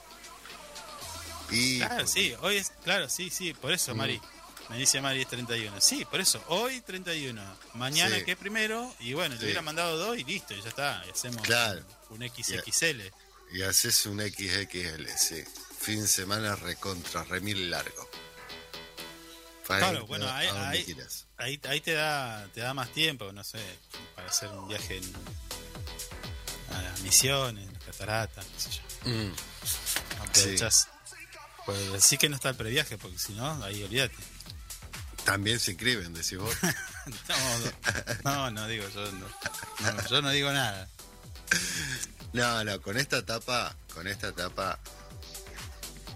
Y 1.52 1.78
Claro, 1.80 1.96
porque- 1.98 2.12
sí, 2.12 2.36
hoy 2.42 2.58
es, 2.58 2.72
claro, 2.84 3.10
sí, 3.10 3.30
sí, 3.30 3.54
por 3.54 3.72
eso, 3.72 3.94
Mm. 3.94 3.98
Mari. 3.98 4.22
Me 4.70 4.78
dice 4.78 5.02
Mari 5.02 5.22
es 5.22 5.28
31. 5.28 5.80
Sí, 5.82 6.06
por 6.06 6.20
eso, 6.22 6.42
hoy 6.48 6.82
31. 6.82 7.44
Mañana 7.74 8.18
Sí. 8.18 8.24
que 8.24 8.32
es 8.32 8.38
primero, 8.38 8.92
y 9.00 9.14
bueno, 9.14 9.36
Sí. 9.36 9.42
le 9.42 9.46
hubiera 9.48 9.62
mandado 9.62 9.98
dos 9.98 10.18
y 10.18 10.24
listo, 10.24 10.54
y 10.54 10.62
ya 10.62 10.70
está. 10.70 11.04
y 11.06 11.12
hacemos 11.12 11.42
Claro. 11.44 11.84
un 12.10 12.24
XXL. 12.24 13.12
Y 13.52 13.62
haces 13.62 14.06
un 14.06 14.20
XXL, 14.22 15.08
sí. 15.18 15.44
Fin 15.80 16.02
de 16.02 16.08
semana 16.08 16.56
recontra, 16.56 17.24
remil 17.26 17.70
largo. 17.70 18.10
Para 19.68 19.80
Claro, 19.92 20.06
bueno. 20.08 20.28
Ahí, 20.30 20.48
ahí 21.68 21.82
te 21.82 21.94
da 21.94 22.48
te 22.54 22.62
da 22.62 22.74
más 22.74 22.90
tiempo, 22.94 23.32
no 23.34 23.44
sé, 23.44 23.60
para 24.16 24.30
hacer 24.30 24.50
un 24.50 24.68
viaje 24.70 24.98
en, 24.98 25.14
a 26.76 26.82
las 26.82 27.00
misiones, 27.02 27.72
las 27.74 27.84
cataratas, 27.84 28.46
qué 28.46 28.60
sé 28.62 28.70
yo. 28.72 29.10
Mm, 29.10 29.34
Aprovechás. 30.22 30.88
Pues 31.66 32.04
sí 32.04 32.18
que 32.18 32.28
no 32.30 32.36
está 32.36 32.50
el 32.50 32.56
previaje, 32.56 32.98
porque 32.98 33.18
si 33.18 33.34
no, 33.34 33.64
ahí 33.64 33.84
olvídate. 33.84 34.16
También 35.24 35.60
se 35.60 35.72
inscriben, 35.72 36.14
decís 36.14 36.38
vos. 36.38 36.56
No, 38.24 38.50
no, 38.52 38.66
digo, 38.68 38.88
yo 38.96 39.12
no, 39.12 39.28
no, 39.92 40.08
yo 40.08 40.22
no 40.22 40.30
digo 40.30 40.52
nada. 40.54 40.88
No, 42.32 42.64
no, 42.64 42.82
con 42.82 42.98
esta 42.98 43.18
etapa, 43.18 43.76
con 43.94 44.08
esta 44.08 44.30
etapa 44.30 44.80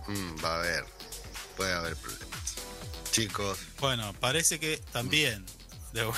mm, 0.08 0.44
va 0.44 0.54
a 0.56 0.60
haber, 0.60 0.86
puede 1.58 1.74
haber 1.74 1.96
problemas. 1.98 2.40
Chicos, 3.12 3.58
Bueno, 3.80 4.14
parece 4.14 4.60
que 4.62 4.78
también 4.94 5.46
de- 5.92 6.10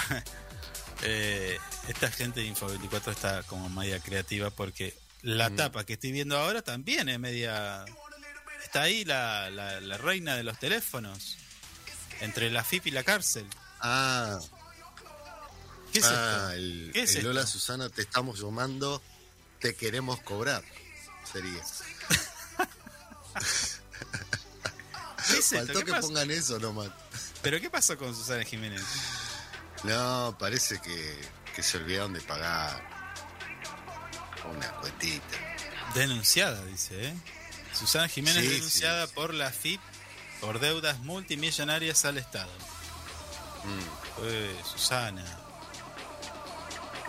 eh, 1.03 1.57
esta 1.87 2.11
gente 2.11 2.41
de 2.41 2.53
Info24 2.53 3.11
está 3.11 3.43
como 3.43 3.69
media 3.69 3.99
creativa 3.99 4.49
porque 4.49 4.95
la 5.21 5.49
tapa 5.49 5.85
que 5.85 5.93
estoy 5.93 6.11
viendo 6.11 6.37
ahora 6.37 6.61
también 6.61 7.09
es 7.09 7.19
media... 7.19 7.85
Está 8.63 8.83
ahí 8.83 9.05
la, 9.05 9.49
la, 9.49 9.79
la 9.79 9.97
reina 9.97 10.35
de 10.35 10.43
los 10.43 10.59
teléfonos, 10.59 11.37
entre 12.19 12.51
la 12.51 12.63
FIP 12.63 12.87
y 12.87 12.91
la 12.91 13.03
cárcel. 13.03 13.47
Ah, 13.79 14.39
¿Qué 15.91 15.99
es 15.99 16.05
ah, 16.05 16.49
esto? 16.49 16.51
el, 16.53 16.91
¿Qué 16.93 17.03
es 17.03 17.15
el 17.15 17.23
Lola? 17.23 17.47
Susana, 17.47 17.89
te 17.89 18.01
estamos 18.01 18.39
llamando, 18.39 19.01
te 19.59 19.75
queremos 19.75 20.19
cobrar. 20.21 20.63
Sería. 21.31 21.63
¿Qué 25.31 25.37
es 25.37 25.51
esto? 25.53 25.57
Faltó 25.57 25.79
¿Qué 25.79 25.85
que 25.85 25.91
pasó? 25.91 26.07
pongan 26.07 26.31
eso 26.31 26.59
nomás. 26.59 26.89
¿Pero 27.41 27.59
qué 27.59 27.69
pasó 27.69 27.97
con 27.97 28.15
Susana 28.15 28.43
Jiménez? 28.43 28.81
No, 29.83 30.35
parece 30.39 30.79
que, 30.81 31.21
que 31.55 31.63
se 31.63 31.77
olvidaron 31.77 32.13
de 32.13 32.21
pagar 32.21 32.81
una 34.53 34.71
cuentita. 34.73 35.37
Denunciada, 35.95 36.63
dice, 36.65 37.07
¿eh? 37.09 37.13
Susana 37.73 38.07
Jiménez 38.07 38.43
Sí, 38.43 38.47
denunciada 38.49 39.07
sí. 39.07 39.13
por 39.15 39.33
la 39.33 39.51
FIP 39.51 39.79
por 40.41 40.59
deudas 40.59 40.99
multimillonarias 40.99 42.03
al 42.05 42.17
Estado. 42.17 42.51
Mm. 43.63 44.23
Eh, 44.25 44.55
Susana. 44.69 45.25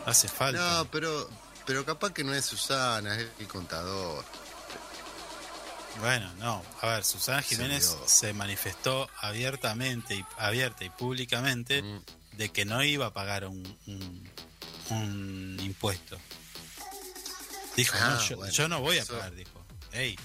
Hace 0.06 0.28
falta. 0.28 0.78
No, 0.78 0.84
pero, 0.90 1.28
pero 1.66 1.84
capaz 1.84 2.12
que 2.12 2.24
no 2.24 2.34
es 2.34 2.44
Susana, 2.44 3.14
es 3.16 3.28
el 3.38 3.48
contador. 3.48 4.24
Bueno, 6.00 6.32
no. 6.38 6.62
A 6.80 6.86
ver, 6.86 7.04
Susana 7.04 7.42
Jiménez 7.42 7.96
se 8.06 8.32
manifestó 8.32 9.08
abiertamente 9.20 10.14
y 10.14 10.24
abierta 10.38 10.84
y 10.84 10.90
públicamente 10.90 11.82
Mm. 11.82 12.00
De 12.40 12.48
que 12.50 12.64
no 12.64 12.82
iba 12.82 13.04
a 13.04 13.12
pagar 13.12 13.44
un, 13.44 13.62
un, 13.86 14.30
un 14.88 15.58
impuesto. 15.60 16.18
Dijo, 17.76 17.94
Ah, 18.00 18.14
no, 18.18 18.28
yo, 18.28 18.36
bueno, 18.38 18.52
yo 18.52 18.66
no 18.68 18.80
voy 18.80 18.96
a 18.98 19.02
eso- 19.02 19.12
pagar, 19.12 19.34
dijo. 19.34 19.62
Ey, 19.92 20.18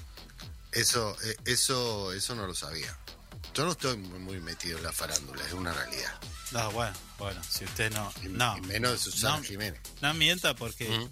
Eso, 0.72 1.16
eh, 1.24 1.36
eso, 1.46 2.14
eso 2.14 2.36
no 2.36 2.48
lo 2.48 2.54
sabía. 2.56 2.98
Yo 3.54 3.66
no 3.66 3.72
estoy 3.72 3.98
muy, 3.98 4.20
muy 4.20 4.40
metido 4.40 4.78
en 4.78 4.84
la 4.86 4.92
farándula, 4.94 5.46
es 5.46 5.52
una 5.54 5.74
realidad. 5.74 6.14
no, 6.52 6.72
bueno, 6.72 6.96
bueno, 7.18 7.42
si 7.44 7.66
usted 7.66 7.92
no, 7.94 8.14
Y, 8.24 8.28
no, 8.30 8.58
y 8.58 8.62
menos 8.62 8.92
de 8.94 8.98
Susana 8.98 9.38
no. 9.38 9.44
Jiménez. 9.44 9.82
no 10.02 10.14
mienta 10.14 10.56
porque 10.56 10.88
Mm. 10.90 11.10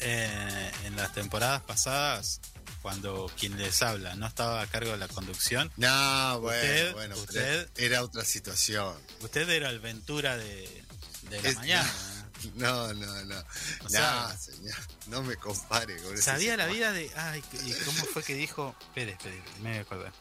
eh, 0.00 0.72
en 0.84 0.94
las 0.96 1.12
temporadas 1.14 1.62
pasadas, 1.62 2.40
cuando 2.82 3.30
quien 3.38 3.56
les 3.58 3.82
habla 3.82 4.14
no 4.14 4.26
estaba 4.26 4.60
a 4.62 4.66
cargo 4.66 4.92
de 4.92 4.98
la 4.98 5.08
conducción, 5.08 5.70
No, 5.76 6.40
bueno, 6.40 6.58
Usted- 6.62 6.92
bueno, 6.94 7.14
pero 7.14 7.24
usted- 7.24 7.70
era 7.76 8.02
otra 8.02 8.24
situación. 8.24 8.96
usted 9.20 9.48
era 9.48 9.70
el 9.70 9.80
Ventura 9.80 10.36
de, 10.36 10.84
de 11.30 11.42
la 11.42 11.48
Es- 11.48 11.56
mañana. 11.56 11.92
No, 12.54 12.94
no, 12.94 13.24
no. 13.24 13.36
O 13.40 13.88
no, 13.90 14.38
señor, 14.38 14.76
no 15.08 15.22
me 15.24 15.34
compare 15.36 16.00
con 16.00 16.14
ese 16.14 16.22
Sabía 16.22 16.56
la 16.56 16.66
vida 16.68 16.92
de. 16.92 17.10
Ay, 17.16 17.42
¿y 17.66 17.72
cómo 17.84 18.04
fue 18.04 18.22
que 18.22 18.34
dijo? 18.36 18.76
Espere, 18.80 19.10
espere, 19.12 19.42
me 19.60 19.70
voy 19.70 19.78
a 19.78 19.82
acordar. 19.82 20.12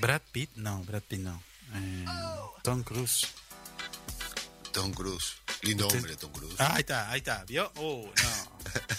Brad 0.00 0.22
Pitt, 0.32 0.50
no, 0.56 0.82
Brad 0.84 1.02
Pitt 1.02 1.20
no. 1.20 1.42
Eh, 1.74 2.04
Tom 2.62 2.82
Cruise. 2.82 3.26
Tom 4.74 4.92
Cruise. 4.92 5.36
Lindo 5.62 5.86
Usted- 5.86 5.98
hombre, 6.00 6.16
Tom 6.16 6.32
Cruise. 6.32 6.56
Ah, 6.58 6.72
ahí 6.74 6.80
está, 6.80 7.10
ahí 7.10 7.18
está, 7.18 7.44
¿vio? 7.44 7.72
Uh, 7.76 8.06
no. 8.06 8.54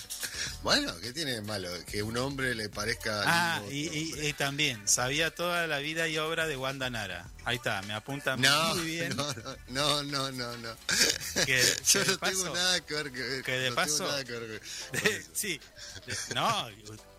Bueno, 0.64 0.92
¿qué 1.00 1.14
tiene 1.14 1.34
de 1.34 1.42
malo? 1.44 1.70
Que 1.86 2.02
un 2.02 2.18
hombre 2.18 2.56
le 2.56 2.70
parezca. 2.70 3.22
Ah, 3.24 3.62
lindo 3.70 4.24
y, 4.24 4.34
también, 4.34 4.88
sabía 4.88 5.30
toda 5.30 5.68
la 5.68 5.78
vida 5.78 6.08
y 6.08 6.18
obra 6.18 6.48
de 6.48 6.58
Wanda 6.58 6.90
Nara. 6.90 7.30
Ahí 7.44 7.58
está, 7.58 7.84
me 7.84 7.94
apunta 7.94 8.36
No, 8.36 8.74
muy 8.74 8.84
bien. 8.86 9.16
no, 9.16 9.32
no, 9.68 10.02
no, 10.04 10.32
no, 10.32 10.58
no. 10.58 10.76
Que- 11.46 11.62
Yo 11.88 12.00
que 12.04 12.06
de 12.06 12.06
no 12.14 12.18
tengo 12.18 12.18
paso- 12.18 12.54
nada 12.56 12.80
que 12.84 12.94
ver 12.96 13.12
que, 13.12 13.42
que 13.46 13.52
de 13.52 13.70
no 13.70 13.76
paso- 13.76 13.98
tengo 13.98 14.10
nada 14.10 14.24
que 14.26 14.32
ver 14.32 14.62
eso. 15.04 15.30
sí, 15.34 15.60
de- 16.08 16.34
no, 16.34 16.68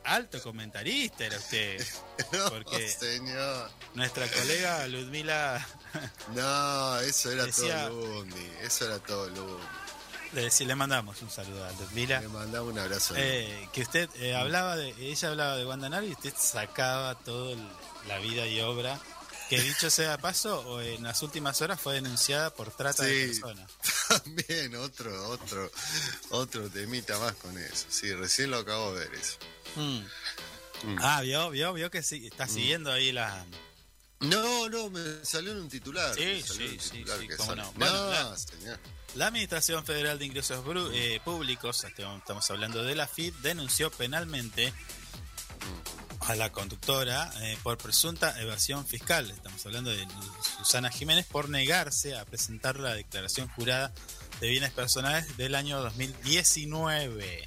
alto 0.07 0.43
comentarista 0.43 1.25
era 1.27 1.37
usted. 1.39 1.85
No, 2.33 2.49
porque- 2.51 2.89
señor. 2.89 3.71
Nuestra 3.95 4.27
colega 4.29 4.87
Ludmila 4.89 5.67
No, 6.35 6.99
eso 7.01 7.31
era 7.33 7.45
Decía- 7.47 7.89
todo 7.89 8.07
Lundi. 8.07 8.51
Eso 8.63 8.87
era 8.87 8.99
todo 8.99 9.29
Lundi. 9.29 9.67
Le, 10.33 10.51
le 10.67 10.75
mandamos 10.75 11.23
un 11.23 11.31
saludo 11.31 11.65
a 11.65 11.71
Ludmila. 11.73 12.21
Le 12.21 12.29
mandaba 12.29 12.65
un 12.67 12.79
abrazo. 12.79 13.15
a 13.15 13.19
Eh, 13.21 13.69
que 13.73 13.83
usted 13.83 14.09
eh, 14.17 14.35
hablaba 14.35 14.77
de, 14.77 14.91
ella 14.99 15.29
hablaba 15.29 15.57
de 15.57 15.65
Wanda 15.67 15.89
Nara 15.89 16.05
y 16.05 16.13
usted 16.13 16.35
sacaba 16.37 17.15
toda 17.15 17.57
la 18.09 18.19
vida 18.19 18.47
y 18.47 18.61
obra. 18.61 18.99
Que 19.49 19.61
dicho 19.61 19.89
sea 19.91 20.19
paso, 20.27 20.59
o 20.69 20.81
en 20.81 21.05
las 21.05 21.23
últimas 21.23 21.61
horas 21.63 21.81
fue 21.81 21.95
denunciada 21.95 22.51
por 22.51 22.71
trata 22.75 23.05
de 23.05 23.27
personas. 23.29 23.71
También 24.09 24.75
otro, 24.77 25.29
otro, 25.29 25.71
otro 26.31 26.69
temita 26.71 27.19
más 27.21 27.35
con 27.37 27.57
eso. 27.59 27.87
Sí, 27.89 28.13
recién 28.13 28.51
lo 28.51 28.59
acabo 28.59 28.93
de 28.95 29.07
ver 29.07 29.15
eso. 29.19 29.39
Mm. 29.77 30.01
Mm. 30.83 30.99
Ah, 31.01 31.21
vio, 31.23 31.51
vio, 31.51 31.73
vio 31.73 31.91
que 31.91 32.03
sí, 32.03 32.27
está 32.27 32.47
siguiendo 32.49 32.91
ahí 32.93 33.13
la. 33.13 33.45
No, 34.21 34.69
no, 34.69 34.91
me 34.91 35.01
salió 35.25 35.53
en 35.53 35.59
un 35.59 35.69
titular. 35.69 36.15
Sí, 36.15 36.43
sí, 36.43 36.79
sí, 36.81 37.05
cómo 37.37 37.55
no. 37.55 37.71
Bueno, 37.73 38.11
la- 38.11 38.37
señor. 38.37 38.79
La 39.15 39.29
Administración 39.29 39.85
Federal 39.87 40.19
de 40.19 40.27
Ingresos 40.27 40.63
Bru- 40.65 40.91
eh, 40.93 41.21
Públicos, 41.25 41.85
este, 41.85 42.03
estamos 42.19 42.51
hablando 42.51 42.83
de 42.83 42.95
la 42.95 43.07
FIP, 43.07 43.35
denunció 43.41 43.91
penalmente 43.91 44.73
a 46.21 46.35
la 46.35 46.51
conductora 46.53 47.33
eh, 47.41 47.57
por 47.63 47.79
presunta 47.79 48.39
evasión 48.41 48.87
fiscal. 48.87 49.31
Estamos 49.31 49.65
hablando 49.65 49.91
de 49.91 50.07
Susana 50.59 50.91
Jiménez 50.91 51.25
por 51.27 51.49
negarse 51.49 52.17
a 52.17 52.25
presentar 52.27 52.79
la 52.79 52.95
declaración 52.95 53.49
jurada 53.49 53.93
de 54.41 54.49
bienes 54.49 54.73
personales 54.73 55.37
del 55.39 55.55
año 55.55 55.81
2019. 55.81 57.45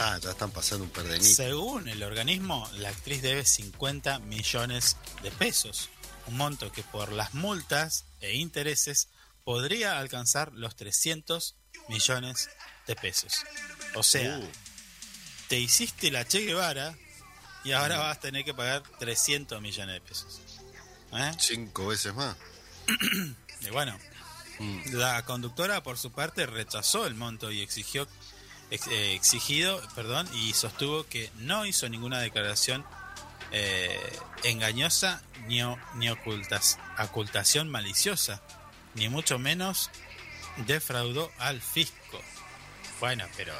Ah, 0.00 0.18
ya 0.22 0.30
están 0.30 0.50
pasando 0.50 0.84
un. 0.84 1.22
Según 1.34 1.88
el 1.88 2.02
organismo, 2.02 2.68
la 2.74 2.90
actriz 2.90 3.20
debe 3.22 3.44
50 3.44 4.20
millones 4.20 4.96
de 5.22 5.30
pesos, 5.32 5.88
un 6.26 6.36
monto 6.36 6.70
que 6.70 6.82
por 6.84 7.10
las 7.12 7.34
multas 7.34 8.04
e 8.20 8.34
intereses 8.36 9.08
podría 9.44 9.98
alcanzar 9.98 10.52
los 10.52 10.76
300 10.76 11.56
millones 11.88 12.48
de 12.86 12.94
pesos. 12.96 13.32
O 13.94 14.02
sea, 14.02 14.38
Uh, 14.38 14.48
te 15.48 15.58
hiciste 15.58 16.10
la 16.10 16.26
Che 16.26 16.40
Guevara 16.44 16.94
y 17.64 17.72
ahora 17.72 17.98
vas 17.98 18.18
a 18.18 18.20
tener 18.20 18.44
que 18.44 18.54
pagar 18.54 18.82
300 18.98 19.60
millones 19.60 19.94
de 19.94 20.00
pesos. 20.00 20.40
¿Eh? 21.12 21.32
cinco 21.38 21.86
veces 21.88 22.14
más. 22.14 22.36
Y 23.60 23.70
bueno, 23.70 23.98
Mm. 24.60 24.94
la 24.96 25.24
conductora 25.24 25.82
por 25.84 25.98
su 25.98 26.10
parte 26.12 26.44
rechazó 26.46 27.06
el 27.06 27.14
monto 27.14 27.50
y 27.52 27.60
exigió 27.62 28.02
ex- 28.02 28.12
exigido, 28.70 29.80
perdón, 29.94 30.28
y 30.34 30.52
sostuvo 30.52 31.06
que 31.06 31.30
no 31.38 31.64
hizo 31.66 31.88
ninguna 31.88 32.20
declaración 32.20 32.84
eh, 33.50 34.18
engañosa 34.44 35.22
ni, 35.46 35.60
ni 35.94 36.10
ocultas, 36.10 36.78
ocultación 36.98 37.68
maliciosa, 37.70 38.42
ni 38.94 39.08
mucho 39.08 39.38
menos 39.38 39.90
defraudó 40.66 41.30
al 41.38 41.60
fisco. 41.62 42.20
Bueno, 43.00 43.24
pero 43.36 43.54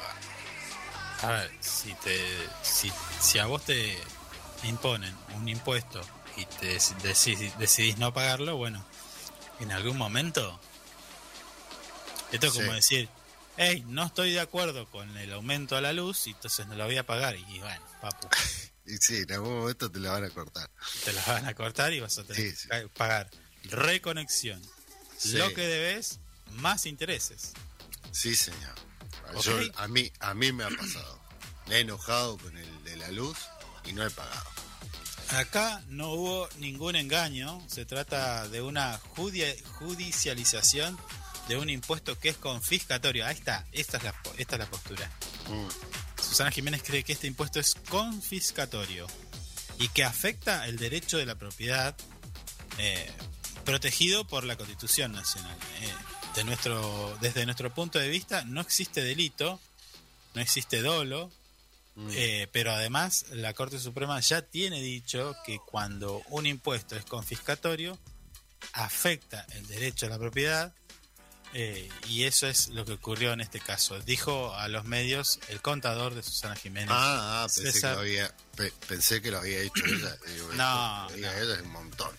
a 1.23 1.27
ver, 1.27 1.51
si 1.59 1.93
te 1.95 2.47
si, 2.61 2.91
si 3.19 3.39
a 3.39 3.45
vos 3.45 3.63
te 3.65 3.97
imponen 4.63 5.15
un 5.35 5.47
impuesto 5.49 6.01
y 6.37 6.45
te 6.45 6.75
dec- 6.77 6.95
decidís, 7.01 7.57
decidís 7.57 7.97
no 7.97 8.13
pagarlo, 8.13 8.57
bueno, 8.57 8.85
en 9.59 9.71
algún 9.71 9.97
momento 9.97 10.59
esto 12.31 12.47
es 12.47 12.53
Sí. 12.53 12.59
como 12.59 12.73
decir, 12.73 13.09
hey, 13.59 13.83
no 13.87 14.05
estoy 14.07 14.31
de 14.31 14.39
acuerdo 14.39 14.89
con 14.89 15.15
el 15.17 15.31
aumento 15.33 15.75
a 15.77 15.81
la 15.81 15.93
luz 15.93 16.25
y 16.27 16.31
entonces 16.31 16.65
no 16.67 16.73
lo 16.75 16.85
voy 16.85 16.97
a 16.97 17.05
pagar 17.05 17.35
y 17.35 17.59
bueno, 17.59 17.85
papu, 18.01 18.27
Y 18.87 18.97
sí, 18.97 19.17
en 19.17 19.31
algún 19.33 19.59
momento 19.59 19.91
te 19.91 19.99
la 19.99 20.11
van 20.13 20.23
a 20.23 20.29
cortar. 20.31 20.67
te 21.05 21.13
las 21.13 21.27
van 21.27 21.45
a 21.45 21.53
cortar 21.53 21.93
y 21.93 21.99
vas 21.99 22.17
a 22.17 22.23
tener 22.23 22.41
Sí, 22.41 22.55
sí. 22.55 22.67
que 22.69 22.87
pagar 22.89 23.29
reconexión, 23.65 24.59
Sí. 25.17 25.33
lo 25.33 25.53
que 25.53 25.61
debes 25.67 26.19
más 26.53 26.85
intereses. 26.87 27.51
Sí, 28.11 28.35
señor. 28.35 28.73
Yo- 29.43 29.59
a, 29.75 29.87
mí, 29.87 30.11
a 30.19 30.33
mí 30.33 30.51
me 30.51 30.63
ha 30.63 30.69
pasado. 30.69 31.19
Me 31.67 31.75
he 31.75 31.79
enojado 31.81 32.37
con 32.39 32.57
el 32.57 32.83
de 32.83 32.95
la 32.97 33.11
luz 33.11 33.37
y 33.85 33.93
no 33.93 34.03
he 34.03 34.09
pagado. 34.09 34.49
Acá 35.37 35.83
no 35.89 36.13
hubo 36.13 36.49
ningún 36.57 36.95
engaño, 36.95 37.61
se 37.69 37.85
trata 37.85 38.47
de 38.47 38.63
una 38.63 38.99
judi- 39.15 39.61
judicialización 39.73 40.97
de 41.49 41.57
un 41.57 41.69
impuesto 41.69 42.17
que 42.17 42.29
es 42.29 42.37
confiscatorio. 42.37 43.25
Ahí 43.25 43.35
está, 43.35 43.67
esta 43.73 43.97
es 43.97 44.03
la, 44.03 44.15
esta 44.37 44.55
es 44.55 44.59
la 44.59 44.69
postura. 44.69 45.11
Mm. 45.49 46.21
Susana 46.21 46.51
Jiménez 46.51 46.81
cree 46.81 47.03
que 47.03 47.11
este 47.11 47.27
impuesto 47.27 47.59
es 47.59 47.75
confiscatorio 47.89 49.07
y 49.77 49.89
que 49.89 50.05
afecta 50.05 50.65
el 50.67 50.77
derecho 50.77 51.17
de 51.17 51.25
la 51.25 51.35
propiedad 51.35 51.97
eh, 52.77 53.11
protegido 53.65 54.25
por 54.25 54.45
la 54.45 54.55
Constitución 54.55 55.11
Nacional. 55.11 55.57
Eh, 55.81 55.93
de 56.35 56.43
nuestro, 56.45 57.17
desde 57.19 57.45
nuestro 57.45 57.73
punto 57.73 57.99
de 57.99 58.07
vista 58.07 58.45
no 58.45 58.61
existe 58.61 59.01
delito, 59.01 59.59
no 60.35 60.41
existe 60.41 60.81
dolo, 60.81 61.31
Mm. 61.99 62.09
Eh, 62.13 62.47
pero 62.53 62.71
además 62.71 63.25
la 63.31 63.53
Corte 63.53 63.77
Suprema 63.77 64.21
ya 64.21 64.41
tiene 64.41 64.81
dicho 64.81 65.35
que 65.45 65.59
cuando 65.59 66.21
un 66.29 66.45
impuesto 66.45 66.95
es 66.95 67.03
confiscatorio, 67.03 67.99
afecta 68.71 69.45
el 69.51 69.67
derecho 69.67 70.05
a 70.05 70.09
la 70.09 70.17
propiedad 70.17 70.73
eh, 71.53 71.89
y 72.07 72.25
eso 72.25 72.47
es 72.47 72.67
lo 72.69 72.85
que 72.85 72.93
ocurrió 72.93 73.33
en 73.33 73.41
este 73.41 73.59
caso. 73.59 73.99
Dijo 74.01 74.53
a 74.55 74.67
los 74.67 74.85
medios 74.85 75.39
el 75.49 75.61
contador 75.61 76.13
de 76.13 76.21
Susana 76.23 76.55
Jiménez. 76.55 76.89
Ah, 76.91 77.43
ah, 77.43 77.47
pensé, 77.53 77.79
que 77.81 77.87
lo 77.87 77.99
había, 77.99 78.35
pe- 78.55 78.73
pensé 78.87 79.21
que 79.21 79.31
lo 79.31 79.37
había 79.39 79.59
dicho 79.61 79.83
ella. 79.85 80.15
Digo, 80.33 80.53
No, 80.53 81.01
esto, 81.07 81.09
lo 81.09 81.15
diga 81.15 81.31
no. 81.33 81.37
ella 81.43 81.53
es 81.55 81.61
un 81.61 81.71
montón. 81.71 82.11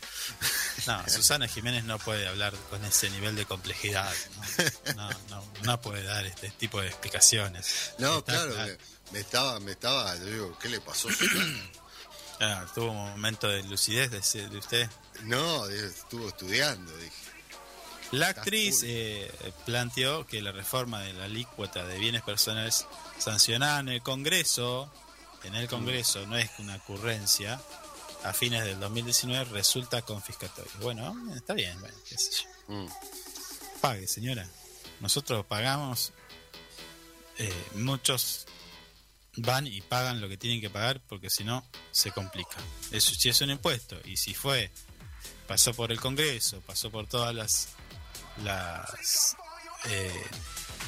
No, 0.87 1.09
Susana 1.09 1.47
Jiménez 1.49 1.85
no 1.85 1.99
puede 1.99 2.27
hablar 2.27 2.55
con 2.71 2.85
ese 2.85 3.09
nivel 3.11 3.37
de 3.37 3.47
complejidad. 3.47 4.13
No, 4.97 5.09
no, 5.11 5.19
no, 5.29 5.45
no 5.63 5.81
puede 5.81 6.03
dar 6.03 6.27
este 6.27 6.51
tipo 6.51 6.81
de 6.81 6.89
explicaciones. 6.89 7.93
No, 7.99 8.19
Está 8.19 8.33
claro, 8.33 8.55
Me, 8.57 8.79
me 9.13 9.21
estaba, 9.21 9.61
me 9.61 9.73
estaba, 9.73 10.17
yo 10.17 10.25
digo, 10.27 10.59
¿qué 10.61 10.69
le 10.69 10.81
pasó? 10.81 11.09
a 11.09 11.13
Susana? 11.13 11.71
Ah, 12.43 12.65
tuvo 12.75 12.91
un 12.93 12.97
momento 12.97 13.49
de 13.49 13.63
lucidez 13.65 14.11
de, 14.11 14.49
de 14.49 14.57
usted. 14.57 14.89
no, 15.25 15.67
estuvo 15.67 16.27
estudiando, 16.27 16.91
dije. 16.97 17.13
La 18.13 18.29
actriz 18.29 18.83
eh, 18.85 19.31
planteó 19.67 20.27
que 20.27 20.43
la 20.43 20.53
reforma 20.53 21.01
de 21.01 21.13
la 21.13 21.25
alícuota 21.25 21.87
de 21.87 21.99
bienes 21.99 22.23
personales 22.23 22.87
sancionada 23.19 23.81
en 23.81 23.89
el 23.89 24.03
Congreso, 24.03 24.91
en 25.45 25.55
el 25.55 25.69
Congreso 25.69 26.27
no 26.27 26.37
es 26.37 26.51
una 26.59 26.77
ocurrencia, 26.77 27.61
a 28.25 28.33
fines 28.33 28.65
del 28.65 28.79
2019 28.81 29.45
resulta 29.53 30.03
confiscatorio. 30.03 30.73
Bueno, 30.81 31.17
está 31.35 31.55
bien, 31.55 31.79
bueno, 31.81 31.97
qué 32.09 32.19
sé 32.19 32.31
yo. 32.43 32.75
Mm. 32.75 32.89
Pague, 33.81 34.07
señora. 34.07 34.47
Nosotros 35.01 35.47
pagamos, 35.47 36.13
eh, 37.39 37.65
muchos 37.75 38.47
van 39.37 39.67
y 39.67 39.81
pagan 39.81 40.21
lo 40.21 40.29
que 40.29 40.37
tienen 40.37 40.61
que 40.61 40.69
pagar 40.69 41.01
porque 41.09 41.31
si 41.31 41.45
no 41.45 41.65
se 41.91 42.11
complica. 42.11 42.57
Eso 42.91 43.15
sí 43.15 43.29
es 43.29 43.41
un 43.41 43.51
impuesto 43.51 43.97
y 44.05 44.17
si 44.17 44.35
fue, 44.35 44.71
pasó 45.47 45.73
por 45.73 45.93
el 45.93 46.01
Congreso, 46.01 46.61
pasó 46.67 46.91
por 46.91 47.07
todas 47.07 47.35
las, 47.35 47.69
las 48.43 49.37
eh, 49.85 50.25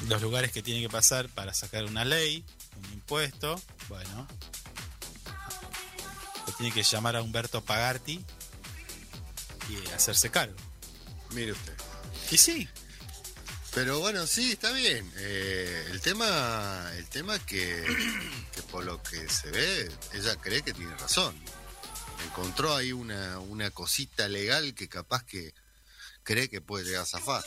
los 0.07 0.21
lugares 0.21 0.51
que 0.51 0.61
tiene 0.61 0.81
que 0.81 0.89
pasar 0.89 1.29
para 1.29 1.53
sacar 1.53 1.85
una 1.85 2.05
ley, 2.05 2.43
un 2.77 2.93
impuesto, 2.93 3.61
bueno, 3.89 4.27
lo 6.45 6.53
tiene 6.53 6.73
que 6.73 6.83
llamar 6.83 7.15
a 7.15 7.21
Humberto 7.21 7.61
Pagarti 7.61 8.23
y 9.69 9.89
hacerse 9.91 10.29
cargo. 10.29 10.55
Mire 11.31 11.53
usted. 11.53 11.73
Y 12.31 12.37
sí, 12.37 12.67
Pero 13.73 13.99
bueno, 13.99 14.27
sí, 14.27 14.51
está 14.51 14.71
bien. 14.71 15.11
Eh, 15.17 15.87
el 15.91 16.01
tema, 16.01 16.91
el 16.95 17.07
tema 17.07 17.39
que, 17.39 17.83
que 18.53 18.61
por 18.63 18.83
lo 18.83 19.01
que 19.01 19.27
se 19.29 19.49
ve, 19.49 19.91
ella 20.13 20.35
cree 20.35 20.61
que 20.61 20.73
tiene 20.73 20.95
razón. 20.97 21.35
Encontró 22.25 22.75
ahí 22.75 22.91
una, 22.91 23.39
una 23.39 23.71
cosita 23.71 24.27
legal 24.27 24.75
que 24.75 24.87
capaz 24.87 25.23
que 25.23 25.53
cree 26.23 26.49
que 26.49 26.61
puede 26.61 26.85
llegar 26.85 27.03
a 27.03 27.05
zafar. 27.05 27.43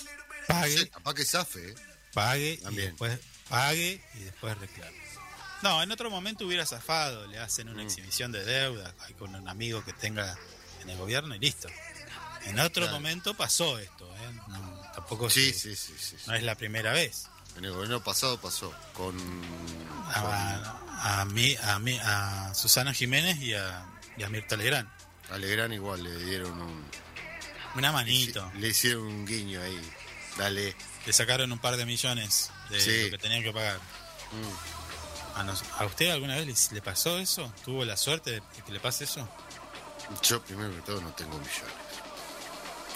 pague. 0.48 0.78
Sí, 0.78 0.86
capaz 0.88 1.14
que 1.14 1.24
zafe, 1.24 1.70
¿eh? 1.70 1.74
pague 2.14 2.52
y 2.52 2.56
También. 2.58 2.88
después 2.90 3.18
pague 3.48 4.00
y 4.14 4.18
después 4.20 4.56
reclame. 4.58 4.96
No, 5.62 5.82
en 5.82 5.90
otro 5.90 6.10
momento 6.10 6.46
hubiera 6.46 6.64
zafado, 6.66 7.26
le 7.26 7.38
hacen 7.38 7.68
una 7.68 7.82
Mm. 7.82 7.86
exhibición 7.86 8.30
de 8.32 8.44
deuda 8.44 8.94
con 9.18 9.34
un 9.34 9.48
amigo 9.48 9.82
que 9.84 9.92
tenga 9.92 10.36
en 10.82 10.90
el 10.90 10.96
gobierno 10.98 11.34
y 11.34 11.38
listo. 11.38 11.68
En 12.44 12.60
otro 12.60 12.82
Claro. 12.84 12.92
momento 13.00 13.34
pasó 13.34 13.78
esto, 13.78 14.06
¿eh? 14.18 14.32
No, 14.48 14.82
tampoco 14.94 15.28
Sí, 15.30 15.48
es, 15.48 15.60
sí, 15.60 15.74
sí, 15.74 15.94
sí. 15.98 16.16
no 16.26 16.34
es 16.34 16.42
la 16.44 16.54
primera 16.54 16.92
vez. 16.92 17.26
En 17.56 17.64
el 17.64 17.72
gobierno 17.72 18.04
pasado 18.04 18.38
pasó 18.40 18.72
con, 18.92 19.16
A, 20.14 21.20
a 21.20 21.24
mí, 21.24 21.56
a 21.62 21.78
mí, 21.78 21.98
a 22.04 22.54
Susana 22.54 22.92
Jiménez 22.92 23.38
y 23.38 23.54
a, 23.54 23.84
y 24.16 24.22
a 24.22 24.28
Mirta 24.28 24.56
Legrand. 24.56 24.88
con 25.26 25.34
Alegrán 25.36 25.72
igual 25.72 26.04
le 26.04 26.16
dieron 26.24 26.60
un 26.60 26.84
Una 27.76 27.92
manito. 27.92 28.50
le 28.56 28.68
hicieron 28.68 29.02
un 29.04 29.26
guiño 29.26 29.60
ahí. 29.62 29.80
Dale. 30.36 30.74
Le 31.06 31.12
sacaron 31.12 31.50
un 31.52 31.58
par 31.58 31.76
de 31.76 31.86
millones 31.86 32.50
de 32.70 32.80
Sí. 32.80 33.04
lo 33.04 33.10
que 33.12 33.18
tenían 33.18 33.42
que 33.42 33.52
pagar. 33.52 33.78
Mm. 34.32 35.38
¿A, 35.38 35.42
nos- 35.44 35.62
¿A 35.78 35.84
usted 35.84 36.10
alguna 36.10 36.36
vez 36.36 36.46
le, 36.70 36.74
le 36.76 36.82
pasó 36.82 37.18
eso? 37.18 37.52
¿Tuvo 37.64 37.84
la 37.84 37.96
suerte 37.96 38.32
de 38.32 38.42
que 38.64 38.72
le 38.72 38.80
pase 38.80 39.04
eso? 39.04 39.28
Yo 40.22 40.42
primero 40.42 40.74
que 40.74 40.82
todo 40.82 41.00
no 41.00 41.12
tengo 41.12 41.38
millones. 41.38 41.74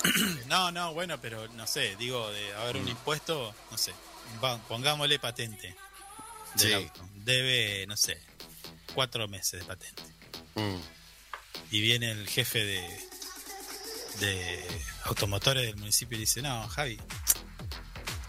No, 0.47 0.71
no, 0.73 0.93
bueno, 0.95 1.21
pero 1.21 1.47
no 1.49 1.67
sé, 1.67 1.95
digo, 1.97 2.31
de 2.31 2.55
haber 2.55 2.77
Mm. 2.77 2.81
un 2.83 2.89
impuesto, 2.89 3.55
no 3.71 3.77
sé, 3.79 3.93
va- 4.43 4.59
pongámosle 4.67 5.19
patente 5.19 5.77
del 6.55 6.69
Sí. 6.69 6.73
auto. 6.73 7.09
Debe, 7.17 7.87
no 7.87 7.97
sé, 7.97 8.19
cuatro 8.95 9.29
meses 9.29 9.61
de 9.61 9.67
patente. 9.67 10.03
Mm. 10.55 10.77
Y 11.71 11.81
viene 11.83 12.11
el 12.13 12.27
jefe 12.29 12.65
de, 12.65 13.10
de 14.21 14.85
automotores 15.05 15.65
del 15.67 15.77
municipio 15.77 16.17
y 16.17 16.21
dice, 16.21 16.43
no, 16.43 16.69
Javi, 16.69 16.99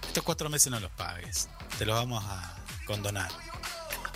estos 0.07 0.23
cuatro 0.23 0.49
meses 0.49 0.71
no 0.71 0.79
los 0.79 0.91
pagues, 0.91 1.47
te 1.77 1.85
los 1.85 1.95
vamos 1.95 2.23
a 2.25 2.55
condonar. 2.85 3.31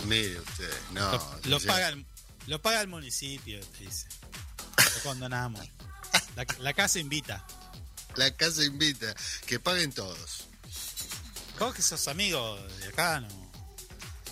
Mire 0.04 0.38
usted, 0.40 0.70
no. 0.92 1.38
lo, 1.44 1.60
paga 1.60 1.88
el, 1.88 2.06
lo 2.46 2.60
paga 2.60 2.80
el 2.80 2.88
municipio, 2.88 3.60
te 3.60 3.84
dice. 3.84 4.06
Lo 4.94 5.02
condonamos. 5.02 5.66
La, 6.36 6.44
la 6.58 6.72
casa 6.74 6.98
invita. 6.98 7.44
La 8.16 8.30
casa 8.34 8.62
invita, 8.64 9.14
que 9.46 9.58
paguen 9.60 9.92
todos. 9.92 10.44
¿Vos 11.58 11.74
que 11.74 11.82
sos 11.82 12.08
amigo 12.08 12.56
de 12.80 12.88
acá, 12.88 13.20
no? 13.20 13.28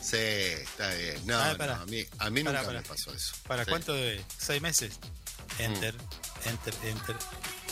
Sí, 0.00 0.16
está 0.18 0.92
bien. 0.94 1.26
No, 1.26 1.38
Ah, 1.38 1.54
no, 1.58 1.64
a 1.72 1.86
mí, 1.86 2.04
a 2.18 2.28
mí 2.30 2.42
nunca 2.42 2.62
me 2.62 2.82
pasó 2.82 3.12
eso. 3.14 3.34
¿Para 3.46 3.64
Sí. 3.64 3.70
cuánto 3.70 3.94
debe? 3.94 4.22
¿Seis 4.38 4.60
meses? 4.60 4.98
Enter, 5.58 5.94
Mm. 5.94 5.98
Enter, 6.44 6.74
enter. 6.84 7.16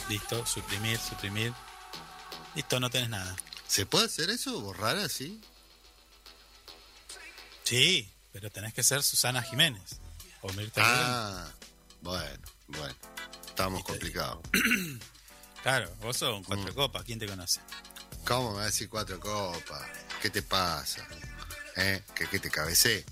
Listo, 0.09 0.45
suprimir, 0.45 0.97
suprimir. 0.99 1.53
Listo, 2.55 2.79
no 2.79 2.89
tenés 2.89 3.09
nada. 3.09 3.35
¿Se 3.67 3.85
puede 3.85 4.05
hacer 4.05 4.29
eso? 4.29 4.59
¿Borrar 4.61 4.97
así? 4.97 5.41
Sí, 7.63 8.11
pero 8.31 8.49
tenés 8.51 8.73
que 8.73 8.83
ser 8.83 9.01
Susana 9.03 9.41
Jiménez. 9.41 9.99
O 10.41 10.51
Mirta. 10.53 10.81
Ah, 10.85 11.51
bueno, 12.01 12.47
bueno. 12.67 12.95
Estamos 13.47 13.79
Viste. 13.79 13.91
complicados. 13.91 14.39
Claro, 15.63 15.89
vos 16.01 16.17
sos 16.17 16.35
un 16.35 16.43
cuatro 16.43 16.73
Mm. 16.73 16.75
copas, 16.75 17.03
¿quién 17.05 17.19
te 17.19 17.25
conoce? 17.25 17.61
¿Cómo 18.27 18.49
me 18.51 18.57
va 18.57 18.63
a 18.63 18.65
decir 18.65 18.89
cuatro 18.89 19.17
copas? 19.17 19.81
¿Qué 20.21 20.29
te 20.29 20.41
pasa? 20.41 21.07
¿Eh? 21.77 22.03
¿Que, 22.13 22.27
que 22.27 22.37
te 22.37 22.49
cabecé? 22.51 23.05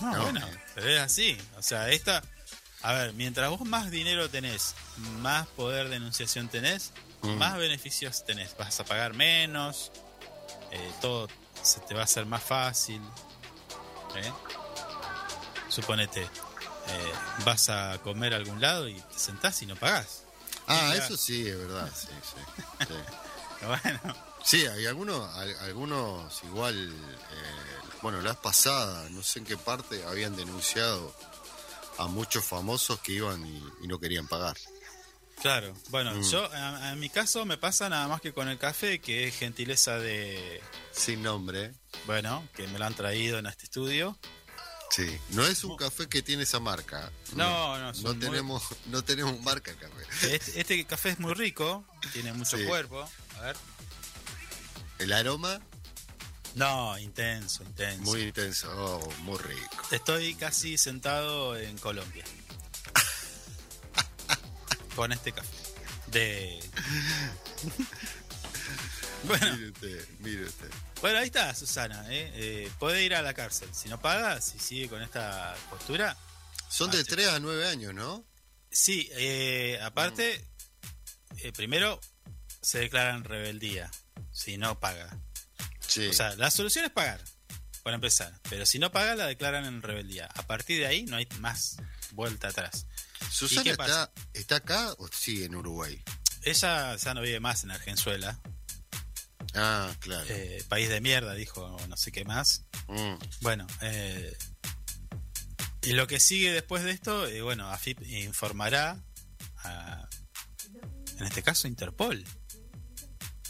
No, 0.00 0.12
No, 0.14 0.22
bueno, 0.22 0.46
eh. 0.46 0.60
pero 0.76 0.88
es 0.90 1.00
así. 1.00 1.36
O 1.56 1.62
sea, 1.62 1.90
esta. 1.90 2.22
A 2.82 2.92
ver, 2.94 3.12
mientras 3.12 3.48
vos 3.50 3.60
más 3.64 3.90
dinero 3.90 4.28
tenés, 4.28 4.74
más 5.20 5.46
poder 5.48 5.88
de 5.88 5.96
enunciación 5.96 6.48
tenés, 6.48 6.92
Mm. 7.22 7.36
más 7.38 7.56
beneficios 7.56 8.24
tenés. 8.24 8.56
Vas 8.58 8.80
a 8.80 8.84
pagar 8.84 9.14
menos, 9.14 9.92
eh, 10.72 10.92
todo 11.00 11.28
se 11.62 11.78
te 11.80 11.94
va 11.94 12.00
a 12.00 12.04
hacer 12.04 12.26
más 12.26 12.42
fácil. 12.42 13.00
¿eh? 14.16 14.32
Suponete, 15.68 16.22
eh, 16.22 17.12
vas 17.44 17.68
a 17.70 17.98
comer 18.02 18.34
a 18.34 18.36
algún 18.36 18.60
lado 18.60 18.88
y 18.88 18.94
te 19.00 19.18
sentás 19.18 19.62
y 19.62 19.66
no 19.66 19.76
pagás. 19.76 20.24
Ah, 20.66 20.94
eso 20.96 21.16
sí, 21.16 21.46
es 21.48 21.56
verdad. 21.58 21.88
Sí, 21.94 22.08
sí, 22.08 22.86
sí. 22.88 22.94
Bueno, 23.66 24.00
Sí, 24.44 24.66
hay 24.66 24.86
algunos, 24.86 25.32
al- 25.36 25.56
algunos 25.60 26.42
igual, 26.42 26.74
eh, 26.92 27.88
bueno, 28.02 28.20
la 28.20 28.30
vez 28.32 28.40
pasada, 28.40 29.08
no 29.10 29.22
sé 29.22 29.38
en 29.38 29.44
qué 29.44 29.56
parte, 29.56 30.04
habían 30.04 30.34
denunciado 30.34 31.14
a 31.98 32.06
muchos 32.06 32.44
famosos 32.44 32.98
que 33.00 33.12
iban 33.12 33.44
y, 33.46 33.62
y 33.82 33.86
no 33.88 33.98
querían 34.00 34.26
pagar. 34.28 34.56
claro. 35.40 35.74
Bueno, 35.90 36.14
Mm. 36.14 36.22
yo, 36.30 36.48
en 36.54 37.00
mi 37.00 37.08
caso 37.10 37.44
me 37.44 37.56
pasa 37.58 37.88
nada 37.88 38.06
más 38.08 38.20
que 38.20 38.32
con 38.32 38.48
el 38.48 38.58
café, 38.58 39.00
que 39.00 39.26
es 39.28 39.34
gentileza 39.36 39.98
de, 39.98 40.60
Sin 40.92 41.22
nombre, 41.22 41.74
bueno, 42.06 42.46
que 42.54 42.66
me 42.68 42.78
lo 42.78 42.84
han 42.86 42.94
traído 42.94 43.38
en 43.38 43.46
este 43.46 43.64
estudio. 43.64 44.16
sí. 44.90 45.18
No 45.30 45.44
es 45.46 45.64
un 45.64 45.76
café 45.76 46.08
que 46.08 46.22
tiene 46.22 46.42
esa 46.44 46.60
marca. 46.60 47.10
No, 47.34 47.76
no, 47.78 47.92
no 47.92 48.02
muy- 48.10 48.18
tenemos, 48.18 48.62
no 48.86 49.02
tenemos 49.02 49.40
marca 49.40 49.72
café. 49.74 50.36
Este, 50.36 50.60
este 50.60 50.84
café 50.86 51.10
es 51.10 51.18
muy 51.18 51.34
rico, 51.34 51.84
tiene 52.12 52.32
mucho 52.34 52.56
Sí. 52.56 52.64
cuerpo. 52.64 53.08
A 53.38 53.40
ver. 53.40 53.56
El 54.98 55.12
aroma, 55.12 55.60
No, 56.54 56.98
intenso, 56.98 57.62
intenso. 57.64 58.02
muy 58.02 58.22
intenso, 58.22 58.70
oh, 58.76 59.10
muy 59.22 59.38
rico. 59.38 59.86
Estoy 59.90 60.34
casi 60.34 60.76
sentado 60.76 61.56
en 61.56 61.78
Colombia. 61.78 62.24
Con 64.94 65.12
este 65.12 65.32
café. 65.32 65.48
De. 66.08 66.60
bueno, 69.24 69.56
Mire 69.56 69.68
usted, 69.70 70.08
mire 70.18 70.44
usted. 70.44 70.70
bueno, 71.00 71.18
ahí 71.20 71.26
está 71.26 71.54
Susana. 71.54 72.04
¿eh? 72.10 72.30
Eh, 72.34 72.70
puede 72.78 73.02
ir 73.02 73.14
a 73.14 73.22
la 73.22 73.32
cárcel. 73.32 73.70
Si 73.74 73.88
no 73.88 73.98
paga, 74.00 74.40
si 74.42 74.58
sigue 74.58 74.88
con 74.88 75.00
esta 75.02 75.54
postura. 75.70 76.16
Son 76.68 76.90
Ah, 76.90 76.96
de 76.96 77.04
sí. 77.04 77.10
3 77.10 77.28
a 77.28 77.38
9 77.40 77.66
años, 77.68 77.94
¿no? 77.94 78.24
Sí, 78.70 79.08
eh, 79.12 79.78
aparte, 79.82 80.44
eh, 81.38 81.52
primero 81.52 81.98
se 82.60 82.80
declara 82.80 83.14
en 83.16 83.24
rebeldía. 83.24 83.90
Si 84.32 84.58
no 84.58 84.78
paga. 84.80 85.16
Sí. 85.92 86.06
O 86.08 86.12
sea, 86.12 86.34
la 86.36 86.50
solución 86.50 86.84
es 86.84 86.90
pagar. 86.90 87.20
para 87.82 87.96
empezar. 87.96 88.32
Pero 88.48 88.64
si 88.64 88.78
no 88.78 88.92
paga, 88.92 89.14
la 89.16 89.26
declaran 89.26 89.64
en 89.64 89.82
rebeldía. 89.82 90.26
A 90.34 90.42
partir 90.46 90.78
de 90.78 90.86
ahí 90.86 91.04
no 91.04 91.16
hay 91.16 91.26
más 91.40 91.76
vuelta 92.12 92.48
atrás. 92.48 92.86
¿Susana 93.30 93.64
qué 93.64 93.74
pasa? 93.76 94.12
está, 94.32 94.38
está 94.38 94.56
acá 94.56 94.92
o 94.98 95.08
sigue 95.08 95.46
en 95.46 95.54
Uruguay? 95.56 96.00
Ella 96.42 96.96
ya 96.96 97.14
no 97.14 97.20
vive 97.22 97.40
más 97.40 97.64
en 97.64 97.70
Argenzuela. 97.72 98.40
Ah, 99.54 99.94
claro. 99.98 100.24
eh, 100.30 100.64
país 100.68 100.88
de 100.88 101.00
mierda, 101.00 101.34
dijo 101.34 101.76
no 101.88 101.96
sé 101.96 102.10
qué 102.12 102.24
más. 102.24 102.64
Mm. 102.88 103.14
Bueno, 103.40 103.66
eh, 103.82 104.36
y 105.82 105.92
lo 105.92 106.06
que 106.06 106.20
sigue 106.20 106.52
después 106.52 106.84
de 106.84 106.92
esto, 106.92 107.26
eh, 107.26 107.42
bueno, 107.42 107.68
AFIP 107.70 108.00
informará 108.06 109.02
a, 109.58 110.08
en 111.18 111.26
este 111.26 111.42
caso, 111.42 111.68
Interpol. 111.68 112.24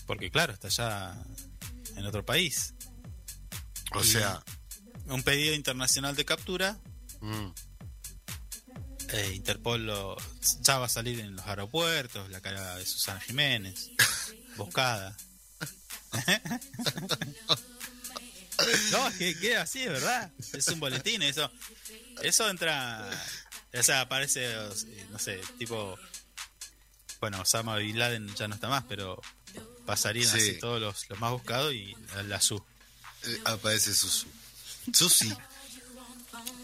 Porque 0.07 0.31
claro, 0.31 0.53
está 0.53 0.69
ya 0.69 1.23
en 1.97 2.07
otro 2.07 2.25
país. 2.25 2.75
O 3.95 4.03
Y- 4.03 4.07
sea, 4.07 4.43
Un 5.07 5.23
pedido 5.25 5.53
internacional 5.55 6.15
de 6.17 6.25
captura. 6.25 6.79
mm, 7.21 7.47
eh, 9.09 9.33
Interpol 9.35 9.85
lo, 9.87 10.17
ya 10.61 10.79
va 10.79 10.87
a 10.87 10.89
salir 10.89 11.19
en 11.21 11.35
los 11.37 11.45
aeropuertos, 11.47 12.31
la 12.31 12.41
cara 12.41 12.77
de 12.77 12.87
Susana 12.87 13.21
Jiménez, 13.21 13.91
buscada. 14.57 15.17
no, 18.93 19.09
es 19.09 19.15
que 19.17 19.39
queda 19.39 19.63
así, 19.63 19.83
es 19.83 19.91
verdad. 19.91 20.31
Es 20.53 20.69
un 20.69 20.81
boletín, 20.81 21.23
eso. 21.23 21.51
Eso 22.23 22.49
entra. 22.49 23.09
O 23.75 23.83
sea, 23.83 24.03
aparece, 24.03 24.55
no 25.11 25.19
sé, 25.19 25.41
tipo. 25.59 25.99
Bueno, 27.21 27.41
Osama 27.41 27.77
Bin 27.77 27.99
Laden 27.99 28.33
ya 28.35 28.49
no 28.49 28.55
está 28.55 28.69
más, 28.69 28.85
pero 28.89 29.21
pasarían 29.87 30.31
Sí. 30.31 30.37
así 30.39 30.59
todos 30.59 30.81
los, 30.81 31.09
los 31.11 31.19
más 31.21 31.31
buscados 31.33 31.73
y 31.75 31.95
la, 32.15 32.23
la 32.25 32.41
SU. 32.41 32.65
eh, 33.25 33.41
aparece 33.45 33.95
Susu. 33.95 34.27
Susi. 34.93 35.33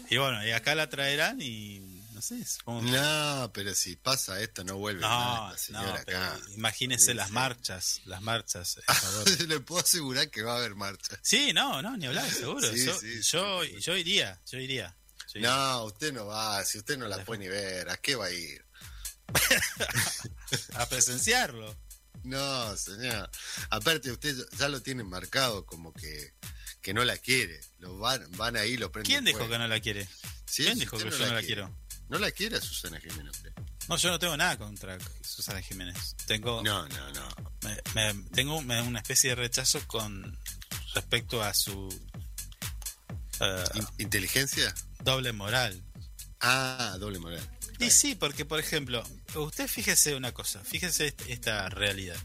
Y 0.09 0.17
bueno, 0.17 0.45
y 0.45 0.51
acá 0.51 0.75
la 0.75 0.89
traerán 0.89 1.41
y. 1.41 1.79
No 2.13 2.21
sé, 2.21 2.43
supongo 2.45 2.81
que- 2.83 2.91
No, 2.91 3.49
pero 3.53 3.73
si 3.73 3.95
pasa 3.95 4.41
esto, 4.41 4.65
no 4.65 4.75
vuelve 4.75 4.99
No, 5.01 5.53
no, 5.69 5.79
acá. 5.93 6.37
imagínese 6.49 7.11
Sí, 7.11 7.13
las 7.13 7.27
sí. 7.27 7.33
marchas, 7.33 8.01
las 8.05 8.21
marchas. 8.21 8.77
favor. 8.87 9.41
Le 9.47 9.59
puedo 9.61 9.81
asegurar 9.81 10.29
que 10.29 10.41
va 10.41 10.55
a 10.55 10.57
haber 10.57 10.75
marcha. 10.75 11.17
Sí, 11.21 11.53
no, 11.53 11.81
no, 11.81 11.95
ni 11.95 12.07
hablar, 12.07 12.29
seguro. 12.29 12.69
Yo, 12.75 12.99
sí, 12.99 13.21
yo, 13.21 13.63
yo 13.63 13.95
iría, 13.95 14.37
yo 14.51 14.57
iría. 14.59 14.97
Yo 15.33 15.39
iría. 15.39 15.49
No, 15.49 15.83
usted 15.85 16.11
no 16.11 16.25
va, 16.25 16.65
si 16.65 16.79
usted 16.79 16.97
no 16.97 17.07
la 17.07 17.23
puede 17.23 17.39
ni 17.39 17.47
ver, 17.47 17.89
¿a 17.89 17.95
qué 17.95 18.15
va 18.15 18.25
a 18.25 18.31
ir? 18.31 18.65
A 20.75 20.85
presenciarlo. 20.87 21.73
No, 22.23 22.75
señor. 22.77 23.29
Aparte, 23.69 24.11
usted 24.11 24.35
ya 24.57 24.67
lo 24.69 24.81
tiene 24.81 25.03
marcado 25.03 25.65
como 25.65 25.93
que, 25.93 26.33
que 26.81 26.93
no 26.93 27.03
la 27.05 27.17
quiere. 27.17 27.59
Lo 27.79 27.97
van, 27.97 28.25
van 28.37 28.55
ahí, 28.57 28.77
lo 28.77 28.91
prenden 28.91 29.09
¿Quién 29.11 29.25
dijo 29.25 29.37
fuego. 29.39 29.53
que 29.53 29.59
no 29.59 29.67
la 29.67 29.79
quiere? 29.79 30.07
Sí, 30.45 30.63
¿Quién 30.63 30.79
dijo 30.79 30.97
que 30.97 31.09
yo 31.09 31.17
no 31.17 31.33
la 31.33 31.41
quiero? 31.41 31.75
No 32.09 32.17
la 32.19 32.31
quiere 32.31 32.57
a 32.57 32.61
Susana 32.61 32.99
Jiménez. 32.99 33.31
usted. 33.35 33.51
No, 33.87 33.97
yo 33.97 34.09
no 34.09 34.19
tengo 34.19 34.35
nada 34.37 34.57
contra 34.57 34.97
Susana 35.21 35.61
Jiménez. 35.61 36.15
Tengo, 36.25 36.61
No, 36.63 36.87
no, 36.87 37.11
no. 37.11 37.27
me- 37.61 38.13
me- 38.13 38.29
tengo 38.31 38.57
una 38.57 38.99
especie 38.99 39.31
de 39.31 39.35
rechazo 39.35 39.79
con 39.87 40.37
respecto 40.95 41.41
a 41.43 41.53
su 41.53 41.87
eh, 43.39 43.63
In- 43.75 43.87
¿Inteligencia? 43.99 44.73
doble 45.03 45.31
moral. 45.33 45.81
Ah, 46.41 46.95
doble 46.99 47.19
moral. 47.19 47.47
Y 47.79 47.89
sí, 47.91 48.15
porque 48.15 48.45
por 48.45 48.59
ejemplo, 48.59 49.03
usted 49.35 49.67
fíjese 49.67 50.15
una 50.15 50.31
cosa, 50.33 50.63
fíjese 50.63 51.07
est- 51.07 51.21
esta 51.29 51.69
realidad. 51.69 52.17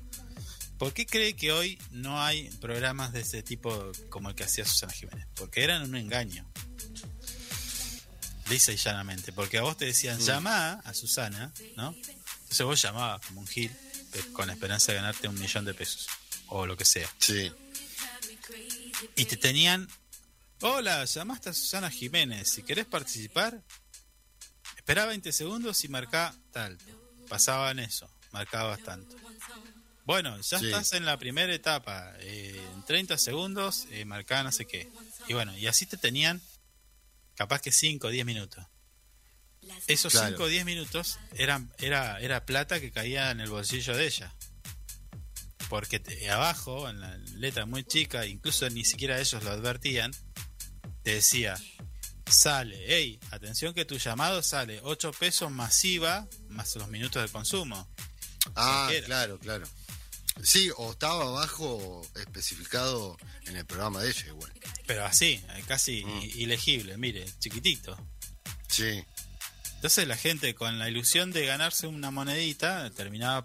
¿Por 0.79 0.93
qué 0.93 1.07
cree 1.07 1.35
que 1.37 1.53
hoy 1.53 1.79
no 1.93 2.21
hay 2.23 2.51
programas 2.61 3.13
de 3.13 3.21
ese 3.21 3.43
tipo 3.43 3.93
como 4.11 4.29
el 4.31 4.35
que 4.35 4.43
hacía 4.45 4.65
Susana 4.67 4.93
Jiménez? 4.93 5.27
Porque 5.37 5.63
eran 5.63 5.83
un 5.83 5.95
engaño. 5.97 6.45
Lisa 8.51 8.73
y 8.73 8.77
llanamente. 8.77 9.33
Porque 9.33 9.59
a 9.59 9.63
vos 9.63 9.77
te 9.77 9.87
decían, 9.87 10.19
llama 10.21 10.73
a 10.85 10.93
Susana, 10.93 11.53
¿no? 11.77 11.95
Entonces 11.95 12.67
vos 12.67 12.83
llamabas 12.83 13.25
como 13.27 13.41
un 13.41 13.47
gil 13.47 13.71
eh, 14.13 14.23
con 14.33 14.49
la 14.49 14.53
esperanza 14.55 14.93
de 14.93 14.97
ganarte 14.97 15.29
un 15.29 15.39
millón 15.39 15.65
de 15.65 15.75
pesos. 15.75 16.07
O 16.49 16.67
lo 16.67 16.77
que 16.77 16.85
sea. 16.85 17.09
Sí. 17.19 17.51
Y 19.17 19.25
te 19.25 19.37
tenían, 19.37 19.89
hola, 20.61 21.05
llamaste 21.05 21.51
a 21.51 21.55
Susana 21.55 21.91
Jiménez, 21.91 22.51
si 22.51 22.63
querés 22.63 22.85
participar, 22.87 23.63
espera 24.85 25.07
20 25.07 25.33
segundos 25.33 25.83
y 25.85 25.89
marcá 25.89 26.35
tal. 26.53 26.77
Pasaban 27.27 27.79
eso, 27.79 28.07
marcabas 28.33 28.83
tanto. 28.83 29.17
Bueno, 30.05 30.39
ya 30.43 30.59
Sí. 30.59 30.67
estás 30.67 30.93
en 30.93 31.07
la 31.07 31.17
primera 31.19 31.55
etapa, 31.55 32.13
eh, 32.19 32.61
en 32.75 32.85
30 32.85 33.17
segundos 33.17 33.87
eh, 33.93 34.05
marcá 34.05 34.43
no 34.43 34.53
sé 34.53 34.67
qué. 34.67 34.87
Y 35.27 35.33
bueno, 35.33 35.57
y 35.57 35.67
así 35.69 35.87
te 35.87 35.97
tenían 35.97 36.43
capaz 37.35 37.63
que 37.63 37.73
5 37.73 38.09
o 38.09 38.11
10 38.11 38.27
minutos. 38.27 38.63
Esos 39.87 40.13
Claro. 40.13 40.29
5 40.29 40.43
o 40.43 40.47
10 40.49 40.67
minutos 40.67 41.19
eran, 41.35 41.73
era, 41.79 42.21
era 42.21 42.45
plata 42.45 42.79
que 42.79 42.91
caía 42.93 43.31
en 43.31 43.41
el 43.41 43.49
bolsillo 43.49 43.97
de 43.97 44.07
ella. 44.07 44.35
Porque 45.71 45.99
te- 45.99 46.31
abajo, 46.31 46.91
en 46.91 47.01
la 47.01 47.17
letra 47.37 47.65
muy 47.65 47.85
chica, 47.85 48.27
incluso 48.27 48.69
ni 48.69 48.85
siquiera 48.85 49.19
ellos 49.19 49.43
lo 49.43 49.51
advertían, 49.51 50.13
te 51.03 51.15
decía, 51.15 51.57
sale, 52.27 52.83
hey, 52.87 53.19
atención 53.31 53.75
que 53.75 53.85
tu 53.85 53.97
llamado 53.99 54.43
sale 54.43 54.81
8 54.83 55.13
pesos 55.13 55.51
masiva 55.51 56.27
más 56.49 56.75
los 56.77 56.89
minutos 56.89 57.23
de 57.23 57.29
consumo. 57.29 57.89
Ah, 58.57 58.91
claro, 59.07 59.39
claro. 59.39 59.67
Sí, 60.43 60.69
o 60.79 60.93
estaba 60.93 61.23
abajo 61.25 62.03
especificado 62.17 63.17
en 63.47 63.57
el 63.57 63.65
programa 63.65 64.01
de 64.01 64.11
ella 64.11 64.27
igual. 64.27 64.53
Pero 64.87 65.05
así, 65.07 65.43
eh, 65.57 65.65
casi 65.67 66.05
Mm. 66.05 66.23
ilegible, 66.35 66.97
mire, 66.99 67.25
chiquitito. 67.39 67.97
Sí. 68.69 69.05
Entonces 69.77 70.09
la 70.09 70.17
gente 70.17 70.55
con 70.55 70.79
la 70.79 70.89
ilusión 70.89 71.31
de 71.31 71.47
ganarse 71.47 71.87
una 71.87 72.11
monedita 72.11 72.91
terminaba 72.91 73.45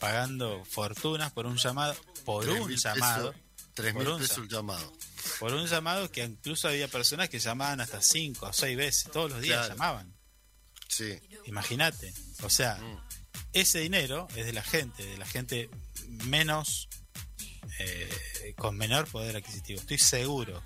pagando 0.00 0.64
fortunas 0.64 1.30
por 1.32 1.46
un 1.46 1.56
llamado, 1.56 1.94
por 2.24 2.48
un 2.48 2.74
llamado, 2.74 3.32
pesos- 3.32 3.42
Tres 3.74 3.92
Por 3.94 4.02
mil 4.02 4.12
un 4.14 4.20
pesos 4.20 4.38
el 4.38 4.48
llamado. 4.48 4.92
Por 5.38 5.52
un 5.54 5.66
llamado 5.66 6.10
que 6.10 6.24
incluso 6.24 6.68
había 6.68 6.88
personas 6.88 7.28
que 7.28 7.38
llamaban 7.38 7.80
hasta 7.80 8.00
5 8.02 8.46
o 8.46 8.52
6 8.52 8.76
veces, 8.76 9.10
todos 9.12 9.30
los 9.30 9.40
días 9.42 9.58
Claro. 9.58 9.74
llamaban. 9.74 10.14
Sí. 10.88 11.18
Imagínate. 11.46 12.12
O 12.42 12.50
sea, 12.50 12.76
Mm. 12.76 13.00
ese 13.52 13.80
dinero 13.80 14.26
es 14.36 14.46
de 14.46 14.52
la 14.52 14.62
gente, 14.62 15.04
de 15.04 15.18
la 15.18 15.26
gente 15.26 15.68
menos, 16.24 16.88
eh, 17.78 18.54
con 18.56 18.76
menor 18.76 19.06
poder 19.08 19.36
adquisitivo. 19.36 19.80
Estoy 19.80 19.98
seguro. 19.98 20.62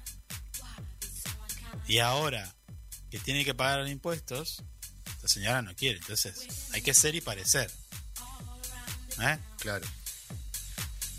Y 1.89 1.99
ahora 1.99 2.55
que 3.11 3.19
tiene 3.19 3.45
que 3.45 3.55
pagar 3.55 3.81
los 3.81 3.91
impuestos, 3.91 4.63
la 5.21 5.29
señora 5.29 5.63
no 5.63 5.75
quiere. 5.75 5.99
Entonces, 5.99 6.47
hay 6.73 6.81
que 6.83 6.95
ser 6.95 7.15
y 7.15 7.21
parecer. 7.21 7.71
¿Eh? 9.21 9.39
Claro. 9.59 9.87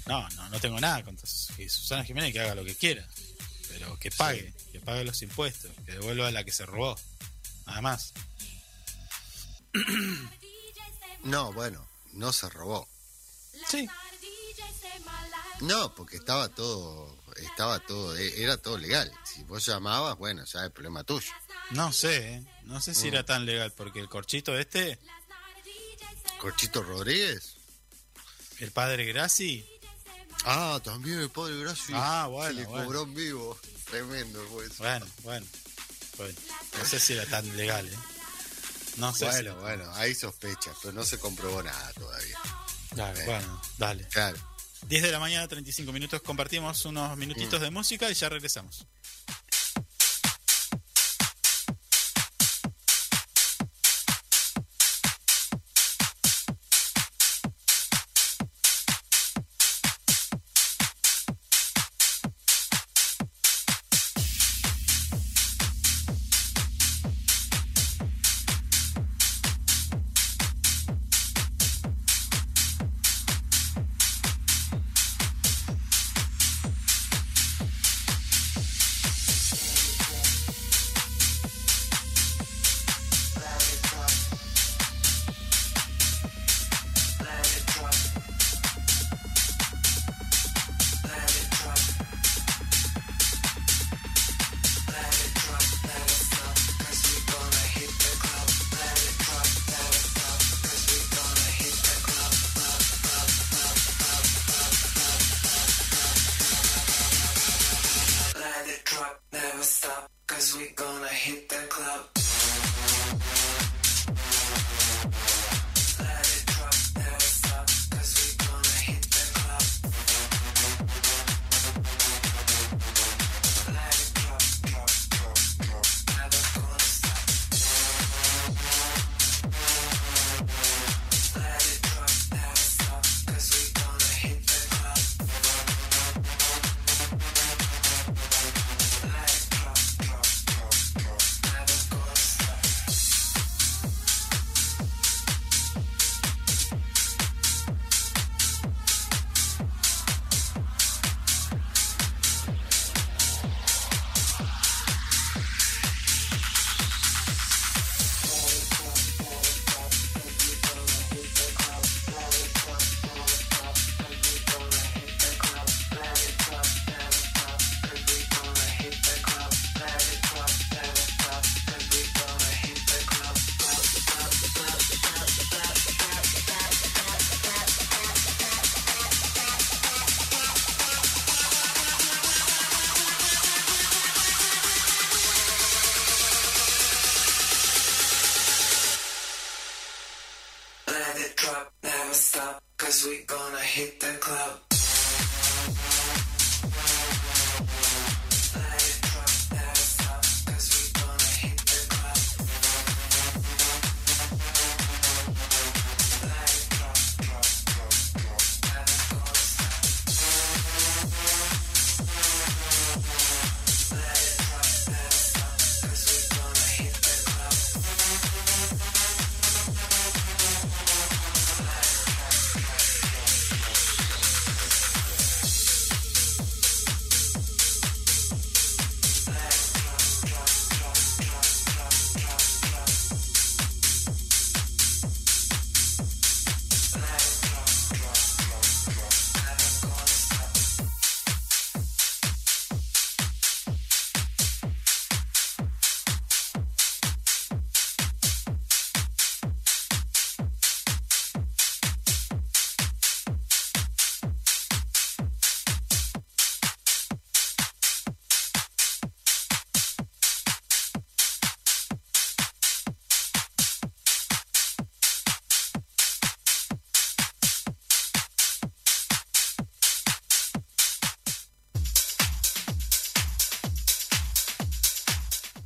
No, 0.08 0.28
no, 0.30 0.50
no 0.50 0.60
tengo 0.60 0.80
nada 0.82 1.02
contra 1.04 1.26
Susana 1.28 2.04
Jiménez 2.04 2.34
que 2.34 2.40
haga 2.42 2.56
lo 2.56 2.66
que 2.66 2.76
quiera. 2.76 3.08
Pero 3.74 3.98
que 4.00 4.12
pague, 4.12 4.54
que 4.72 4.80
pague 4.80 5.04
los 5.04 5.22
impuestos, 5.22 5.72
que 5.86 5.94
devuelva 5.94 6.30
la 6.32 6.44
que 6.44 6.52
se 6.52 6.66
robó. 6.66 6.96
Nada 7.66 7.82
más. 7.82 8.14
No, 11.24 11.54
bueno, 11.54 11.88
no 12.12 12.34
se 12.34 12.50
robó. 12.50 12.86
Sí. 13.70 13.88
No, 15.62 15.96
porque 15.96 16.18
estaba 16.18 16.50
todo, 16.50 17.18
estaba 17.38 17.80
todo, 17.80 18.18
e- 18.18 18.44
era 18.44 18.58
todo 18.58 18.78
legal. 18.78 19.10
Si 19.24 19.42
vos 19.44 19.66
llamabas, 19.66 20.18
bueno, 20.18 20.44
ya 20.44 20.66
es 20.66 20.72
problema 20.72 21.06
tuyo. 21.06 21.32
No 21.72 21.94
sé, 21.94 22.34
¿eh? 22.34 22.44
no 22.64 22.82
sé 22.82 22.94
si 22.94 23.06
Mm. 23.06 23.14
era 23.14 23.26
tan 23.26 23.46
legal, 23.46 23.72
porque 23.72 24.02
el 24.02 24.10
corchito 24.10 24.58
este, 24.60 25.00
Corchito 26.40 26.84
Rodríguez. 26.84 27.56
el 28.60 28.72
padre 28.72 29.06
Graci, 29.06 29.66
Ah, 30.46 30.80
también 30.84 31.20
el 31.20 31.30
padre 31.30 31.58
Gracia. 31.60 31.96
Ah, 31.98 32.28
bueno, 32.28 32.48
Se 32.50 32.54
le 32.56 32.66
bueno. 32.66 32.86
cobró 32.86 33.04
en 33.04 33.14
vivo. 33.14 33.58
Tremendo 33.86 34.46
fue 34.52 34.66
eso. 34.66 34.76
bueno, 34.84 35.06
bueno, 35.24 35.46
bueno, 36.18 36.36
no 36.80 36.86
sé 36.86 37.00
si 37.00 37.14
era 37.14 37.26
tan 37.28 37.56
legal, 37.58 37.88
¿eh? 37.88 37.98
No 38.98 39.12
sé 39.12 39.20
si 39.20 39.26
Bueno, 39.26 39.40
era- 39.52 39.54
bueno, 39.62 39.92
hay 39.96 40.14
sospechas, 40.16 40.76
pero 40.82 40.94
no 40.94 41.04
se 41.04 41.18
comprobó 41.20 41.62
nada 41.64 41.94
todavía. 41.94 42.38
Dale, 42.92 43.22
Eh. 43.22 43.26
bueno, 43.26 43.62
dale. 43.78 44.08
Claro. 44.10 44.38
10 44.88 45.02
de 45.04 45.12
la 45.12 45.20
mañana, 45.20 45.48
35 45.48 45.92
minutos, 45.94 46.22
compartimos 46.22 46.84
unos 46.86 47.16
minutitos 47.18 47.60
Mm. 47.60 47.64
de 47.64 47.70
música 47.72 48.12
y 48.12 48.14
ya 48.14 48.30
regresamos. 48.30 48.86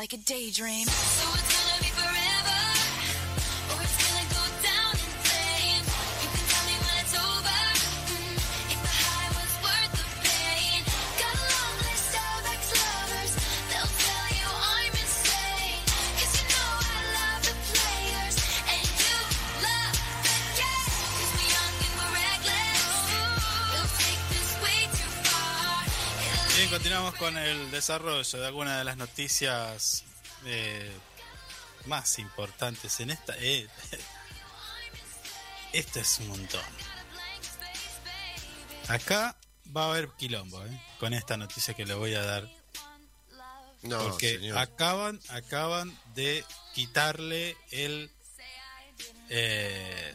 like 0.00 0.14
a 0.14 0.16
daydream. 0.16 0.86
desarrollo 27.80 28.38
de 28.38 28.46
alguna 28.46 28.76
de 28.76 28.84
las 28.84 28.98
noticias 28.98 30.04
eh, 30.44 30.92
más 31.86 32.18
importantes 32.18 33.00
en 33.00 33.08
esta. 33.08 33.34
Eh, 33.38 33.66
esto 35.72 36.00
es 36.00 36.18
un 36.18 36.28
montón. 36.28 36.60
Acá 38.88 39.34
va 39.74 39.84
a 39.84 39.90
haber 39.92 40.10
quilombo 40.18 40.62
eh, 40.62 40.82
con 40.98 41.14
esta 41.14 41.38
noticia 41.38 41.72
que 41.72 41.86
le 41.86 41.94
voy 41.94 42.12
a 42.12 42.22
dar. 42.22 42.50
No, 43.80 43.98
porque 44.10 44.34
señor. 44.34 44.58
acaban 44.58 45.18
acaban 45.30 45.98
de 46.14 46.44
quitarle 46.74 47.56
el 47.70 48.10
eh, 49.30 50.14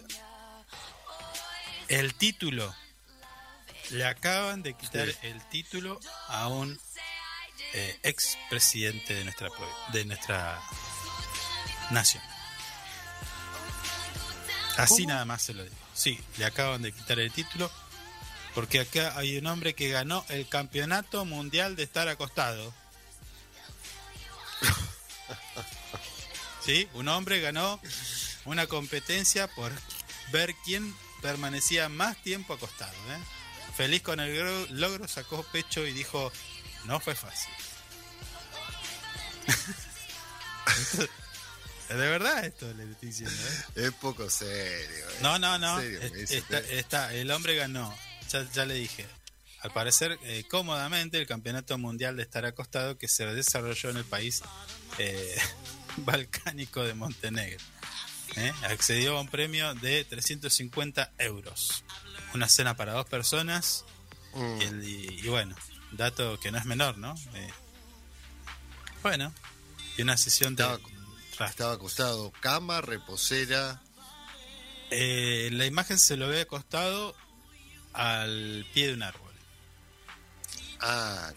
el 1.88 2.14
título. 2.14 2.76
Le 3.90 4.06
acaban 4.06 4.62
de 4.62 4.76
quitar 4.76 5.08
el 5.24 5.50
título 5.50 6.00
a 6.28 6.48
un 6.48 6.80
eh, 7.78 8.00
ex 8.04 8.38
presidente 8.50 9.14
de 9.14 9.24
nuestra 9.26 9.50
de 9.92 10.06
nuestra 10.06 10.62
nación. 11.92 12.24
Así 14.78 15.04
¿Cómo? 15.04 15.10
nada 15.10 15.26
más 15.26 15.42
se 15.42 15.54
lo 15.54 15.64
digo. 15.64 15.76
Sí, 15.94 16.20
le 16.38 16.46
acaban 16.46 16.82
de 16.82 16.92
quitar 16.92 17.20
el 17.20 17.32
título 17.32 17.72
porque 18.54 18.80
acá 18.80 19.14
hay 19.18 19.38
un 19.38 19.48
hombre 19.48 19.74
que 19.76 19.90
ganó 19.90 20.26
el 20.30 20.48
campeonato 20.48 21.26
mundial 21.26 21.76
de 21.76 21.84
estar 21.84 22.08
acostado. 22.08 22.74
Sí, 26.66 26.88
un 26.94 27.08
hombre 27.10 27.42
ganó 27.42 27.80
una 28.46 28.66
competencia 28.68 29.48
por 29.48 29.72
ver 30.32 30.56
quién 30.66 30.96
permanecía 31.22 31.90
más 31.90 32.18
tiempo 32.24 32.54
acostado. 32.54 32.94
¿eh? 32.94 33.20
Feliz 33.76 34.02
con 34.02 34.20
el 34.20 34.36
gro- 34.36 34.68
logro, 34.72 35.08
sacó 35.08 35.44
pecho 35.44 35.86
y 35.86 35.92
dijo, 35.94 36.32
no 36.86 37.00
fue 37.00 37.16
fácil. 37.16 37.52
de 41.90 41.96
verdad 41.96 42.46
esto 42.46 42.72
le 42.74 42.92
estoy 42.92 43.10
diciendo. 43.10 43.36
¿eh? 43.76 43.86
Es 43.88 43.92
poco 43.94 44.30
serio. 44.30 45.10
eh. 45.10 45.18
No, 45.22 45.38
no, 45.40 45.58
no. 45.58 45.80
¿En 45.80 46.28
serio 46.28 46.46
me 46.50 46.58
Es- 46.60 46.70
está, 46.72 47.14
el 47.14 47.30
hombre 47.32 47.56
ganó. 47.56 47.96
Ya, 48.32 48.50
ya 48.52 48.66
le 48.66 48.74
dije. 48.76 49.06
Al 49.62 49.72
parecer, 49.72 50.20
eh, 50.24 50.44
cómodamente, 50.50 51.18
el 51.20 51.26
campeonato 51.28 51.78
mundial 51.78 52.18
de 52.18 52.24
estar 52.24 52.46
acostado 52.46 52.98
que 52.98 53.08
se 53.08 53.26
desarrolló 53.26 53.90
en 53.90 53.98
el 53.98 54.06
país 54.06 54.42
eh, 55.00 55.36
balcánico 55.98 56.84
de 56.84 56.94
Montenegro. 56.94 57.64
¿eh? 58.36 58.52
Accedió 58.64 59.18
a 59.18 59.22
un 59.22 59.28
premio 59.28 59.74
de 59.76 60.04
350 60.06 61.14
euros. 61.20 61.84
Una 62.34 62.48
cena 62.50 62.76
para 62.76 62.94
dos 62.94 63.06
personas. 63.08 63.86
Mm. 64.34 64.62
Y, 64.62 64.64
el- 64.66 64.84
y- 64.84 65.20
y 65.24 65.28
bueno, 65.30 65.56
dato 65.98 66.40
que 66.40 66.52
no 66.52 66.58
es 66.58 66.66
menor, 66.66 66.98
¿no? 66.98 67.16
Eh, 67.34 67.50
bueno, 69.04 69.34
y 69.98 70.02
una 70.02 70.18
sesión 70.18 70.56
de. 70.56 70.64
Estaba- 70.64 71.50
Estaba 71.50 71.74
acostado, 71.74 72.32
cama, 72.40 72.80
reposera. 72.82 73.82
Eh, 74.90 75.50
la 75.52 75.66
imagen 75.66 76.00
se 76.00 76.16
lo 76.16 76.28
ve 76.30 76.42
acostado 76.42 77.14
al 77.94 78.66
pie 78.74 78.88
de 78.88 78.94
un 78.94 79.04
árbol. 79.04 79.34
Ah, 80.80 81.32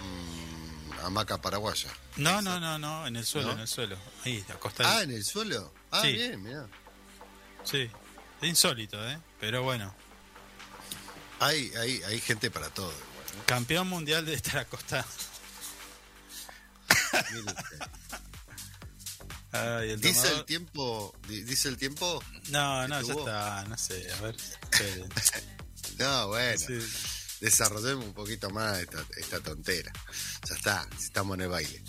mm, 0.00 0.92
hamaca 1.04 1.40
paraguaya. 1.42 1.90
No, 2.16 2.40
no, 2.42 2.58
no, 2.58 2.78
no, 2.78 3.06
en 3.06 3.16
el 3.16 3.26
suelo, 3.26 3.48
¿No? 3.48 3.54
en 3.54 3.60
el 3.60 3.68
suelo. 3.68 3.96
Ahí, 4.24 4.44
acostado. 4.48 4.88
Ah, 4.88 5.02
en 5.02 5.10
el 5.10 5.24
suelo. 5.24 5.72
Ah, 5.90 6.02
Sí. 6.02 6.12
bien, 6.12 6.42
mira. 6.42 6.66
Sí, 7.64 7.90
es 8.40 8.48
insólito, 8.48 8.96
¿eh? 9.08 9.18
Pero 9.40 9.62
bueno, 9.62 9.94
Hay, 11.40 11.70
hay, 11.76 12.02
hay 12.02 12.20
gente 12.20 12.50
para 12.50 12.68
todo. 12.70 12.92
Campeón 13.46 13.88
mundial 13.88 14.24
de 14.26 14.34
estar 14.34 14.58
acostado. 14.58 15.04
Dice 19.98 20.28
el 20.34 20.44
tiempo, 20.44 21.14
di- 21.26 21.42
dice 21.42 21.68
el 21.68 21.76
tiempo. 21.78 22.22
No, 22.50 22.86
no, 22.86 23.00
ya 23.00 23.12
está, 23.14 23.64
no 23.64 23.78
sé, 23.78 24.10
a 24.12 24.20
ver. 24.22 24.36
No, 25.98 26.28
bueno, 26.28 26.56
Sí. 26.64 26.78
desarrollemos 27.40 28.04
un 28.04 28.12
poquito 28.14 28.50
más 28.50 28.78
esta, 28.78 29.04
esta 29.16 29.40
tontera. 29.40 29.92
Ya 30.48 30.54
está, 30.54 30.88
estamos 30.96 31.34
en 31.34 31.40
el 31.40 31.48
baile. 31.48 31.82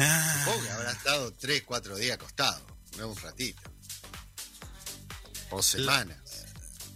Ah, 0.00 0.42
Supongo 0.44 0.64
que 0.64 0.70
habrá 0.72 0.90
estado 0.90 1.32
3, 1.34 1.62
4 1.64 1.96
días 1.96 2.16
acostado, 2.16 2.66
no 2.98 3.08
un 3.10 3.16
ratito. 3.16 3.62
O 5.50 5.62
semanas. 5.62 6.18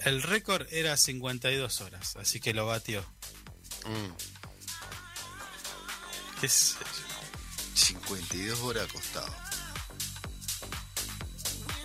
El 0.05 0.22
récord 0.22 0.66
era 0.70 0.97
52 0.97 1.81
horas, 1.81 2.16
así 2.16 2.40
que 2.40 2.52
lo 2.55 2.66
batió. 2.66 3.01
Mm, 3.86 4.10
¿Qué 6.40 6.47
yo? 6.47 6.74
52 7.74 8.59
horas 8.60 8.89
acostado. 8.89 9.35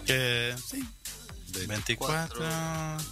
Que, 0.06 0.56
sí, 0.70 0.88
24, 1.68 2.40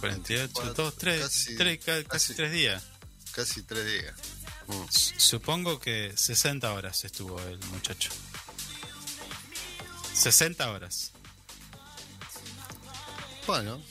24, 0.00 0.74
2, 0.74 0.96
3, 0.96 1.20
casi- 1.22 1.56
3, 1.56 1.84
casi, 1.84 2.04
casi. 2.04 2.34
3 2.34 2.52
días. 2.52 2.82
Casi 3.32 3.62
3 3.62 3.84
días. 3.84 4.14
Mm. 4.68 4.84
Supongo 5.18 5.80
que 5.80 6.12
60 6.16 6.72
horas 6.72 7.04
estuvo 7.04 7.40
el 7.40 7.58
muchacho. 7.70 8.10
60 10.14 10.70
horas. 10.70 11.10
Bueno. 13.46 13.82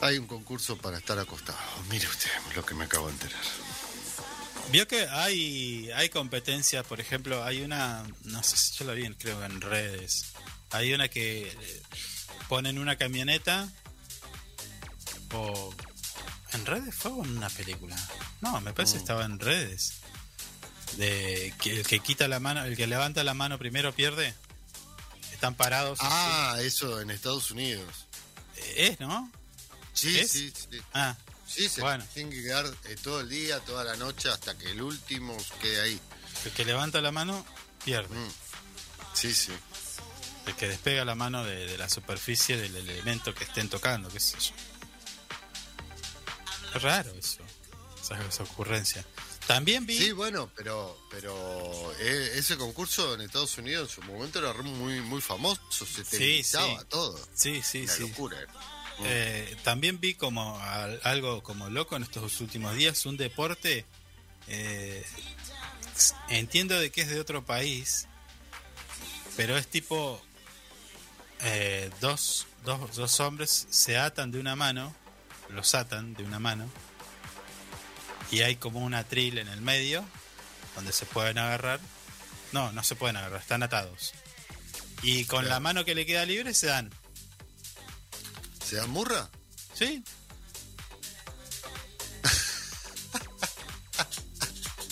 Hay 0.00 0.18
un 0.18 0.26
concurso 0.26 0.76
para 0.76 0.98
estar 0.98 1.18
acostado. 1.18 1.58
Mire 1.90 2.06
usted 2.08 2.30
lo 2.54 2.64
que 2.64 2.74
me 2.74 2.84
acabo 2.84 3.06
de 3.08 3.12
enterar. 3.14 3.40
Vio 4.70 4.86
que 4.86 5.08
hay, 5.08 5.90
hay 5.92 6.08
competencias, 6.10 6.86
por 6.86 7.00
ejemplo, 7.00 7.42
hay 7.44 7.62
una, 7.62 8.04
no 8.24 8.42
sé 8.42 8.56
si 8.56 8.74
yo 8.78 8.84
la 8.84 8.92
vi, 8.92 9.08
creo 9.14 9.42
en 9.44 9.60
redes. 9.60 10.26
Hay 10.70 10.92
una 10.92 11.08
que 11.08 11.48
eh, 11.48 11.82
ponen 12.48 12.78
una 12.78 12.96
camioneta 12.96 13.68
o 15.32 15.74
en 16.52 16.66
redes 16.66 16.94
fue 16.94 17.10
o 17.12 17.24
en 17.24 17.36
una 17.36 17.48
película. 17.48 17.96
No, 18.40 18.60
me 18.60 18.72
parece 18.72 18.94
que 18.94 18.98
Mm. 18.98 19.02
estaba 19.02 19.24
en 19.24 19.38
redes. 19.40 19.94
De 20.96 21.52
que 21.60 21.80
el 21.80 21.86
que 21.86 22.00
quita 22.00 22.28
la 22.28 22.38
mano, 22.40 22.64
el 22.64 22.76
que 22.76 22.86
levanta 22.86 23.24
la 23.24 23.34
mano 23.34 23.58
primero 23.58 23.92
pierde. 23.94 24.34
Están 25.32 25.54
parados. 25.54 25.98
Ah, 26.02 26.56
eso 26.60 27.00
en 27.00 27.10
Estados 27.10 27.50
Unidos. 27.50 28.06
Es, 28.76 28.98
¿no? 29.00 29.30
Sí, 29.98 30.18
¿Es? 30.18 30.30
sí, 30.30 30.52
sí. 30.70 30.80
Ah, 30.94 31.16
Sí, 31.46 31.66
se 31.68 31.80
Bueno. 31.80 32.04
tienen 32.12 32.30
que 32.30 32.42
quedar 32.42 32.66
eh, 32.84 32.96
todo 33.02 33.20
el 33.20 33.28
día, 33.30 33.58
toda 33.60 33.82
la 33.82 33.96
noche, 33.96 34.28
hasta 34.28 34.56
que 34.58 34.70
el 34.70 34.82
último 34.82 35.34
quede 35.62 35.80
ahí. 35.80 36.00
el 36.44 36.52
que 36.52 36.64
levanta 36.66 37.00
la 37.00 37.10
mano 37.10 37.44
pierde. 37.84 38.14
Mm. 38.14 38.30
Sí, 39.14 39.32
sí. 39.34 39.52
El 40.46 40.54
que 40.56 40.68
despega 40.68 41.06
la 41.06 41.14
mano 41.14 41.44
de, 41.44 41.66
de 41.66 41.78
la 41.78 41.88
superficie 41.88 42.58
del 42.58 42.76
elemento 42.76 43.34
que 43.34 43.44
estén 43.44 43.68
tocando, 43.70 44.10
qué 44.10 44.20
sé 44.20 44.36
yo. 44.38 44.52
Es 46.74 46.82
raro 46.82 47.10
eso, 47.14 47.38
esa, 48.02 48.20
esa 48.26 48.42
ocurrencia. 48.42 49.04
También 49.46 49.86
vi, 49.86 49.96
Sí, 49.96 50.12
bueno, 50.12 50.50
pero 50.54 50.98
pero 51.10 51.94
eh, 51.98 52.32
ese 52.34 52.58
concurso 52.58 53.14
en 53.14 53.22
Estados 53.22 53.56
Unidos 53.56 53.88
en 53.88 53.94
su 53.94 54.02
momento 54.02 54.38
era 54.38 54.52
muy 54.62 55.00
muy 55.00 55.22
famoso, 55.22 55.62
se 55.86 56.04
televisaba 56.04 56.80
sí. 56.80 56.86
todo. 56.90 57.28
sí, 57.34 57.62
sí, 57.62 57.82
Una 57.84 57.92
sí. 57.94 58.00
locura. 58.02 58.36
Eh, 59.04 59.56
también 59.62 60.00
vi 60.00 60.14
como 60.14 60.58
al- 60.58 61.00
algo 61.04 61.42
como 61.42 61.68
loco 61.70 61.96
en 61.96 62.02
estos 62.02 62.40
últimos 62.40 62.74
días, 62.74 63.06
un 63.06 63.16
deporte, 63.16 63.84
eh, 64.48 65.04
entiendo 66.28 66.78
de 66.78 66.90
que 66.90 67.02
es 67.02 67.08
de 67.08 67.20
otro 67.20 67.44
país, 67.44 68.06
pero 69.36 69.56
es 69.56 69.68
tipo 69.68 70.20
eh, 71.40 71.90
dos, 72.00 72.46
dos, 72.64 72.96
dos 72.96 73.20
hombres 73.20 73.66
se 73.70 73.96
atan 73.98 74.32
de 74.32 74.40
una 74.40 74.56
mano, 74.56 74.94
los 75.50 75.74
atan 75.76 76.14
de 76.14 76.24
una 76.24 76.40
mano, 76.40 76.68
y 78.32 78.40
hay 78.42 78.56
como 78.56 78.80
un 78.80 78.94
atril 78.94 79.38
en 79.38 79.48
el 79.48 79.60
medio 79.60 80.04
donde 80.74 80.92
se 80.92 81.06
pueden 81.06 81.38
agarrar. 81.38 81.80
No, 82.52 82.72
no 82.72 82.82
se 82.82 82.96
pueden 82.96 83.16
agarrar, 83.16 83.40
están 83.40 83.62
atados. 83.62 84.12
Y 85.02 85.24
con 85.26 85.48
la 85.48 85.60
mano 85.60 85.84
que 85.84 85.94
le 85.94 86.04
queda 86.06 86.24
libre 86.24 86.52
se 86.54 86.66
dan. 86.66 86.90
¿Se 88.68 88.76
dan 88.76 88.90
murra? 88.90 89.28
Sí. 89.74 90.02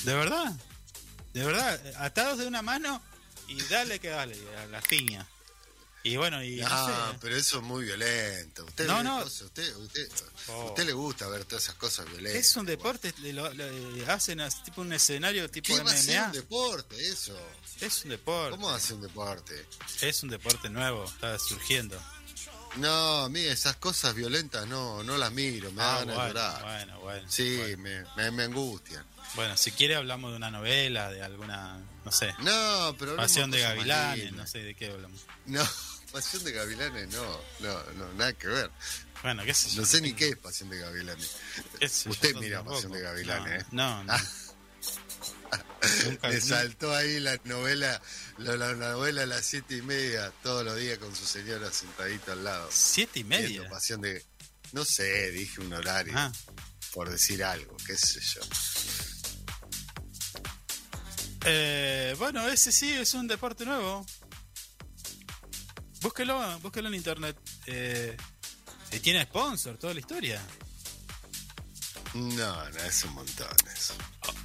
De 0.05 0.15
verdad. 0.15 0.53
De 1.35 1.45
verdad. 1.45 1.81
Atados 1.99 2.39
de 2.39 2.47
una 2.47 2.63
mano 2.63 3.03
y 3.49 3.61
dale 3.65 3.99
que 3.99 4.09
dale, 4.09 4.37
a 4.59 4.67
la 4.67 4.81
piña. 4.81 5.27
Y 6.05 6.17
bueno, 6.17 6.41
y 6.45 6.61
no 6.61 6.69
Ah, 6.71 7.11
sé. 7.13 7.19
pero 7.21 7.35
eso 7.37 7.57
es 7.59 7.65
muy 7.65 7.85
violento. 7.85 8.65
Usted 8.65 8.87
No, 8.87 9.03
no. 9.03 9.25
cosas- 9.25 9.43
usted, 9.43 9.77
usted, 9.77 10.09
Oh. 10.47 10.67
usted 10.67 10.85
le 10.87 10.93
gusta 10.93 11.27
ver 11.27 11.45
todas 11.45 11.65
esas 11.65 11.75
cosas 11.75 12.07
violentas. 12.07 12.41
Es 12.47 12.57
un 12.57 12.65
deporte, 12.65 13.13
le- 13.19 13.33
lo- 13.33 13.53
lo- 13.53 14.13
hacen 14.13 14.41
tipo 14.65 14.83
un 14.83 14.93
escenario 14.93 15.51
tipo 15.51 15.75
¿Qué 15.75 15.81
MMA. 15.83 16.27
un 16.27 16.33
deporte 16.33 17.09
eso? 17.09 17.37
Es 17.81 18.05
un 18.05 18.11
deporte. 18.11 18.53
¿Cómo 18.53 18.71
hace 18.71 18.95
un 18.95 19.03
deporte? 19.03 19.67
Es 20.01 20.23
un 20.23 20.29
deporte 20.31 20.71
nuevo, 20.71 21.05
está 21.07 21.37
surgiendo. 21.41 22.01
No, 22.79 23.25
a 23.25 23.29
mí 23.29 23.41
esas 23.41 23.77
cosas 23.77 24.15
violentas 24.15 24.67
no, 24.67 25.03
no 25.03 25.17
las 25.17 25.33
miro, 25.33 25.73
me 25.73 25.83
Ah, 25.83 26.01
de 26.01 26.05
bueno, 26.07 26.27
llorar. 26.29 26.63
bueno, 26.63 27.01
bueno. 27.01 27.29
Sí, 27.31 27.57
Bueno. 27.57 27.79
me, 27.83 28.05
me, 28.25 28.31
me 28.31 28.43
angustian. 28.45 29.05
Bueno, 29.35 29.57
si 29.57 29.73
quiere 29.73 29.97
hablamos 29.97 30.31
de 30.31 30.37
una 30.37 30.51
novela, 30.51 31.11
de 31.11 31.23
alguna, 31.23 31.81
no 32.05 32.13
sé, 32.13 32.35
No, 32.41 32.95
pero 32.99 33.17
Pasión 33.17 33.51
de 33.51 33.61
Gavilanes, 33.61 34.33
no 34.33 34.47
sé 34.47 34.59
de 34.61 34.75
qué 34.75 34.91
hablamos. 34.91 35.21
No, 35.47 35.67
Pasión 36.13 36.45
de 36.45 36.53
Gavilanes, 36.53 37.09
no, 37.13 37.41
no, 37.61 37.83
no, 37.95 38.13
nada 38.15 38.33
que 38.35 38.47
ver. 38.47 38.71
Bueno, 39.23 39.43
qué 39.45 39.55
sé 39.55 39.71
yo. 39.71 39.81
No 39.81 39.87
sé 39.87 40.01
ni 40.01 40.13
qué 40.13 40.29
es 40.31 40.37
Pasión 40.37 40.69
de 40.71 40.79
Gavilanes. 40.79 41.37
Usted 42.07 42.35
mira. 42.37 42.63
Pasión 42.63 42.93
de 42.93 43.01
Gavilanes, 43.01 43.63
¿eh? 43.63 43.67
No, 43.73 44.05
no. 44.05 44.13
Nunca- 44.13 44.25
Le 46.23 46.41
saltó 46.41 46.93
ahí 46.95 47.21
la 47.21 47.39
novela, 47.45 48.01
la, 48.39 48.57
la 48.57 48.75
novela 48.75 49.23
a 49.23 49.27
las 49.27 49.45
siete 49.47 49.77
y 49.77 49.83
media, 49.83 50.33
todos 50.43 50.65
los 50.65 50.77
días 50.79 50.99
con 50.99 51.15
su 51.15 51.25
señora 51.25 51.71
sentadita 51.71 52.33
al 52.33 52.45
lado. 52.45 52.69
Siete 52.73 53.21
y 53.21 53.23
Viendo 53.23 53.49
media. 53.49 53.69
Pasión 53.71 54.01
de. 54.01 54.25
No 54.73 54.85
sé, 54.85 55.31
dije 55.31 55.61
un 55.61 55.73
horario, 55.73 56.13
Ah, 56.17 56.33
por 56.93 57.09
decir 57.09 57.45
algo, 57.45 57.77
qué 57.87 57.97
sé 57.97 58.21
yo. 58.21 58.41
eh, 61.45 62.15
bueno, 62.19 62.49
ese 62.49 62.73
sí 62.73 62.93
es 62.93 63.15
un 63.15 63.29
deporte 63.29 63.65
nuevo. 63.65 64.05
Búsquelo, 66.01 66.59
búsquelo 66.61 66.89
en 66.89 66.95
internet. 66.95 67.37
Eh, 67.67 68.17
tiene 69.03 69.23
sponsor, 69.25 69.77
toda 69.79 69.95
la 69.95 70.01
historia. 70.01 70.43
No, 72.15 72.71
no, 72.71 72.79
es 72.83 73.05
un 73.05 73.13
montón 73.15 73.49
eso. 73.75 73.95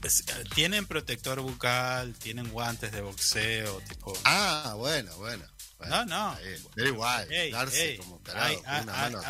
Eh, 0.04 0.44
tienen 0.56 0.86
protector 0.88 1.42
bucal, 1.42 2.14
tienen 2.16 2.50
guantes 2.50 2.92
de 2.92 3.02
boxeo, 3.02 3.80
tipo. 3.82 4.14
Ah, 4.24 4.74
bueno, 4.78 5.16
bueno. 5.18 5.46
bueno, 5.78 6.06
No, 6.06 6.06
no. 6.06 6.38
Pero 6.76 6.88
igual, 6.90 7.32
Ey, 7.32 7.52
darse 7.52 7.92
ey, 7.92 7.98
como 7.98 8.18
tarado 8.20 8.46
hay, 8.48 8.56
una 8.84 8.94
mano 8.94 9.22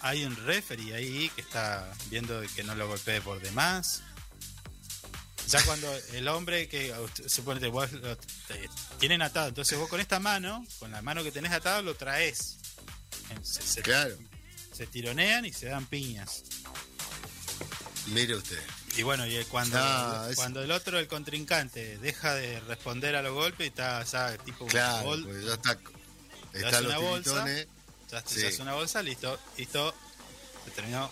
hay- 0.00 0.24
un 0.24 0.34
referee 0.36 0.94
ahí 0.94 1.30
que 1.34 1.40
está 1.42 1.90
viendo 2.10 2.42
que 2.54 2.62
no 2.64 2.74
lo 2.74 2.88
golpee 2.88 3.20
por 3.20 3.40
demás. 3.40 4.02
Ya 5.48 5.62
cuando 5.64 5.92
el 6.12 6.28
hombre 6.28 6.68
que 6.68 6.94
suponete 7.26 7.68
vos 7.68 7.90
lo- 7.92 8.16
tienen 8.98 9.22
atado, 9.22 9.48
entonces 9.48 9.78
vos 9.78 9.88
con 9.88 10.00
esta 10.00 10.18
mano, 10.18 10.64
con 10.78 10.90
la 10.90 11.02
mano 11.02 11.22
que 11.22 11.30
tenés 11.32 11.52
atado, 11.52 11.82
lo 11.82 11.94
traes. 11.94 12.56
Se, 13.42 13.62
se- 13.62 13.82
Claro, 13.82 14.16
se 14.72 14.86
tironean 14.86 15.44
y 15.44 15.52
se 15.52 15.66
dan 15.66 15.86
piñas. 15.86 16.42
mire 18.06 18.34
usted. 18.36 18.60
Y 18.96 19.02
bueno, 19.02 19.26
y 19.26 19.42
cuando, 19.46 19.78
No, 19.78 20.26
es- 20.28 20.36
cuando 20.36 20.62
el 20.62 20.70
otro, 20.70 20.98
el 20.98 21.08
contrincante, 21.08 21.96
deja 21.98 22.34
de 22.34 22.60
responder 22.60 23.16
a 23.16 23.22
los 23.22 23.32
golpes 23.32 23.66
y 23.66 23.68
está 23.68 24.02
ya 24.04 24.36
tipo 24.38 24.66
Claro, 24.66 25.04
gol, 25.04 25.44
ya 25.46 25.54
está. 25.54 25.78
Está 26.52 26.80
una 26.80 26.88
los 26.88 27.02
bolsa. 27.02 27.30
tiritones. 27.44 27.66
ya 28.10 28.22
Sí. 28.26 28.40
echas 28.40 28.58
una 28.60 28.74
bolsa, 28.74 29.02
listo, 29.02 29.38
listo, 29.56 29.94
se 30.66 30.70
terminó. 30.72 31.10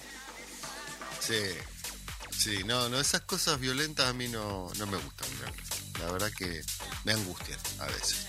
Sí, 1.20 1.34
sí, 2.36 2.64
no, 2.64 2.88
no, 2.90 3.00
esas 3.00 3.22
cosas 3.22 3.58
violentas 3.58 4.06
a 4.08 4.12
mí 4.12 4.28
no, 4.28 4.70
no 4.76 4.86
me 4.86 4.98
gustan. 4.98 5.28
verlas. 5.40 5.56
La 6.00 6.12
verdad 6.12 6.30
que 6.36 6.62
me 7.04 7.12
angustian 7.12 7.58
a 7.78 7.86
veces. 7.86 8.26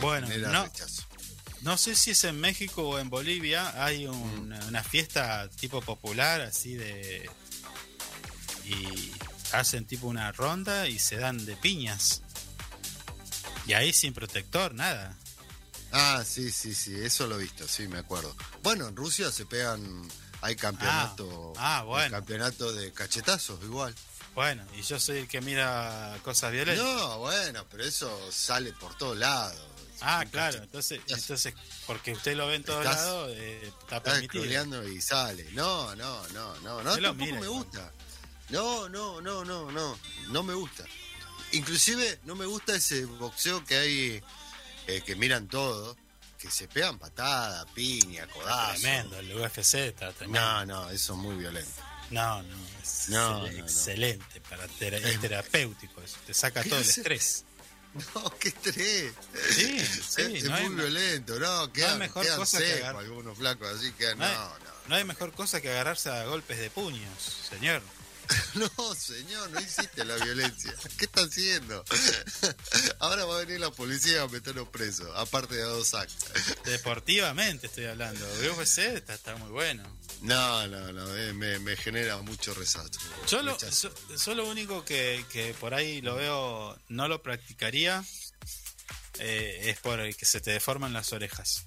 Bueno, 0.00 0.28
no. 0.28 0.64
rechazo. 0.64 1.02
No 1.62 1.76
sé 1.78 1.94
si 1.96 2.10
es 2.12 2.24
en 2.24 2.38
México 2.40 2.82
o 2.88 2.98
en 2.98 3.08
Bolivia, 3.10 3.82
hay 3.84 4.06
un- 4.06 4.52
una 4.68 4.82
fiesta 4.82 5.48
tipo 5.60 5.80
popular 5.82 6.40
así 6.42 6.74
de... 6.74 7.28
Y 8.66 9.12
hacen 9.52 9.86
tipo 9.86 10.06
una 10.08 10.32
ronda 10.32 10.88
y 10.88 10.98
se 10.98 11.16
dan 11.16 11.44
de 11.46 11.56
piñas. 11.56 12.22
Y 13.66 13.72
ahí 13.74 13.92
sin 13.92 14.12
protector, 14.12 14.74
nada. 14.74 15.16
Ah, 15.92 16.22
sí, 16.26 16.50
sí, 16.50 16.74
sí, 16.74 16.94
eso 16.94 17.26
lo 17.26 17.38
he 17.38 17.42
visto, 17.44 17.66
sí, 17.66 17.88
me 17.88 17.98
acuerdo. 17.98 18.34
Bueno, 18.62 18.88
en 18.88 18.96
Rusia 18.96 19.30
se 19.30 19.46
pegan, 19.46 20.06
hay 20.40 20.56
campeonato, 20.56 21.52
Ah, 21.56 21.78
ah, 21.78 21.82
bueno. 21.84 22.10
campeonato 22.10 22.72
de 22.72 22.92
cachetazos 22.92 23.62
igual. 23.62 23.94
Bueno, 24.34 24.64
y 24.76 24.82
yo 24.82 25.00
soy 25.00 25.18
el 25.18 25.28
que 25.28 25.40
mira 25.40 26.18
cosas 26.22 26.52
violentas. 26.52 26.84
No, 26.84 27.18
bueno, 27.20 27.64
pero 27.70 27.84
eso 27.84 28.30
sale 28.30 28.72
por 28.74 28.94
todos 28.98 29.16
lados. 29.16 29.58
ah, 30.02 30.20
Un 30.24 30.30
claro, 30.30 30.58
entonces, 30.62 31.00
entonces 31.08 31.54
porque 31.86 32.12
usted 32.12 32.36
lo 32.36 32.46
ve 32.46 32.56
en 32.56 32.64
todos 32.64 32.84
lados, 32.84 33.30
eh, 33.34 33.72
está 33.80 34.02
permitido. 34.02 34.42
scrolleando 34.44 34.86
y 34.86 35.00
sale. 35.00 35.44
No, 35.52 35.94
no, 35.96 36.28
no, 36.28 36.54
no, 36.60 36.82
no, 36.82 36.92
tampoco 36.98 37.14
mira 37.24 37.40
me 37.40 37.48
gusta. 37.48 37.90
No, 38.50 38.88
no, 38.88 39.20
no, 39.20 39.44
no, 39.44 39.70
no, 39.70 39.98
no 40.28 40.42
me 40.42 40.54
gusta. 40.54 40.84
Inclusive 41.52 42.20
no 42.24 42.34
me 42.36 42.46
gusta 42.46 42.74
ese 42.76 43.04
boxeo 43.04 43.64
que 43.64 43.76
hay, 43.76 44.22
eh, 44.86 45.02
que 45.04 45.16
miran 45.16 45.48
todo, 45.48 45.96
que 46.38 46.50
se 46.50 46.68
pegan 46.68 46.98
patada, 46.98 47.64
piña, 47.74 48.26
codazo. 48.28 48.80
Tremendo, 48.80 49.18
el 49.18 49.36
UFC 49.36 49.74
está 49.88 50.12
tremendo. 50.12 50.40
No, 50.40 50.66
no, 50.66 50.90
eso 50.90 51.12
es 51.14 51.18
muy 51.18 51.36
violento. 51.36 51.70
No, 52.10 52.42
no, 52.42 52.54
es 52.82 53.08
No, 53.08 53.46
excel- 53.46 53.50
no, 53.52 53.58
no. 53.58 53.64
excelente, 53.64 54.40
para 54.42 54.68
tera- 54.68 54.98
es 54.98 55.20
terapéutico, 55.20 56.00
eso, 56.02 56.16
te 56.26 56.34
saca 56.34 56.62
¿Qué 56.62 56.68
todo 56.70 56.78
el 56.80 56.88
estrés. 56.88 57.44
No, 58.14 58.30
qué 58.38 58.48
estrés. 58.48 59.12
Sí, 59.54 59.78
sí, 59.80 60.22
es, 60.36 60.48
hay 60.50 60.68
muy 60.68 60.74
violento, 60.74 61.40
no, 61.40 61.72
quedan, 61.72 61.98
mejor 61.98 62.24
quedan 62.24 62.38
cosa 62.38 62.58
que 62.58 62.66
secos 62.66 62.80
agar- 62.82 62.96
algunos 62.96 63.38
flacos, 63.38 63.68
así 63.74 63.90
que 63.92 64.04
No 64.10 64.16
no, 64.16 64.24
hay, 64.26 64.34
no. 64.36 64.70
no 64.88 64.94
hay 64.96 65.04
mejor 65.04 65.32
cosa 65.32 65.60
que 65.62 65.70
agarrarse 65.70 66.10
a 66.10 66.24
golpes 66.26 66.58
de 66.58 66.68
puños, 66.70 67.22
señor. 67.48 67.82
No, 68.54 68.94
señor, 68.94 69.50
no 69.50 69.60
hiciste 69.60 70.04
la 70.04 70.16
violencia. 70.16 70.74
¿Qué 70.96 71.04
está 71.04 71.22
haciendo? 71.22 71.84
Ahora 73.00 73.24
va 73.26 73.36
a 73.36 73.44
venir 73.44 73.60
la 73.60 73.70
policía 73.70 74.22
a 74.22 74.28
meterlo 74.28 74.70
preso, 74.70 75.14
aparte 75.16 75.56
de 75.56 75.62
dos 75.62 75.92
actos. 75.94 76.30
Deportivamente 76.64 77.66
estoy 77.66 77.84
hablando. 77.84 78.26
El 78.40 78.50
UFC 78.50 78.78
está, 78.78 79.14
está 79.14 79.36
muy 79.36 79.50
bueno. 79.50 79.84
No, 80.22 80.66
no, 80.68 80.92
no, 80.92 81.16
eh, 81.16 81.32
me, 81.34 81.58
me 81.58 81.76
genera 81.76 82.16
mucho 82.22 82.54
rechazo. 82.54 82.88
Yo 83.28 83.42
lo, 83.42 83.56
lo 84.34 84.48
único 84.48 84.84
que, 84.84 85.24
que 85.30 85.54
por 85.54 85.74
ahí 85.74 86.00
lo 86.00 86.16
veo, 86.16 86.78
no 86.88 87.08
lo 87.08 87.22
practicaría, 87.22 88.04
eh, 89.18 89.60
es 89.64 89.78
por 89.80 90.00
el 90.00 90.16
que 90.16 90.24
se 90.24 90.40
te 90.40 90.52
deforman 90.52 90.92
las 90.92 91.12
orejas. 91.12 91.64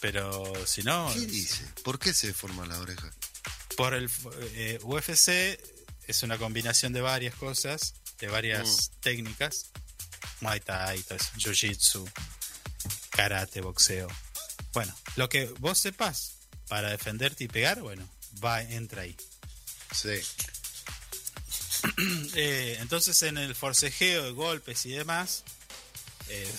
Pero 0.00 0.54
si 0.66 0.82
no, 0.82 1.10
¿Qué 1.12 1.26
dice? 1.26 1.64
¿Por 1.82 1.98
qué 1.98 2.14
se 2.14 2.28
deforman 2.28 2.68
las 2.68 2.78
orejas? 2.78 3.12
Por 3.78 3.94
el 3.94 4.10
eh, 4.54 4.80
UFC 4.82 5.56
es 6.08 6.24
una 6.24 6.36
combinación 6.36 6.92
de 6.92 7.00
varias 7.00 7.36
cosas, 7.36 7.94
de 8.18 8.26
varias 8.26 8.90
técnicas. 8.98 9.66
Muay 10.40 10.58
Thai, 10.58 10.98
Jiu-Jitsu, 11.36 12.04
karate, 13.10 13.60
boxeo. 13.60 14.08
Bueno, 14.72 14.92
lo 15.14 15.28
que 15.28 15.44
vos 15.60 15.78
sepas 15.78 16.38
para 16.66 16.90
defenderte 16.90 17.44
y 17.44 17.48
pegar, 17.48 17.80
bueno, 17.80 18.04
va, 18.44 18.62
entra 18.62 19.02
ahí. 19.02 19.16
Sí. 19.94 20.10
Eh, 22.34 22.76
entonces 22.80 23.22
en 23.22 23.38
el 23.38 23.54
forcejeo 23.54 24.24
de 24.24 24.32
golpes 24.32 24.84
y 24.86 24.90
demás, 24.90 25.44
eh, 26.28 26.52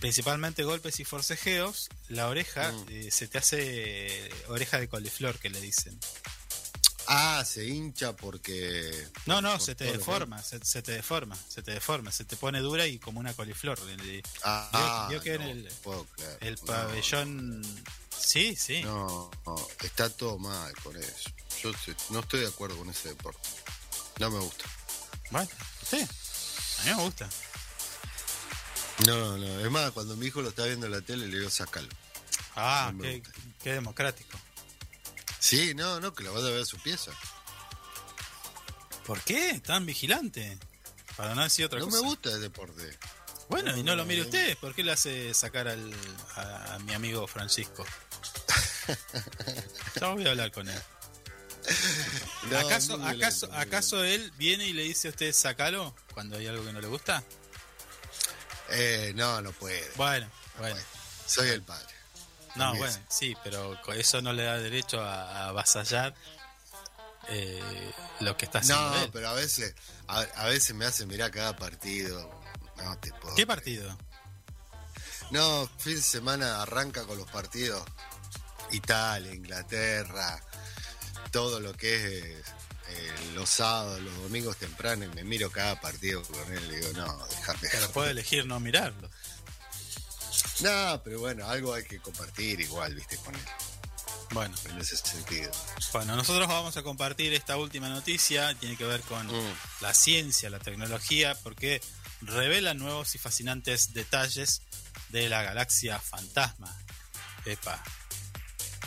principalmente 0.00 0.64
golpes 0.64 0.98
y 0.98 1.04
forcejeos, 1.04 1.88
la 2.08 2.26
oreja 2.28 2.72
Mm. 2.72 2.86
eh, 2.90 3.10
se 3.12 3.28
te 3.28 3.38
hace 3.38 4.28
oreja 4.48 4.80
de 4.80 4.88
coliflor 4.88 5.38
que 5.38 5.50
le 5.50 5.60
dicen. 5.60 5.96
Ah, 7.10 7.42
se 7.46 7.64
hincha 7.66 8.14
porque. 8.14 9.08
No, 9.26 9.40
no, 9.40 9.52
por 9.52 9.60
se 9.62 9.74
te 9.74 9.84
deforma, 9.84 10.42
se, 10.42 10.62
se 10.64 10.82
te 10.82 10.92
deforma, 10.92 11.36
se 11.48 11.62
te 11.62 11.72
deforma, 11.72 12.12
se 12.12 12.24
te 12.24 12.36
pone 12.36 12.60
dura 12.60 12.86
y 12.86 12.98
como 12.98 13.18
una 13.18 13.32
coliflor. 13.32 13.78
Ah, 14.44 15.06
vio 15.08 15.20
que 15.22 15.34
en 15.34 15.40
no, 15.42 15.48
el- 15.50 15.68
puedo 15.82 16.04
creer. 16.04 16.38
El 16.40 16.54
No, 16.56 16.62
pabellón... 16.66 17.84
Sí, 18.18 18.54
sí. 18.56 18.82
No, 18.82 19.30
no, 19.46 19.68
está 19.82 20.10
todo 20.10 20.38
mal 20.38 20.72
con 20.82 20.96
eso. 20.96 21.30
Yo 21.62 21.70
no 22.10 22.20
estoy 22.20 22.40
de 22.40 22.48
acuerdo 22.48 22.76
con 22.76 22.90
ese 22.90 23.10
deporte. 23.10 23.48
No 24.18 24.28
me 24.30 24.38
gusta. 24.40 24.64
Bueno, 25.30 25.48
usted. 25.82 26.02
A 26.02 26.84
mí 26.84 26.90
me 26.96 27.02
gusta. 27.04 27.28
No, 29.06 29.38
no, 29.38 29.60
es 29.60 29.70
más, 29.70 29.92
cuando 29.92 30.16
mi 30.16 30.26
hijo 30.26 30.42
lo 30.42 30.48
está 30.48 30.64
viendo 30.64 30.86
en 30.86 30.92
la 30.92 31.00
tele, 31.00 31.26
le 31.28 31.38
digo, 31.38 31.48
sácalo. 31.50 31.88
Ah, 32.56 32.90
No 32.92 33.02
qué 33.62 33.72
democrático. 33.72 34.36
Sí, 35.48 35.74
no, 35.74 35.98
no, 36.00 36.12
que 36.12 36.24
lo 36.24 36.34
vaya 36.34 36.48
a 36.48 36.50
ver 36.50 36.62
a 36.62 36.66
su 36.66 36.76
pieza. 36.78 37.10
¿Por 39.06 39.20
qué? 39.22 39.60
Tan 39.64 39.86
vigilante. 39.86 40.58
Para 41.16 41.34
no 41.34 41.42
decir 41.42 41.64
otra 41.64 41.78
No 41.78 41.86
cosa. 41.86 42.02
me 42.02 42.06
gusta 42.06 42.30
el 42.32 42.40
deporte. 42.42 42.98
Bueno, 43.48 43.74
y 43.76 43.82
no 43.82 43.96
lo 43.96 44.04
mire 44.04 44.20
No. 44.20 44.26
usted. 44.26 44.58
¿Por 44.58 44.74
qué 44.74 44.84
le 44.84 44.92
hace 44.92 45.32
sacar 45.32 45.66
al, 45.68 45.90
a, 46.36 46.74
a 46.74 46.78
mi 46.80 46.92
amigo 46.92 47.26
Francisco? 47.26 47.84
Ya 50.00 50.08
voy 50.08 50.26
a 50.26 50.30
hablar 50.30 50.50
con 50.52 50.68
él. 50.68 50.82
No, 52.50 52.58
¿Acaso, 52.58 52.94
acaso, 52.94 53.46
violento, 53.46 53.52
¿Acaso 53.54 54.04
él 54.04 54.32
viene 54.38 54.66
y 54.66 54.72
le 54.72 54.82
dice 54.84 55.08
a 55.08 55.10
usted 55.10 55.32
sacalo 55.34 55.94
cuando 56.14 56.36
hay 56.38 56.46
algo 56.46 56.64
que 56.64 56.72
no 56.72 56.80
le 56.80 56.86
gusta? 56.86 57.22
Eh, 58.70 59.12
no, 59.14 59.40
no 59.42 59.52
puede. 59.52 59.86
Bueno, 59.96 60.30
bueno. 60.58 60.76
Soy 61.26 61.48
el 61.48 61.62
padre. 61.62 61.94
No, 62.56 62.74
bueno, 62.76 62.96
sí, 63.08 63.36
pero 63.44 63.80
con 63.82 63.96
eso 63.98 64.20
no 64.22 64.32
le 64.32 64.44
da 64.44 64.58
derecho 64.58 65.00
a, 65.00 65.48
avasallar 65.48 66.14
eh, 67.28 67.92
lo 68.20 68.36
que 68.36 68.46
está 68.46 68.58
haciendo 68.60 68.90
No, 68.90 69.02
él. 69.02 69.10
pero 69.12 69.28
a 69.28 69.34
veces, 69.34 69.74
a, 70.06 70.20
a 70.20 70.46
veces 70.46 70.74
me 70.74 70.84
hace 70.86 71.06
mirar 71.06 71.30
cada 71.30 71.56
partido. 71.56 72.30
No 72.76 72.96
te 72.98 73.12
puedo. 73.14 73.34
¿Qué 73.34 73.46
partido? 73.46 73.96
No, 75.30 75.68
fin 75.78 75.96
de 75.96 76.02
semana 76.02 76.62
arranca 76.62 77.04
con 77.04 77.18
los 77.18 77.30
partidos. 77.30 77.82
Italia, 78.70 79.32
Inglaterra, 79.34 80.40
todo 81.30 81.60
lo 81.60 81.74
que 81.74 81.94
es 82.18 82.24
eh, 82.88 83.14
los 83.34 83.48
sábados, 83.48 84.00
los 84.00 84.14
domingos 84.22 84.56
temprano, 84.56 85.04
y 85.04 85.08
me 85.08 85.24
miro 85.24 85.50
cada 85.50 85.80
partido 85.80 86.22
con 86.22 86.52
él 86.54 86.64
y 86.72 86.76
digo, 86.76 86.92
no, 86.94 87.26
déjame. 87.26 87.68
Pero 87.70 87.90
puede 87.90 88.10
elegir 88.12 88.46
no 88.46 88.58
mirarlo. 88.60 89.10
No, 90.60 91.00
pero 91.04 91.20
bueno, 91.20 91.46
algo 91.48 91.72
hay 91.74 91.84
que 91.84 92.00
compartir 92.00 92.60
igual, 92.60 92.94
viste, 92.94 93.16
con 93.18 93.34
él, 93.34 93.40
Bueno, 94.32 94.54
en 94.70 94.78
ese 94.78 94.96
sentido. 94.96 95.50
bueno, 95.92 96.16
nosotros 96.16 96.48
vamos 96.48 96.76
a 96.76 96.82
compartir 96.82 97.32
esta 97.32 97.56
última 97.56 97.88
noticia, 97.88 98.54
tiene 98.54 98.76
que 98.76 98.84
ver 98.84 99.00
con 99.02 99.26
Mm. 99.26 99.54
la 99.80 99.94
ciencia, 99.94 100.50
la 100.50 100.58
tecnología, 100.58 101.34
porque 101.42 101.80
revela 102.20 102.74
nuevos 102.74 103.14
y 103.14 103.18
fascinantes 103.18 103.92
detalles 103.94 104.62
de 105.10 105.28
la 105.28 105.42
galaxia 105.42 105.98
fantasma. 106.00 106.76
EPA. 107.46 107.82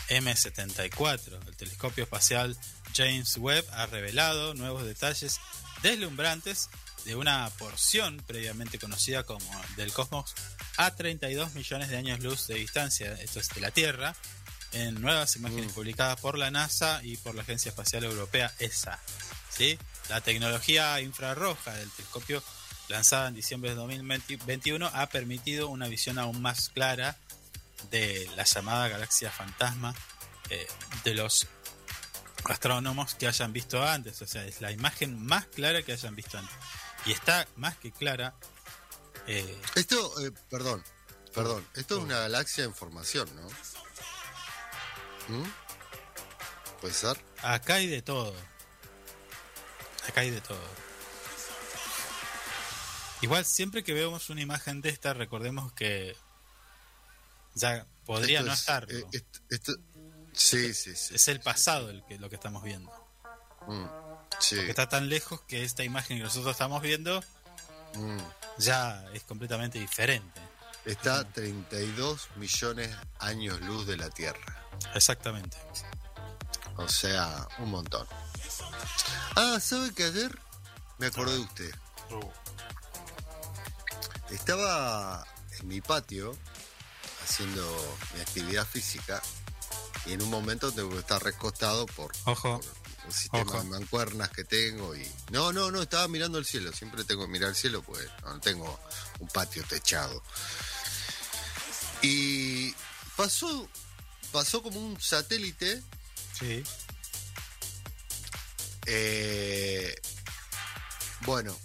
M74, 0.09 1.39
el 1.47 1.55
telescopio 1.55 2.03
espacial 2.03 2.57
James 2.93 3.37
Webb 3.37 3.65
ha 3.73 3.85
revelado 3.85 4.53
nuevos 4.53 4.83
detalles 4.83 5.39
deslumbrantes 5.81 6.69
de 7.05 7.15
una 7.15 7.49
porción 7.57 8.21
previamente 8.25 8.79
conocida 8.79 9.23
como 9.23 9.49
del 9.75 9.91
cosmos 9.93 10.33
a 10.77 10.95
32 10.95 11.55
millones 11.55 11.89
de 11.89 11.97
años 11.97 12.19
luz 12.19 12.47
de 12.47 12.55
distancia, 12.55 13.13
esto 13.13 13.39
es 13.39 13.49
de 13.49 13.61
la 13.61 13.71
Tierra, 13.71 14.15
en 14.73 15.01
nuevas 15.01 15.35
imágenes 15.35 15.73
publicadas 15.73 16.19
por 16.19 16.37
la 16.37 16.51
NASA 16.51 17.01
y 17.03 17.17
por 17.17 17.35
la 17.35 17.41
Agencia 17.41 17.69
Espacial 17.69 18.03
Europea 18.03 18.53
ESA. 18.59 18.99
¿sí? 19.49 19.77
La 20.09 20.21
tecnología 20.21 20.99
infrarroja 21.01 21.73
del 21.73 21.89
telescopio 21.91 22.43
lanzada 22.87 23.27
en 23.27 23.35
diciembre 23.35 23.71
de 23.71 23.75
2021 23.77 24.89
ha 24.93 25.07
permitido 25.07 25.69
una 25.69 25.87
visión 25.87 26.19
aún 26.19 26.41
más 26.41 26.69
clara 26.69 27.17
de 27.89 28.29
la 28.35 28.43
llamada 28.43 28.87
galaxia 28.89 29.31
fantasma 29.31 29.95
eh, 30.49 30.67
de 31.03 31.15
los 31.15 31.47
astrónomos 32.45 33.15
que 33.15 33.27
hayan 33.27 33.53
visto 33.53 33.81
antes. 33.83 34.21
O 34.21 34.27
sea, 34.27 34.45
es 34.45 34.61
la 34.61 34.71
imagen 34.71 35.25
más 35.25 35.45
clara 35.47 35.81
que 35.83 35.93
hayan 35.93 36.15
visto 36.15 36.37
antes. 36.37 36.55
Y 37.05 37.11
está 37.11 37.47
más 37.55 37.75
que 37.77 37.91
clara. 37.91 38.33
eh, 39.27 39.61
Esto, 39.75 40.19
eh, 40.21 40.31
perdón, 40.49 40.83
perdón, 41.33 41.67
esto 41.75 41.97
es 41.97 42.03
una 42.03 42.19
galaxia 42.19 42.63
en 42.63 42.73
formación, 42.75 43.29
¿no? 43.35 43.47
¿Mm? 45.27 45.45
¿Puede 46.81 46.93
ser? 46.93 47.23
acá 47.41 47.75
hay 47.75 47.87
de 47.87 48.01
todo. 48.01 48.33
Acá 50.07 50.21
hay 50.21 50.31
de 50.31 50.41
todo. 50.41 50.59
Igual 53.21 53.45
siempre 53.45 53.83
que 53.83 53.93
vemos 53.93 54.29
una 54.31 54.41
imagen 54.41 54.81
de 54.81 54.89
esta, 54.89 55.13
recordemos 55.13 55.71
que 55.73 56.15
ya 57.53 57.85
podría 58.05 58.39
Esto 58.39 58.47
no 58.47 58.53
es, 58.53 58.59
estarlo. 58.59 58.97
eh, 58.97 59.05
esto- 59.11 59.39
esto- 59.49 59.73
sí, 60.33 60.73
sí, 60.73 60.95
sí. 60.95 61.13
es 61.15 61.27
el 61.27 61.39
pasado 61.39 61.89
el 61.91 62.03
que, 62.05 62.17
lo 62.17 62.29
que 62.29 62.35
estamos 62.35 62.63
viendo. 62.63 62.91
Mm, 63.67 63.85
sí, 64.41 64.55
Que 64.55 64.69
está 64.69 64.89
tan 64.89 65.09
lejos 65.09 65.41
que 65.41 65.63
esta 65.63 65.83
imagen 65.83 66.17
que 66.17 66.23
nosotros 66.23 66.51
estamos 66.51 66.81
viendo 66.81 67.21
mm. 67.95 68.17
ya 68.57 69.05
es 69.13 69.23
completamente 69.23 69.79
diferente. 69.79 70.41
Está 70.85 71.19
a 71.19 71.23
32 71.31 72.29
millones 72.37 72.95
años 73.19 73.61
luz 73.61 73.85
de 73.85 73.97
la 73.97 74.09
Tierra. 74.09 74.65
Exactamente. 74.95 75.57
O 76.77 76.87
sea, 76.87 77.47
un 77.59 77.69
montón. 77.69 78.07
Ah, 79.35 79.59
¿sabe 79.61 79.93
que 79.93 80.05
ayer 80.05 80.37
me 80.97 81.07
acordé 81.07 81.33
de 81.33 81.39
usted? 81.39 81.75
Estaba 84.31 85.25
en 85.59 85.67
mi 85.67 85.81
patio 85.81 86.35
haciendo 87.23 87.97
mi 88.15 88.21
actividad 88.21 88.65
física 88.65 89.21
y 90.05 90.13
en 90.13 90.21
un 90.21 90.29
momento 90.29 90.71
tengo 90.71 90.89
que 90.89 90.99
estar 90.99 91.21
recostado 91.23 91.85
por, 91.85 92.11
Ojo. 92.25 92.59
por 92.59 92.80
el 93.07 93.13
sistema 93.13 93.43
Ojo. 93.43 93.63
de 93.63 93.69
mancuernas 93.69 94.29
que 94.29 94.43
tengo 94.43 94.95
y 94.95 95.07
no, 95.31 95.51
no, 95.51 95.71
no, 95.71 95.81
estaba 95.81 96.07
mirando 96.07 96.37
el 96.37 96.45
cielo, 96.45 96.71
siempre 96.71 97.03
tengo 97.03 97.25
que 97.25 97.31
mirar 97.31 97.49
el 97.49 97.55
cielo 97.55 97.81
pues 97.81 98.07
no 98.23 98.39
tengo 98.39 98.79
un 99.19 99.27
patio 99.27 99.63
techado. 99.63 100.23
Y 102.01 102.73
pasó 103.15 103.69
pasó 104.31 104.63
como 104.63 104.79
un 104.79 104.99
satélite 104.99 105.81
Sí. 106.41 106.63
Eh, 108.87 109.95
bueno, 111.21 111.55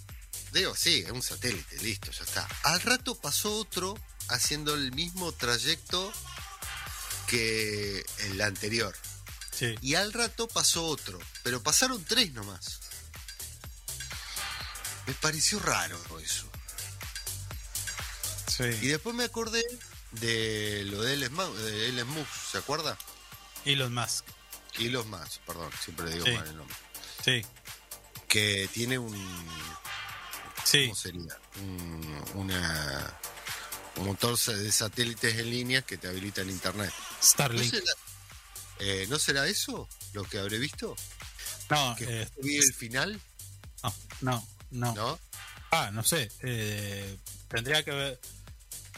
digo, 0.53 0.75
sí, 0.75 1.03
es 1.05 1.11
un 1.11 1.23
satélite, 1.23 1.77
listo, 1.81 2.11
ya 2.11 2.23
está. 2.23 2.47
Al 2.63 2.81
rato 2.81 3.15
pasó 3.15 3.55
otro 3.55 3.97
haciendo 4.29 4.75
el 4.75 4.91
mismo 4.91 5.31
trayecto 5.31 6.11
que 7.27 8.05
el 8.19 8.41
anterior. 8.41 8.95
Sí. 9.57 9.75
Y 9.81 9.95
al 9.95 10.13
rato 10.13 10.47
pasó 10.47 10.85
otro, 10.85 11.19
pero 11.43 11.63
pasaron 11.63 12.03
tres 12.05 12.31
nomás. 12.33 12.79
Me 15.07 15.13
pareció 15.13 15.59
raro 15.59 15.97
eso. 16.19 16.45
Y 18.81 18.87
después 18.87 19.15
me 19.15 19.23
acordé 19.23 19.63
de 20.13 20.83
lo 20.85 21.01
de 21.03 21.13
Elon 21.13 21.31
Elon 21.69 22.07
Musk, 22.09 22.51
¿se 22.51 22.57
acuerda? 22.57 22.97
Elon 23.65 23.93
Musk. 23.93 24.25
Y 24.79 24.89
los 24.89 25.05
más, 25.05 25.39
perdón, 25.45 25.71
siempre 25.83 26.11
digo 26.11 26.25
Sí. 26.25 26.31
mal 26.31 26.47
el 26.47 26.57
nombre. 26.57 26.75
Sí. 27.23 27.45
Que 28.27 28.67
tiene 28.73 28.97
un 28.99 29.15
Sí. 30.63 30.83
¿Cómo 30.87 30.95
sería? 30.95 31.39
Un, 31.61 32.23
una, 32.33 33.13
un 33.97 34.05
motor 34.05 34.37
de 34.37 34.71
satélites 34.71 35.35
en 35.35 35.49
línea 35.49 35.81
que 35.83 35.97
te 35.97 36.07
habilitan 36.07 36.49
internet. 36.49 36.91
¿No 36.99 37.05
Starlink. 37.23 37.73
Eh, 38.79 39.05
¿no 39.09 39.17
será 39.19 39.47
eso 39.47 39.87
lo 40.13 40.23
que 40.23 40.39
habré 40.39 40.57
visto? 40.59 40.95
No, 41.69 41.95
Que 41.97 42.21
eh, 42.21 42.29
vi 42.41 42.57
el 42.57 42.73
final, 42.73 43.19
no, 43.83 43.93
no, 44.21 44.47
no. 44.71 44.95
¿no? 44.95 45.19
Ah, 45.71 45.89
no 45.91 46.03
sé. 46.03 46.31
eh, 46.41 47.17
tendría 47.49 47.83
que 47.83 47.91
ver. 47.91 48.19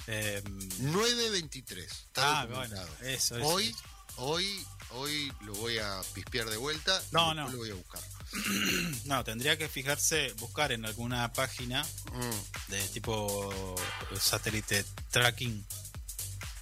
eh, 0.08 0.42
9.23. 0.46 1.78
Está 1.84 2.42
ah, 2.42 2.46
bueno, 2.46 2.76
eso, 3.02 3.38
eso. 3.38 3.48
Hoy, 3.48 3.76
hoy, 4.18 4.66
hoy 4.92 5.32
lo 5.42 5.54
voy 5.56 5.78
a 5.80 6.02
pispear 6.14 6.50
de 6.50 6.58
vuelta. 6.58 7.02
y 7.12 7.16
No, 7.16 7.34
después 7.34 7.36
no. 7.38 7.52
Lo 7.52 7.58
voy 7.58 7.72
a 7.72 7.74
buscar. 7.76 8.02
No, 9.06 9.24
tendría 9.24 9.58
que 9.58 9.68
fijarse, 9.68 10.34
buscar 10.34 10.72
en 10.72 10.86
alguna 10.86 11.34
página 11.34 11.84
Mm, 12.14 12.72
de 12.72 12.88
tipo 12.90 13.76
satélite 14.20 14.86
tracking 15.10 15.66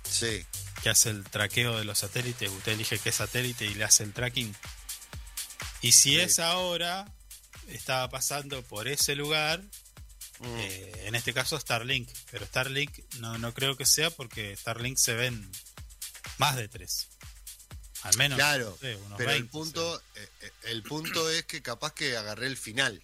sí, 0.09 0.45
que 0.87 0.91
hace 0.91 1.09
el 1.09 1.25
traqueo 1.25 1.77
de 1.77 1.83
los 1.83 1.97
satélites. 1.99 2.49
Usted 2.49 2.71
elige 2.71 2.97
qué 2.97 3.11
satélite 3.11 3.65
y 3.65 3.73
le 3.73 3.83
hace 3.83 4.03
el 4.05 4.13
tracking. 4.13 4.55
Y 5.81 5.91
si 5.91 6.11
Sí. 6.11 6.19
es 6.21 6.39
ahora, 6.39 7.13
estaba 7.67 8.09
pasando 8.09 8.63
por 8.63 8.87
ese 8.87 9.13
lugar, 9.13 9.61
mm, 10.39 10.45
eh, 10.59 10.91
en 11.07 11.15
este 11.15 11.33
caso 11.33 11.59
Starlink. 11.59 12.09
Pero 12.31 12.45
Starlink 12.45 12.99
no, 13.15 13.37
no 13.37 13.53
creo 13.53 13.75
que 13.75 13.85
sea 13.85 14.09
porque 14.11 14.55
Starlink 14.55 14.97
se 14.97 15.13
ven 15.13 15.51
más 16.37 16.55
de 16.55 16.69
tres. 16.69 17.09
Al 18.03 18.15
menos. 18.15 18.37
claro. 18.37 18.69
no 18.69 18.77
sé, 18.77 18.95
unos 18.95 19.17
pero 19.17 19.31
el 19.31 19.43
20, 19.43 19.51
punto, 19.51 20.01
eh, 20.15 20.29
eh, 20.39 20.51
el 20.67 20.83
punto 20.83 21.29
es 21.29 21.43
que 21.43 21.61
capaz 21.61 21.91
que 21.91 22.15
agarré 22.15 22.47
el 22.47 22.55
final. 22.55 23.03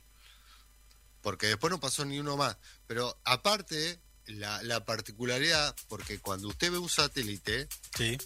Porque 1.22 1.48
después 1.48 1.70
no 1.70 1.82
pasó 1.82 2.06
ni 2.06 2.18
uno 2.18 2.38
más. 2.38 2.56
Pero 2.88 3.20
aparte, 3.26 4.00
la, 4.28 4.62
la 4.64 4.86
particularidad, 4.86 5.76
porque 5.88 6.20
cuando 6.20 6.48
usted 6.48 6.72
ve 6.72 6.78
un 6.78 6.90
satélite, 6.90 7.68
Sí, 7.98 8.18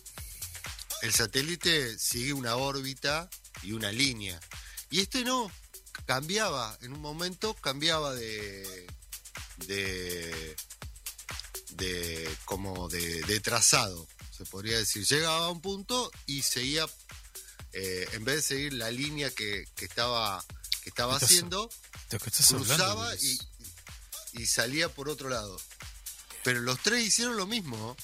el 1.01 1.13
satélite 1.13 1.97
sigue 1.99 2.33
una 2.33 2.55
órbita 2.55 3.29
y 3.63 3.71
una 3.73 3.91
línea. 3.91 4.39
Y 4.89 5.01
este 5.01 5.23
no, 5.23 5.51
cambiaba, 6.05 6.77
en 6.81 6.93
un 6.93 7.01
momento 7.01 7.53
cambiaba 7.55 8.13
de. 8.15 8.87
de. 9.67 10.55
de. 11.71 12.37
como 12.45 12.87
de, 12.89 13.21
de 13.23 13.39
trazado, 13.39 14.07
se 14.35 14.45
podría 14.45 14.77
decir. 14.77 15.05
Llegaba 15.05 15.45
a 15.45 15.49
un 15.49 15.61
punto 15.61 16.11
y 16.25 16.41
seguía. 16.41 16.87
eh, 17.73 18.07
en 18.13 18.23
vez 18.25 18.35
de 18.37 18.41
seguir 18.41 18.73
la 18.73 18.89
línea 18.89 19.29
que, 19.29 19.65
que 19.75 19.85
estaba 19.85 20.43
que 20.81 20.89
estaba 20.89 21.17
haciendo, 21.17 21.69
cruzaba 22.47 23.13
y, 23.17 23.37
y 24.33 24.45
salía 24.45 24.89
por 24.89 25.09
otro 25.09 25.29
lado. 25.29 25.59
Pero 26.43 26.61
los 26.61 26.79
tres 26.81 27.05
hicieron 27.05 27.37
lo 27.37 27.45
mismo. 27.45 27.95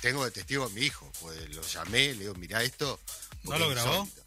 Tengo 0.00 0.24
de 0.24 0.30
testigo 0.30 0.64
a 0.64 0.68
mi 0.70 0.82
hijo, 0.82 1.10
pues 1.20 1.54
lo 1.54 1.62
llamé, 1.62 2.14
le 2.14 2.20
digo, 2.20 2.34
mirá 2.34 2.62
esto. 2.62 3.00
¿No 3.42 3.58
lo 3.58 3.68
grabó? 3.68 4.04
insólito". 4.04 4.24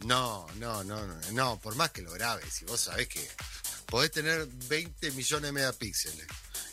No, 0.00 0.46
no, 0.56 0.84
no, 0.84 1.06
no, 1.06 1.30
no, 1.32 1.58
por 1.60 1.76
más 1.76 1.90
que 1.90 2.02
lo 2.02 2.12
grabes, 2.12 2.52
si 2.52 2.64
vos 2.64 2.80
sabés 2.80 3.08
que 3.08 3.26
podés 3.86 4.10
tener 4.10 4.46
20 4.46 5.12
millones 5.12 5.48
de 5.48 5.52
megapíxeles 5.52 6.26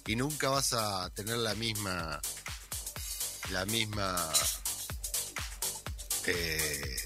y 0.07 0.15
nunca 0.15 0.49
vas 0.49 0.73
a 0.73 1.10
tener 1.11 1.38
la 1.38 1.53
misma, 1.56 2.19
la 3.52 3.65
misma 3.65 4.34
eh, 6.26 6.98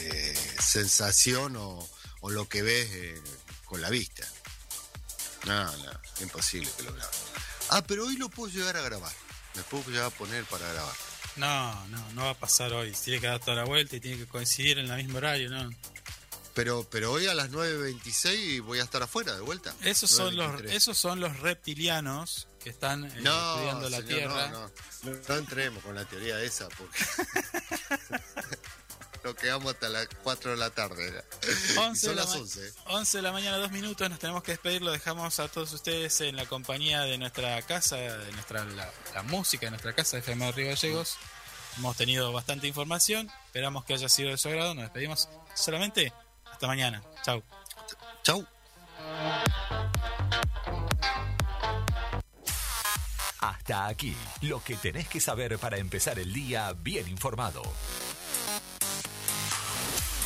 eh, 0.00 0.56
sensación 0.60 1.56
o, 1.56 1.88
o 2.20 2.30
lo 2.30 2.48
que 2.48 2.62
ves 2.62 2.88
eh, 2.92 3.22
con 3.64 3.80
la 3.80 3.90
vista. 3.90 4.26
No, 5.46 5.76
no, 5.76 6.00
imposible 6.20 6.70
que 6.76 6.82
lo 6.84 6.92
grabe. 6.92 7.12
Ah, 7.70 7.82
pero 7.86 8.06
hoy 8.06 8.16
lo 8.16 8.28
puedo 8.28 8.52
llegar 8.52 8.76
a 8.76 8.82
grabar. 8.82 9.12
Me 9.54 9.62
puedo 9.62 9.84
llegar 9.90 10.06
a 10.06 10.10
poner 10.10 10.44
para 10.44 10.66
grabar. 10.72 10.94
No, 11.36 11.86
no, 11.86 12.12
no 12.12 12.24
va 12.24 12.30
a 12.30 12.38
pasar 12.38 12.72
hoy. 12.72 12.92
Tiene 12.92 13.20
que 13.20 13.26
dar 13.26 13.40
toda 13.40 13.56
la 13.56 13.64
vuelta 13.64 13.96
y 13.96 14.00
tiene 14.00 14.18
que 14.18 14.26
coincidir 14.26 14.78
en 14.78 14.90
el 14.90 14.96
mismo 14.96 15.18
horario, 15.18 15.50
¿no? 15.50 15.70
Pero, 16.54 16.86
pero 16.90 17.12
hoy 17.12 17.26
a 17.26 17.34
las 17.34 17.50
9.26 17.50 18.62
voy 18.62 18.78
a 18.78 18.82
estar 18.82 19.02
afuera 19.02 19.34
de 19.34 19.40
vuelta. 19.40 19.74
Esos 19.82 20.10
son, 20.10 20.36
los, 20.36 20.50
9:23. 20.50 20.70
esos 20.72 20.98
son 20.98 21.20
los 21.20 21.38
reptilianos 21.40 22.48
que 22.62 22.68
están 22.68 23.04
eh, 23.06 23.20
no, 23.22 23.54
estudiando 23.54 23.88
la 23.88 23.96
señor, 23.98 24.18
Tierra. 24.18 24.48
No, 24.48 24.70
no, 25.04 25.18
no 25.28 25.34
entremos 25.36 25.82
con 25.82 25.94
la 25.94 26.04
teoría 26.04 26.40
esa 26.42 26.68
porque 26.68 26.98
nos 29.24 29.34
quedamos 29.34 29.72
hasta 29.74 29.88
las 29.88 30.08
4 30.22 30.50
de 30.52 30.56
la 30.56 30.70
tarde. 30.70 31.24
Y 31.74 31.78
11 31.78 31.90
de 31.90 31.94
son 31.94 32.16
la 32.16 32.22
las 32.22 32.30
ma- 32.34 32.40
11. 32.40 32.72
11 32.86 33.18
de 33.18 33.22
la 33.22 33.32
mañana, 33.32 33.56
dos 33.58 33.70
minutos, 33.70 34.08
nos 34.10 34.18
tenemos 34.18 34.42
que 34.42 34.52
despedir, 34.52 34.82
lo 34.82 34.90
dejamos 34.92 35.38
a 35.40 35.48
todos 35.48 35.72
ustedes 35.72 36.20
en 36.22 36.36
la 36.36 36.46
compañía 36.46 37.02
de 37.02 37.18
nuestra 37.18 37.60
casa, 37.62 37.96
de 37.96 38.32
nuestra 38.32 38.64
la, 38.64 38.90
la 39.14 39.22
música 39.22 39.66
de 39.66 39.70
nuestra 39.70 39.92
casa, 39.94 40.18
de 40.20 40.52
Río 40.52 40.68
Gallegos. 40.68 41.16
Hemos 41.78 41.96
tenido 41.96 42.32
bastante 42.32 42.66
información, 42.66 43.30
esperamos 43.46 43.84
que 43.84 43.94
haya 43.94 44.08
sido 44.08 44.30
de 44.30 44.36
su 44.38 44.48
agrado, 44.48 44.74
nos 44.74 44.84
despedimos 44.84 45.28
solamente 45.54 46.12
hasta 46.50 46.66
mañana. 46.66 47.02
Chau. 47.24 47.42
Chau. 48.22 48.46
Hasta 53.40 53.86
aquí, 53.88 54.16
lo 54.42 54.62
que 54.62 54.76
tenés 54.76 55.08
que 55.08 55.20
saber 55.20 55.58
para 55.58 55.78
empezar 55.78 56.18
el 56.18 56.32
día 56.32 56.72
bien 56.74 57.08
informado. 57.08 57.62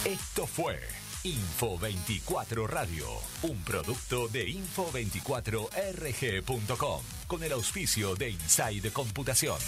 Esto 0.06 0.46
fue 0.46 0.78
Info 1.24 1.76
24 1.78 2.68
Radio, 2.68 3.08
un 3.42 3.60
producto 3.64 4.28
de 4.28 4.46
info24rg.com, 4.46 7.02
con 7.26 7.42
el 7.42 7.50
auspicio 7.50 8.14
de 8.14 8.30
Inside 8.30 8.92
Computación. 8.92 9.58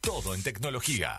Todo 0.00 0.36
en 0.36 0.44
tecnología. 0.44 1.18